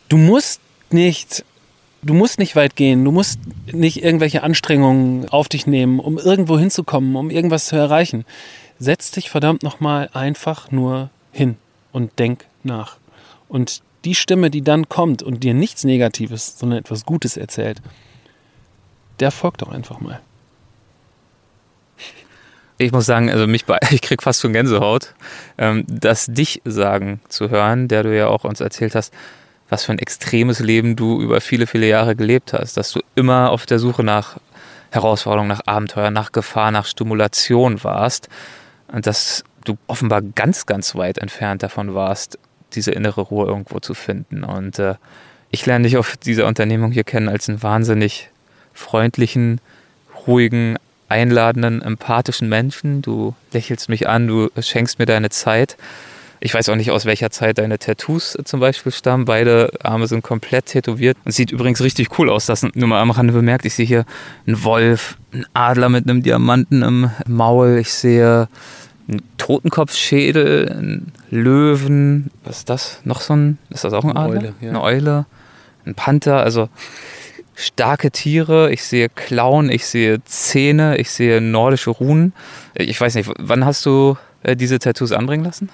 du 0.09 0.17
musst 0.17 0.59
nicht, 0.91 1.43
du 2.01 2.13
musst 2.13 2.39
nicht 2.39 2.55
weit 2.55 2.75
gehen, 2.75 3.03
du 3.03 3.11
musst 3.11 3.39
nicht 3.71 4.03
irgendwelche 4.03 4.43
Anstrengungen 4.43 5.29
auf 5.29 5.49
dich 5.49 5.65
nehmen, 5.65 5.99
um 5.99 6.17
irgendwo 6.17 6.59
hinzukommen, 6.59 7.15
um 7.15 7.29
irgendwas 7.29 7.65
zu 7.65 7.75
erreichen. 7.75 8.25
Setz 8.79 9.11
dich 9.11 9.29
verdammt 9.29 9.63
nochmal 9.63 10.09
einfach 10.13 10.71
nur 10.71 11.09
hin 11.31 11.55
und 11.91 12.19
denk 12.19 12.45
nach. 12.63 12.97
Und 13.47 13.81
die 14.05 14.15
Stimme, 14.15 14.49
die 14.49 14.61
dann 14.61 14.89
kommt 14.89 15.23
und 15.23 15.43
dir 15.43 15.53
nichts 15.53 15.83
Negatives, 15.83 16.57
sondern 16.57 16.79
etwas 16.79 17.05
Gutes 17.05 17.37
erzählt, 17.37 17.81
der 19.19 19.31
folgt 19.31 19.61
doch 19.61 19.69
einfach 19.69 19.99
mal. 19.99 20.19
Ich 22.77 22.91
muss 22.91 23.05
sagen, 23.05 23.29
also 23.29 23.47
mich 23.47 23.65
ich 23.91 24.01
krieg 24.01 24.21
fast 24.23 24.41
schon 24.41 24.53
Gänsehaut, 24.53 25.13
ähm, 25.57 25.85
das 25.87 26.25
dich 26.27 26.61
sagen 26.65 27.21
zu 27.29 27.49
hören, 27.49 27.87
der 27.87 28.03
du 28.03 28.15
ja 28.15 28.27
auch 28.27 28.43
uns 28.43 28.59
erzählt 28.59 28.95
hast, 28.95 29.13
was 29.69 29.85
für 29.85 29.91
ein 29.91 29.99
extremes 29.99 30.59
Leben 30.59 30.95
du 30.95 31.21
über 31.21 31.41
viele, 31.41 31.67
viele 31.67 31.87
Jahre 31.87 32.15
gelebt 32.15 32.53
hast, 32.53 32.77
dass 32.77 32.91
du 32.91 32.99
immer 33.15 33.51
auf 33.51 33.65
der 33.65 33.79
Suche 33.79 34.03
nach 34.03 34.37
Herausforderungen, 34.91 35.49
nach 35.49 35.65
Abenteuer, 35.65 36.11
nach 36.11 36.31
Gefahr, 36.31 36.71
nach 36.71 36.85
Stimulation 36.85 37.83
warst 37.83 38.29
und 38.91 39.07
dass 39.07 39.43
du 39.65 39.77
offenbar 39.87 40.21
ganz, 40.21 40.65
ganz 40.65 40.95
weit 40.95 41.17
entfernt 41.17 41.63
davon 41.63 41.95
warst, 41.95 42.37
diese 42.75 42.91
innere 42.91 43.21
Ruhe 43.21 43.47
irgendwo 43.47 43.79
zu 43.79 43.93
finden. 43.93 44.43
Und 44.43 44.79
äh, 44.79 44.95
ich 45.51 45.65
lerne 45.65 45.83
dich 45.83 45.97
auf 45.97 46.17
dieser 46.17 46.47
Unternehmung 46.47 46.91
hier 46.91 47.03
kennen 47.03 47.29
als 47.29 47.47
einen 47.47 47.61
wahnsinnig 47.61 48.29
freundlichen, 48.73 49.61
ruhigen, 50.27 50.77
einladenden, 51.09 51.81
empathischen 51.81 52.49
Menschen. 52.49 53.01
Du 53.01 53.35
lächelst 53.51 53.87
mich 53.89 54.07
an, 54.07 54.27
du 54.27 54.49
schenkst 54.59 54.99
mir 54.99 55.05
deine 55.05 55.29
Zeit. 55.29 55.77
Ich 56.39 56.53
weiß 56.53 56.67
auch 56.69 56.75
nicht, 56.75 56.91
aus 56.91 57.05
welcher 57.05 57.29
Zeit 57.29 57.57
deine 57.57 57.79
Tattoos 57.79 58.37
zum 58.43 58.59
Beispiel 58.59 58.91
stammen. 58.91 59.23
Beide 59.23 59.71
Arme 59.81 60.07
sind 60.07 60.23
komplett 60.23 60.65
tätowiert. 60.65 61.17
Und 61.23 61.31
sieht 61.31 61.51
übrigens 61.51 61.81
richtig 61.81 62.19
cool 62.19 62.29
aus. 62.29 62.47
Das 62.47 62.63
nur 62.63 62.89
mal 62.89 62.99
am 62.99 63.11
Rande 63.11 63.31
bemerkt. 63.31 63.63
Ich 63.63 63.75
sehe 63.75 63.85
hier 63.85 64.05
einen 64.45 64.61
Wolf, 64.63 65.17
einen 65.31 65.45
Adler 65.53 65.87
mit 65.87 66.09
einem 66.09 66.21
Diamanten 66.21 66.81
im 66.81 67.11
Maul. 67.27 67.77
Ich 67.79 67.93
sehe 67.93 68.49
einen 69.07 69.21
Totenkopfschädel, 69.37 70.69
einen 70.69 71.11
Löwen. 71.29 72.31
Was 72.43 72.59
ist 72.59 72.69
das? 72.69 72.99
Noch 73.03 73.21
so 73.21 73.35
ein, 73.35 73.57
ist 73.69 73.83
das 73.83 73.93
auch 73.93 74.03
ein 74.03 74.11
Eine 74.11 74.19
Adler? 74.19 74.39
Eule, 74.39 74.53
ja. 74.61 74.69
Eine 74.69 74.81
Eule, 74.81 75.25
ein 75.85 75.95
Panther. 75.95 76.41
Also 76.41 76.69
starke 77.55 78.11
Tiere, 78.11 78.71
ich 78.71 78.83
sehe 78.83 79.09
Klauen, 79.09 79.69
ich 79.69 79.85
sehe 79.85 80.23
Zähne, 80.25 80.97
ich 80.97 81.11
sehe 81.11 81.41
nordische 81.41 81.89
Runen. 81.89 82.33
Ich 82.75 82.99
weiß 82.99 83.15
nicht, 83.15 83.29
wann 83.39 83.65
hast 83.65 83.85
du 83.85 84.17
äh, 84.43 84.55
diese 84.55 84.79
Tattoos 84.79 85.11
anbringen 85.11 85.43
lassen? 85.43 85.69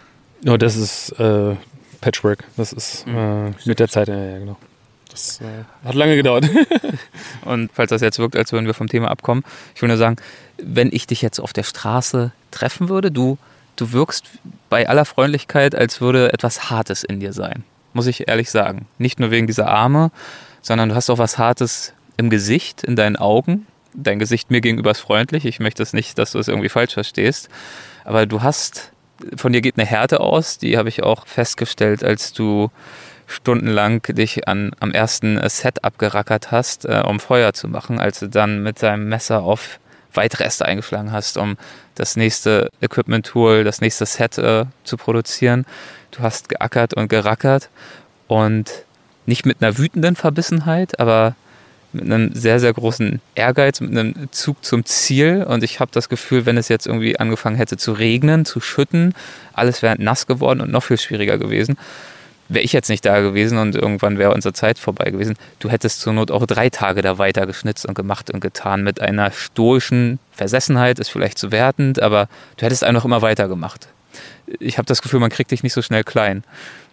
Oh, 0.48 0.58
das 0.58 0.76
ist 0.76 1.12
äh, 1.20 1.56
Patchwork. 2.02 2.46
Das 2.58 2.74
ist 2.74 3.06
äh, 3.08 3.52
mit 3.66 3.80
der 3.80 3.88
Zeit, 3.88 4.08
ja, 4.08 4.16
ja 4.16 4.40
genau. 4.40 4.58
Das 5.20 5.42
äh, 5.42 5.66
hat 5.86 5.96
lange 5.96 6.16
gedauert. 6.16 6.50
Und 7.46 7.72
falls 7.74 7.90
das 7.90 8.02
jetzt 8.02 8.20
wirkt, 8.20 8.38
als 8.38 8.52
würden 8.54 8.66
wir 8.66 8.74
vom 8.74 8.88
Thema 8.88 9.12
abkommen, 9.12 9.44
ich 9.76 9.82
will 9.82 9.90
nur 9.90 9.98
sagen, 9.98 10.16
wenn 10.58 10.90
ich 10.92 11.08
dich 11.08 11.22
jetzt 11.22 11.40
auf 11.40 11.52
der 11.52 11.64
Straße 11.64 12.32
treffen 12.52 12.90
würde, 12.90 13.12
du, 13.12 13.38
du 13.76 13.92
wirkst 13.92 14.26
bei 14.70 14.88
aller 14.88 15.06
Freundlichkeit, 15.06 15.76
als 15.76 16.00
würde 16.00 16.32
etwas 16.32 16.70
Hartes 16.70 17.04
in 17.04 17.20
dir 17.20 17.34
sein. 17.34 17.64
Muss 17.94 18.08
ich 18.08 18.28
ehrlich 18.28 18.50
sagen. 18.50 18.88
Nicht 18.98 19.20
nur 19.20 19.32
wegen 19.32 19.48
dieser 19.48 19.68
Arme, 19.68 20.12
sondern 20.62 20.90
du 20.90 20.96
hast 20.96 21.10
auch 21.10 21.18
was 21.18 21.38
Hartes 21.38 21.94
im 22.18 22.30
Gesicht, 22.30 22.84
in 22.84 22.96
deinen 22.96 23.16
Augen. 23.18 23.68
Dein 23.94 24.20
Gesicht 24.20 24.52
mir 24.52 24.62
gegenüber 24.62 24.92
ist 24.92 25.00
freundlich. 25.00 25.46
Ich 25.46 25.60
möchte 25.60 25.84
es 25.84 25.92
nicht, 25.92 26.18
dass 26.18 26.32
du 26.32 26.40
es 26.40 26.48
irgendwie 26.48 26.70
falsch 26.70 26.94
verstehst. 26.94 27.50
Aber 28.06 28.26
du 28.26 28.42
hast, 28.42 28.92
von 29.36 29.52
dir 29.52 29.62
geht 29.62 29.78
eine 29.78 29.88
Härte 29.88 30.22
aus, 30.22 30.58
die 30.60 30.78
habe 30.78 30.90
ich 30.90 31.04
auch 31.04 31.28
festgestellt, 31.28 32.04
als 32.04 32.32
du 32.32 32.70
stundenlang 33.30 34.02
dich 34.02 34.48
an, 34.48 34.72
am 34.80 34.92
ersten 34.92 35.40
Set 35.48 35.84
abgerackert 35.84 36.52
hast, 36.52 36.86
äh, 36.86 37.04
um 37.06 37.20
Feuer 37.20 37.54
zu 37.54 37.68
machen, 37.68 38.00
als 38.00 38.20
du 38.20 38.28
dann 38.28 38.64
mit 38.64 38.82
deinem 38.82 39.08
Messer 39.08 39.42
auf 39.42 39.80
Weitreste 40.14 40.66
eingeschlagen 40.66 41.12
hast, 41.12 41.38
um 41.38 41.58
das 41.96 42.16
nächste 42.16 42.70
Equipment-Tool, 42.82 43.64
das 43.64 43.82
nächste 43.82 44.06
Set 44.06 44.38
äh, 44.38 44.66
zu 44.84 44.98
produzieren. 44.98 45.66
Du 46.12 46.22
hast 46.22 46.50
geackert 46.50 46.96
und 46.96 47.08
gerackert 47.08 47.70
und 48.28 48.72
nicht 49.28 49.46
mit 49.46 49.62
einer 49.62 49.78
wütenden 49.78 50.16
Verbissenheit, 50.16 51.00
aber 51.00 51.36
mit 51.94 52.06
einem 52.06 52.34
sehr, 52.34 52.60
sehr 52.60 52.74
großen 52.74 53.22
Ehrgeiz, 53.36 53.80
mit 53.82 53.92
einem 53.92 54.32
Zug 54.32 54.64
zum 54.64 54.86
Ziel. 54.86 55.44
Und 55.44 55.64
ich 55.64 55.80
habe 55.80 55.92
das 55.94 56.10
Gefühl, 56.10 56.46
wenn 56.46 56.58
es 56.58 56.68
jetzt 56.68 56.88
irgendwie 56.88 57.20
angefangen 57.20 57.56
hätte 57.56 57.78
zu 57.78 57.94
regnen, 57.94 58.46
zu 58.46 58.60
schütten, 58.60 59.14
alles 59.54 59.82
wäre 59.82 60.02
nass 60.02 60.28
geworden 60.28 60.62
und 60.62 60.72
noch 60.72 60.84
viel 60.84 60.98
schwieriger 60.98 61.38
gewesen. 61.38 61.78
Wäre 62.50 62.64
ich 62.64 62.74
jetzt 62.74 62.90
nicht 62.90 63.06
da 63.06 63.22
gewesen 63.22 63.58
und 63.60 63.76
irgendwann 63.76 64.18
wäre 64.18 64.34
unsere 64.34 64.54
Zeit 64.54 64.80
vorbei 64.80 65.12
gewesen, 65.12 65.36
du 65.60 65.70
hättest 65.70 66.02
zur 66.02 66.14
Not 66.14 66.32
auch 66.32 66.46
drei 66.46 66.70
Tage 66.70 67.02
da 67.02 67.18
weiter 67.18 67.46
geschnitzt 67.46 67.86
und 67.86 67.94
gemacht 67.94 68.32
und 68.32 68.40
getan 68.40 68.84
mit 68.84 69.02
einer 69.02 69.32
stoischen 69.32 70.20
Versessenheit, 70.32 71.00
ist 71.00 71.10
vielleicht 71.10 71.38
zu 71.38 71.52
wertend, 71.52 72.02
aber 72.02 72.28
du 72.58 72.66
hättest 72.66 72.84
einfach 72.84 73.06
immer 73.06 73.22
weitergemacht. 73.22 73.88
Ich 74.60 74.78
habe 74.78 74.88
das 74.88 75.02
Gefühl, 75.02 75.20
man 75.20 75.30
kriegt 75.30 75.52
dich 75.52 75.62
nicht 75.62 75.74
so 75.74 75.82
schnell 75.82 76.04
klein. 76.04 76.44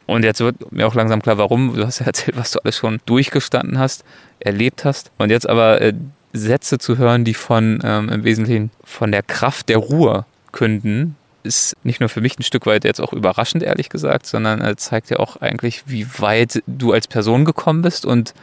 Und 0.06 0.24
jetzt 0.24 0.40
wird 0.40 0.70
mir 0.70 0.86
auch 0.86 0.94
langsam 0.94 1.20
klar, 1.20 1.36
warum. 1.38 1.74
Du 1.74 1.84
hast 1.84 1.98
ja 1.98 2.06
erzählt, 2.06 2.36
was 2.36 2.52
du 2.52 2.60
alles 2.60 2.76
schon 2.76 3.00
durchgestanden 3.06 3.78
hast, 3.78 4.04
erlebt 4.38 4.84
hast. 4.84 5.10
Und 5.18 5.30
jetzt 5.30 5.48
aber 5.48 5.80
äh, 5.80 5.94
Sätze 6.32 6.78
zu 6.78 6.98
hören, 6.98 7.24
die 7.24 7.34
von 7.34 7.80
ähm, 7.82 8.08
im 8.08 8.24
Wesentlichen 8.24 8.70
von 8.84 9.10
der 9.10 9.22
Kraft 9.22 9.68
der 9.68 9.78
Ruhe 9.78 10.24
künden, 10.52 11.16
ist 11.46 11.76
nicht 11.84 12.00
nur 12.00 12.08
für 12.08 12.20
mich 12.20 12.38
ein 12.38 12.42
Stück 12.42 12.66
weit 12.66 12.84
jetzt 12.84 13.00
auch 13.00 13.12
überraschend, 13.12 13.62
ehrlich 13.62 13.88
gesagt, 13.88 14.26
sondern 14.26 14.60
äh, 14.60 14.76
zeigt 14.76 15.10
ja 15.10 15.18
auch 15.18 15.36
eigentlich, 15.36 15.84
wie 15.86 16.06
weit 16.18 16.62
du 16.66 16.92
als 16.92 17.08
Person 17.08 17.44
gekommen 17.44 17.82
bist 17.82 18.04
und 18.04 18.34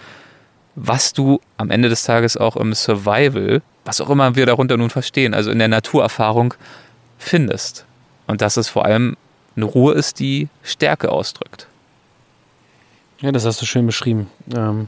was 0.76 1.14
du 1.14 1.40
am 1.58 1.70
Ende 1.70 1.90
des 1.90 2.04
Tages 2.04 2.38
auch 2.38 2.56
im 2.56 2.74
Survival, 2.74 3.62
was 3.86 4.02
auch 4.02 4.10
immer 4.10 4.36
wir 4.36 4.46
darunter 4.46 4.78
nun 4.78 4.90
verstehen, 4.90 5.34
also 5.34 5.52
in 5.52 5.60
der 5.60 5.68
Naturerfahrung 5.68 6.56
findest. 7.18 7.86
Und 8.26 8.42
dass 8.42 8.58
es 8.58 8.70
vor 8.70 8.86
allem 8.86 9.16
eine 9.56 9.66
Ruhe 9.66 9.94
ist, 9.94 10.20
die 10.20 10.48
Stärke 10.64 11.12
ausdrückt. 11.12 11.68
Ja, 13.20 13.32
das 13.32 13.46
hast 13.46 13.62
du 13.62 13.66
schön 13.66 13.86
beschrieben. 13.86 14.28
Ähm, 14.54 14.88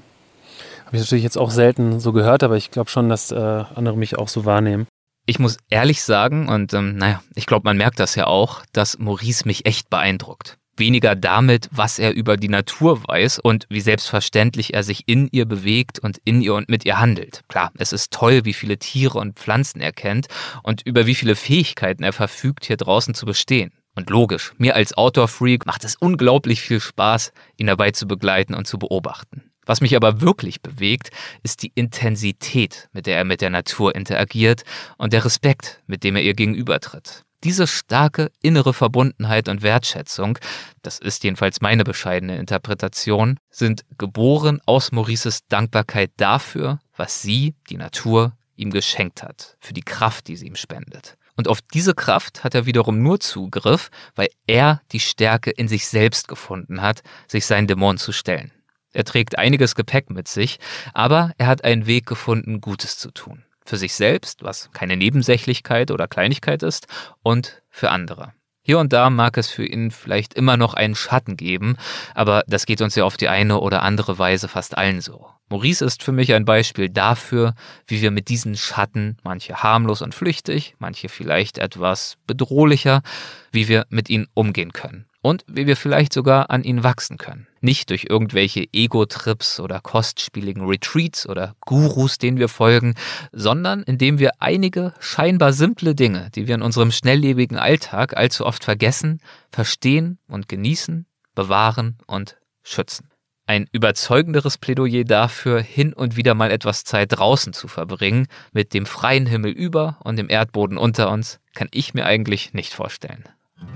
Habe 0.86 0.98
ich 0.98 1.02
natürlich 1.02 1.24
jetzt 1.24 1.38
auch 1.38 1.52
selten 1.52 2.00
so 2.00 2.12
gehört, 2.12 2.44
aber 2.44 2.58
ich 2.58 2.72
glaube 2.72 2.90
schon, 2.90 3.10
dass 3.10 3.32
äh, 3.32 3.36
andere 3.36 3.96
mich 3.96 4.18
auch 4.18 4.28
so 4.28 4.46
wahrnehmen. 4.46 4.88
Ich 5.28 5.40
muss 5.40 5.58
ehrlich 5.72 6.04
sagen, 6.04 6.48
und 6.50 6.74
ähm, 6.76 6.98
naja, 6.98 7.24
ich 7.34 7.48
glaube, 7.48 7.64
man 7.64 7.78
merkt 7.78 8.00
das 8.00 8.14
ja 8.14 8.28
auch, 8.28 8.64
dass 8.74 9.00
Maurice 9.00 9.48
mich 9.48 9.66
echt 9.66 9.90
beeindruckt. 9.90 10.60
Weniger 10.78 11.16
damit, 11.16 11.68
was 11.72 11.98
er 11.98 12.14
über 12.14 12.38
die 12.38 12.50
Natur 12.50 13.08
weiß 13.08 13.40
und 13.40 13.66
wie 13.70 13.82
selbstverständlich 13.82 14.76
er 14.76 14.84
sich 14.84 15.08
in 15.08 15.28
ihr 15.32 15.46
bewegt 15.46 15.98
und 15.98 16.20
in 16.26 16.42
ihr 16.42 16.54
und 16.54 16.70
mit 16.70 16.86
ihr 16.86 17.00
handelt. 17.00 17.42
Klar, 17.48 17.72
es 17.78 17.92
ist 17.92 18.12
toll, 18.14 18.46
wie 18.46 18.54
viele 18.54 18.78
Tiere 18.78 19.18
und 19.18 19.40
Pflanzen 19.40 19.82
er 19.82 19.94
kennt 19.94 20.28
und 20.62 20.84
über 20.86 21.08
wie 21.08 21.16
viele 21.16 21.36
Fähigkeiten 21.36 22.04
er 22.04 22.14
verfügt, 22.14 22.66
hier 22.66 22.78
draußen 22.78 23.16
zu 23.16 23.26
bestehen. 23.26 23.72
Und 23.96 24.10
logisch, 24.12 24.52
mir 24.58 24.76
als 24.76 24.96
Outdoor-Freak 24.96 25.66
macht 25.66 25.86
es 25.86 25.96
unglaublich 25.96 26.62
viel 26.62 26.82
Spaß, 26.82 27.32
ihn 27.58 27.68
dabei 27.68 27.92
zu 27.92 28.06
begleiten 28.06 28.54
und 28.54 28.68
zu 28.68 28.78
beobachten. 28.78 29.50
Was 29.66 29.82
mich 29.82 29.96
aber 29.96 30.22
wirklich 30.22 30.62
bewegt, 30.62 31.10
ist 31.44 31.64
die 31.64 31.72
Intensität, 31.76 32.90
mit 32.94 33.06
der 33.06 33.18
er 33.18 33.24
mit 33.24 33.42
der 33.42 33.50
Natur 33.50 33.96
interagiert 33.96 34.64
und 34.98 35.14
der 35.14 35.26
Respekt, 35.26 35.82
mit 35.88 36.04
dem 36.04 36.16
er 36.16 36.24
ihr 36.24 36.34
gegenübertritt. 36.34 37.24
Diese 37.44 37.68
starke 37.68 38.32
innere 38.42 38.74
Verbundenheit 38.74 39.50
und 39.50 39.62
Wertschätzung, 39.62 40.40
das 40.82 40.98
ist 40.98 41.24
jedenfalls 41.24 41.62
meine 41.62 41.84
bescheidene 41.84 42.38
Interpretation, 42.38 43.38
sind 43.52 43.86
geboren 44.00 44.62
aus 44.66 44.92
Maurices 44.92 45.46
Dankbarkeit 45.48 46.12
dafür, 46.18 46.80
was 46.98 47.22
sie, 47.22 47.54
die 47.70 47.78
Natur, 47.78 48.34
ihm 48.56 48.72
geschenkt 48.72 49.22
hat, 49.22 49.58
für 49.60 49.74
die 49.74 49.84
Kraft, 49.84 50.28
die 50.28 50.38
sie 50.38 50.48
ihm 50.48 50.56
spendet. 50.56 51.18
Und 51.38 51.48
auf 51.48 51.62
diese 51.62 51.94
Kraft 51.94 52.44
hat 52.44 52.56
er 52.56 52.66
wiederum 52.66 53.04
nur 53.04 53.20
Zugriff, 53.20 53.92
weil 54.16 54.30
er 54.48 54.82
die 54.92 55.02
Stärke 55.02 55.52
in 55.52 55.68
sich 55.68 55.88
selbst 55.88 56.28
gefunden 56.28 56.82
hat, 56.82 57.04
sich 57.28 57.46
seinen 57.46 57.68
Dämonen 57.68 57.98
zu 57.98 58.12
stellen. 58.12 58.52
Er 58.96 59.04
trägt 59.04 59.38
einiges 59.38 59.76
Gepäck 59.76 60.10
mit 60.10 60.30
sich, 60.30 60.58
aber 60.94 61.32
er 61.38 61.48
hat 61.48 61.66
einen 61.66 61.86
Weg 61.86 62.06
gefunden, 62.06 62.62
Gutes 62.62 62.98
zu 62.98 63.12
tun. 63.12 63.44
Für 63.66 63.76
sich 63.76 63.94
selbst, 63.94 64.42
was 64.42 64.72
keine 64.72 64.96
Nebensächlichkeit 64.96 65.92
oder 65.92 66.08
Kleinigkeit 66.08 66.64
ist, 66.64 66.88
und 67.22 67.62
für 67.70 67.92
andere. 67.92 68.32
Hier 68.62 68.80
und 68.80 68.94
da 68.94 69.10
mag 69.10 69.38
es 69.38 69.50
für 69.50 69.66
ihn 69.66 69.92
vielleicht 69.92 70.34
immer 70.34 70.56
noch 70.56 70.76
einen 70.76 70.96
Schatten 70.96 71.36
geben, 71.36 71.76
aber 72.14 72.44
das 72.48 72.66
geht 72.66 72.82
uns 72.82 72.96
ja 72.96 73.04
auf 73.04 73.18
die 73.18 73.28
eine 73.28 73.60
oder 73.60 73.84
andere 73.84 74.18
Weise 74.18 74.48
fast 74.48 74.78
allen 74.78 75.02
so. 75.02 75.28
Maurice 75.50 75.84
ist 75.84 76.02
für 76.02 76.14
mich 76.14 76.34
ein 76.34 76.46
Beispiel 76.46 76.90
dafür, 76.90 77.54
wie 77.86 78.02
wir 78.02 78.12
mit 78.12 78.30
diesen 78.30 78.56
Schatten, 78.56 79.18
manche 79.24 79.62
harmlos 79.62 80.02
und 80.02 80.16
flüchtig, 80.16 80.76
manche 80.80 81.10
vielleicht 81.10 81.58
etwas 81.58 82.18
bedrohlicher, 82.26 83.04
wie 83.52 83.68
wir 83.68 83.86
mit 83.90 84.10
ihnen 84.10 84.28
umgehen 84.34 84.72
können 84.72 85.06
und 85.26 85.44
wie 85.48 85.66
wir 85.66 85.76
vielleicht 85.76 86.14
sogar 86.14 86.52
an 86.52 86.64
ihnen 86.64 86.84
wachsen 86.84 87.18
können. 87.18 87.48
Nicht 87.60 87.90
durch 87.90 88.06
irgendwelche 88.08 88.68
Ego-Trips 88.72 89.60
oder 89.60 89.80
kostspieligen 89.80 90.68
Retreats 90.68 91.28
oder 91.28 91.56
Gurus, 91.62 92.20
denen 92.20 92.38
wir 92.38 92.48
folgen, 92.48 92.94
sondern 93.32 93.82
indem 93.82 94.20
wir 94.20 94.34
einige 94.38 94.94
scheinbar 95.00 95.52
simple 95.52 95.96
Dinge, 95.96 96.30
die 96.36 96.46
wir 96.46 96.54
in 96.54 96.62
unserem 96.62 96.92
schnelllebigen 96.92 97.58
Alltag 97.58 98.16
allzu 98.16 98.46
oft 98.46 98.64
vergessen, 98.64 99.20
verstehen 99.50 100.20
und 100.28 100.48
genießen, 100.48 101.08
bewahren 101.34 101.98
und 102.06 102.38
schützen. 102.62 103.10
Ein 103.48 103.68
überzeugenderes 103.72 104.60
Plädoyer 104.60 105.06
dafür, 105.06 105.60
hin 105.60 105.94
und 105.94 106.18
wieder 106.18 106.36
mal 106.36 106.52
etwas 106.52 106.84
Zeit 106.84 107.18
draußen 107.18 107.54
zu 107.54 107.68
verbringen, 107.68 108.28
mit 108.54 108.76
dem 108.76 108.86
freien 108.86 109.26
Himmel 109.26 109.54
über 109.54 109.98
und 110.04 110.18
dem 110.18 110.30
Erdboden 110.30 110.78
unter 110.78 111.10
uns, 111.10 111.40
kann 111.56 111.68
ich 111.72 111.96
mir 111.96 112.06
eigentlich 112.06 112.54
nicht 112.54 112.76
vorstellen. 112.76 113.24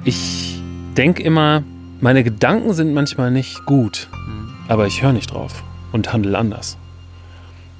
Ich 0.06 0.59
denke 1.00 1.24
immer, 1.24 1.64
meine 2.02 2.26
Gedanken 2.26 2.74
sind 2.74 2.94
manchmal 2.94 3.32
nicht 3.32 3.66
gut, 3.66 4.10
aber 4.68 4.86
ich 4.86 5.02
höre 5.02 5.14
nicht 5.14 5.32
drauf 5.32 5.64
und 5.94 6.12
handle 6.12 6.38
anders. 6.38 6.78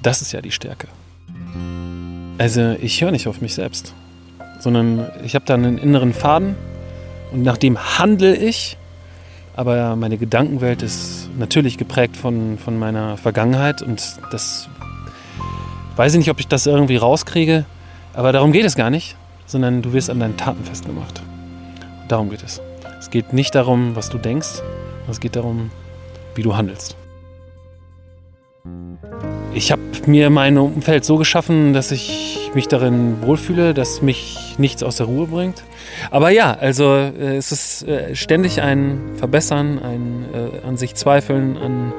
Das 0.02 0.22
ist 0.22 0.32
ja 0.32 0.40
die 0.40 0.50
Stärke. 0.50 0.88
Also 2.38 2.76
ich 2.80 3.02
höre 3.02 3.10
nicht 3.10 3.28
auf 3.28 3.42
mich 3.42 3.54
selbst, 3.54 3.92
sondern 4.58 5.10
ich 5.22 5.34
habe 5.34 5.44
da 5.44 5.52
einen 5.52 5.76
inneren 5.76 6.14
Faden 6.14 6.54
und 7.30 7.42
nach 7.42 7.58
dem 7.58 7.98
handle 7.98 8.34
ich, 8.34 8.78
aber 9.54 9.96
meine 9.96 10.16
Gedankenwelt 10.16 10.80
ist 10.80 11.28
natürlich 11.38 11.76
geprägt 11.76 12.16
von, 12.16 12.56
von 12.56 12.78
meiner 12.78 13.18
Vergangenheit 13.18 13.82
und 13.82 14.02
das 14.30 14.70
weiß 15.96 16.14
ich 16.14 16.20
nicht, 16.20 16.30
ob 16.30 16.40
ich 16.40 16.48
das 16.48 16.64
irgendwie 16.64 16.96
rauskriege, 16.96 17.66
aber 18.14 18.32
darum 18.32 18.52
geht 18.52 18.64
es 18.64 18.76
gar 18.76 18.88
nicht, 18.88 19.14
sondern 19.44 19.82
du 19.82 19.92
wirst 19.92 20.08
an 20.08 20.20
deinen 20.20 20.38
Taten 20.38 20.64
festgemacht. 20.64 21.20
Darum 22.08 22.30
geht 22.30 22.42
es. 22.42 22.62
Es 23.10 23.12
geht 23.12 23.32
nicht 23.32 23.56
darum, 23.56 23.96
was 23.96 24.08
du 24.08 24.18
denkst, 24.18 24.62
es 25.10 25.18
geht 25.18 25.34
darum, 25.34 25.72
wie 26.36 26.42
du 26.42 26.56
handelst. 26.56 26.94
Ich 29.52 29.72
habe 29.72 29.82
mir 30.06 30.30
mein 30.30 30.56
Umfeld 30.56 31.04
so 31.04 31.16
geschaffen, 31.16 31.72
dass 31.72 31.90
ich 31.90 32.52
mich 32.54 32.68
darin 32.68 33.20
wohlfühle, 33.22 33.74
dass 33.74 34.00
mich 34.00 34.54
nichts 34.58 34.84
aus 34.84 34.98
der 34.98 35.06
Ruhe 35.06 35.26
bringt. 35.26 35.64
Aber 36.12 36.30
ja, 36.30 36.54
also 36.54 36.84
äh, 36.94 37.34
es 37.36 37.50
ist 37.50 37.82
äh, 37.82 38.14
ständig 38.14 38.62
ein 38.62 39.00
Verbessern, 39.16 39.80
ein 39.82 40.26
äh, 40.32 40.64
an 40.64 40.76
sich 40.76 40.94
zweifeln, 40.94 41.56
an 41.56 41.92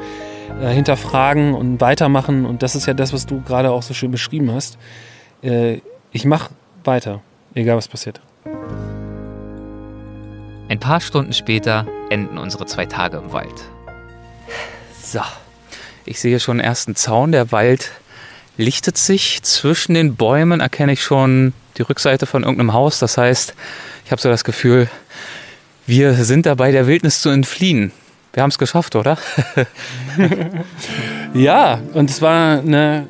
äh, 0.61 0.69
hinterfragen 0.69 1.53
und 1.53 1.81
weitermachen. 1.81 2.45
Und 2.45 2.63
das 2.63 2.73
ist 2.73 2.85
ja 2.85 2.93
das, 2.93 3.11
was 3.11 3.25
du 3.25 3.41
gerade 3.41 3.71
auch 3.71 3.83
so 3.83 3.93
schön 3.93 4.11
beschrieben 4.11 4.49
hast. 4.53 4.77
Ich 6.11 6.23
mache 6.23 6.51
weiter, 6.85 7.19
egal 7.53 7.75
was 7.75 7.89
passiert. 7.89 8.21
Ein 10.71 10.79
paar 10.79 11.01
Stunden 11.01 11.33
später 11.33 11.85
enden 12.09 12.37
unsere 12.37 12.65
zwei 12.65 12.85
Tage 12.85 13.17
im 13.17 13.33
Wald. 13.33 13.65
So, 15.03 15.19
ich 16.05 16.21
sehe 16.21 16.39
schon 16.39 16.61
einen 16.61 16.65
ersten 16.65 16.95
Zaun. 16.95 17.33
Der 17.33 17.51
Wald 17.51 17.91
lichtet 18.55 18.97
sich. 18.97 19.43
Zwischen 19.43 19.95
den 19.95 20.15
Bäumen 20.15 20.61
erkenne 20.61 20.93
ich 20.93 21.03
schon 21.03 21.51
die 21.77 21.81
Rückseite 21.81 22.25
von 22.25 22.43
irgendeinem 22.43 22.71
Haus. 22.71 22.99
Das 22.99 23.17
heißt, 23.17 23.53
ich 24.05 24.11
habe 24.13 24.21
so 24.21 24.29
das 24.29 24.45
Gefühl, 24.45 24.87
wir 25.87 26.13
sind 26.13 26.45
dabei, 26.45 26.71
der 26.71 26.87
Wildnis 26.87 27.19
zu 27.19 27.27
entfliehen. 27.27 27.91
Wir 28.31 28.41
haben 28.41 28.51
es 28.51 28.57
geschafft, 28.57 28.95
oder? 28.95 29.17
ja, 31.33 31.81
und 31.91 32.09
es 32.09 32.21
war 32.21 32.59
eine 32.59 33.07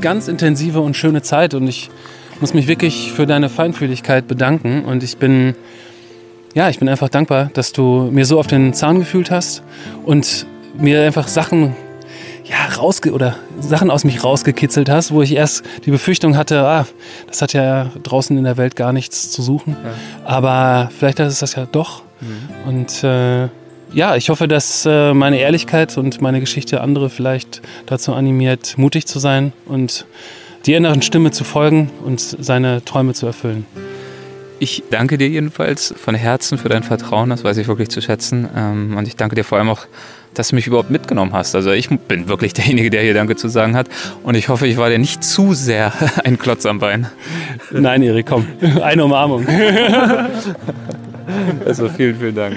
ganz 0.00 0.28
intensive 0.28 0.78
und 0.78 0.96
schöne 0.96 1.22
Zeit 1.22 1.54
und 1.54 1.66
ich 1.66 1.90
muss 2.40 2.54
mich 2.54 2.68
wirklich 2.68 3.10
für 3.10 3.26
deine 3.26 3.48
Feinfühligkeit 3.48 4.28
bedanken 4.28 4.84
und 4.84 5.02
ich 5.02 5.16
bin 5.16 5.56
ja, 6.54 6.68
ich 6.68 6.78
bin 6.78 6.88
einfach 6.88 7.08
dankbar, 7.08 7.50
dass 7.54 7.72
du 7.72 8.08
mir 8.12 8.26
so 8.26 8.38
auf 8.38 8.46
den 8.46 8.74
Zahn 8.74 8.98
gefühlt 8.98 9.30
hast 9.30 9.62
und 10.04 10.46
mir 10.78 11.02
einfach 11.02 11.28
Sachen 11.28 11.74
ja, 12.44 12.74
rausge 12.76 13.12
oder 13.12 13.36
Sachen 13.60 13.90
aus 13.90 14.04
mich 14.04 14.22
rausgekitzelt 14.22 14.88
hast, 14.90 15.12
wo 15.12 15.22
ich 15.22 15.34
erst 15.34 15.64
die 15.86 15.90
Befürchtung 15.90 16.36
hatte, 16.36 16.60
ah, 16.60 16.86
das 17.26 17.40
hat 17.40 17.52
ja 17.52 17.90
draußen 18.02 18.36
in 18.36 18.44
der 18.44 18.56
Welt 18.56 18.76
gar 18.76 18.92
nichts 18.92 19.30
zu 19.30 19.42
suchen. 19.42 19.76
Ja. 19.82 19.90
Aber 20.24 20.90
vielleicht 20.98 21.20
ist 21.20 21.40
das 21.40 21.54
ja 21.54 21.66
doch. 21.70 22.02
Mhm. 22.20 22.68
Und 22.68 23.04
äh, 23.04 23.48
ja, 23.94 24.16
ich 24.16 24.28
hoffe, 24.28 24.48
dass 24.48 24.86
äh, 24.86 25.14
meine 25.14 25.38
Ehrlichkeit 25.38 25.96
und 25.96 26.20
meine 26.20 26.40
Geschichte 26.40 26.80
andere 26.80 27.10
vielleicht 27.10 27.62
dazu 27.86 28.12
animiert, 28.12 28.76
mutig 28.76 29.06
zu 29.06 29.18
sein 29.18 29.52
und 29.66 30.06
die 30.66 30.74
inneren 30.74 31.02
Stimme 31.02 31.30
zu 31.30 31.44
folgen 31.44 31.90
und 32.04 32.20
seine 32.20 32.84
Träume 32.84 33.14
zu 33.14 33.26
erfüllen. 33.26 33.66
Ich 34.62 34.84
danke 34.90 35.18
dir 35.18 35.28
jedenfalls 35.28 35.92
von 35.96 36.14
Herzen 36.14 36.56
für 36.56 36.68
dein 36.68 36.84
Vertrauen, 36.84 37.30
das 37.30 37.42
weiß 37.42 37.56
ich 37.56 37.66
wirklich 37.66 37.88
zu 37.88 38.00
schätzen. 38.00 38.48
Ähm, 38.56 38.96
und 38.96 39.08
ich 39.08 39.16
danke 39.16 39.34
dir 39.34 39.42
vor 39.42 39.58
allem 39.58 39.68
auch, 39.68 39.86
dass 40.34 40.50
du 40.50 40.54
mich 40.54 40.68
überhaupt 40.68 40.88
mitgenommen 40.88 41.32
hast. 41.32 41.56
Also 41.56 41.72
ich 41.72 41.88
bin 41.88 42.28
wirklich 42.28 42.52
derjenige, 42.52 42.88
der 42.88 43.02
hier 43.02 43.12
Danke 43.12 43.34
zu 43.34 43.48
sagen 43.48 43.74
hat. 43.74 43.88
Und 44.22 44.36
ich 44.36 44.48
hoffe, 44.48 44.68
ich 44.68 44.76
war 44.76 44.88
dir 44.88 45.00
nicht 45.00 45.24
zu 45.24 45.52
sehr 45.52 45.92
ein 46.24 46.38
Klotz 46.38 46.64
am 46.64 46.78
Bein. 46.78 47.08
Nein, 47.72 48.04
Erik, 48.04 48.26
komm. 48.26 48.46
Eine 48.80 49.04
Umarmung. 49.04 49.44
Also 51.64 51.88
vielen, 51.88 52.18
vielen 52.18 52.34
Dank. 52.34 52.56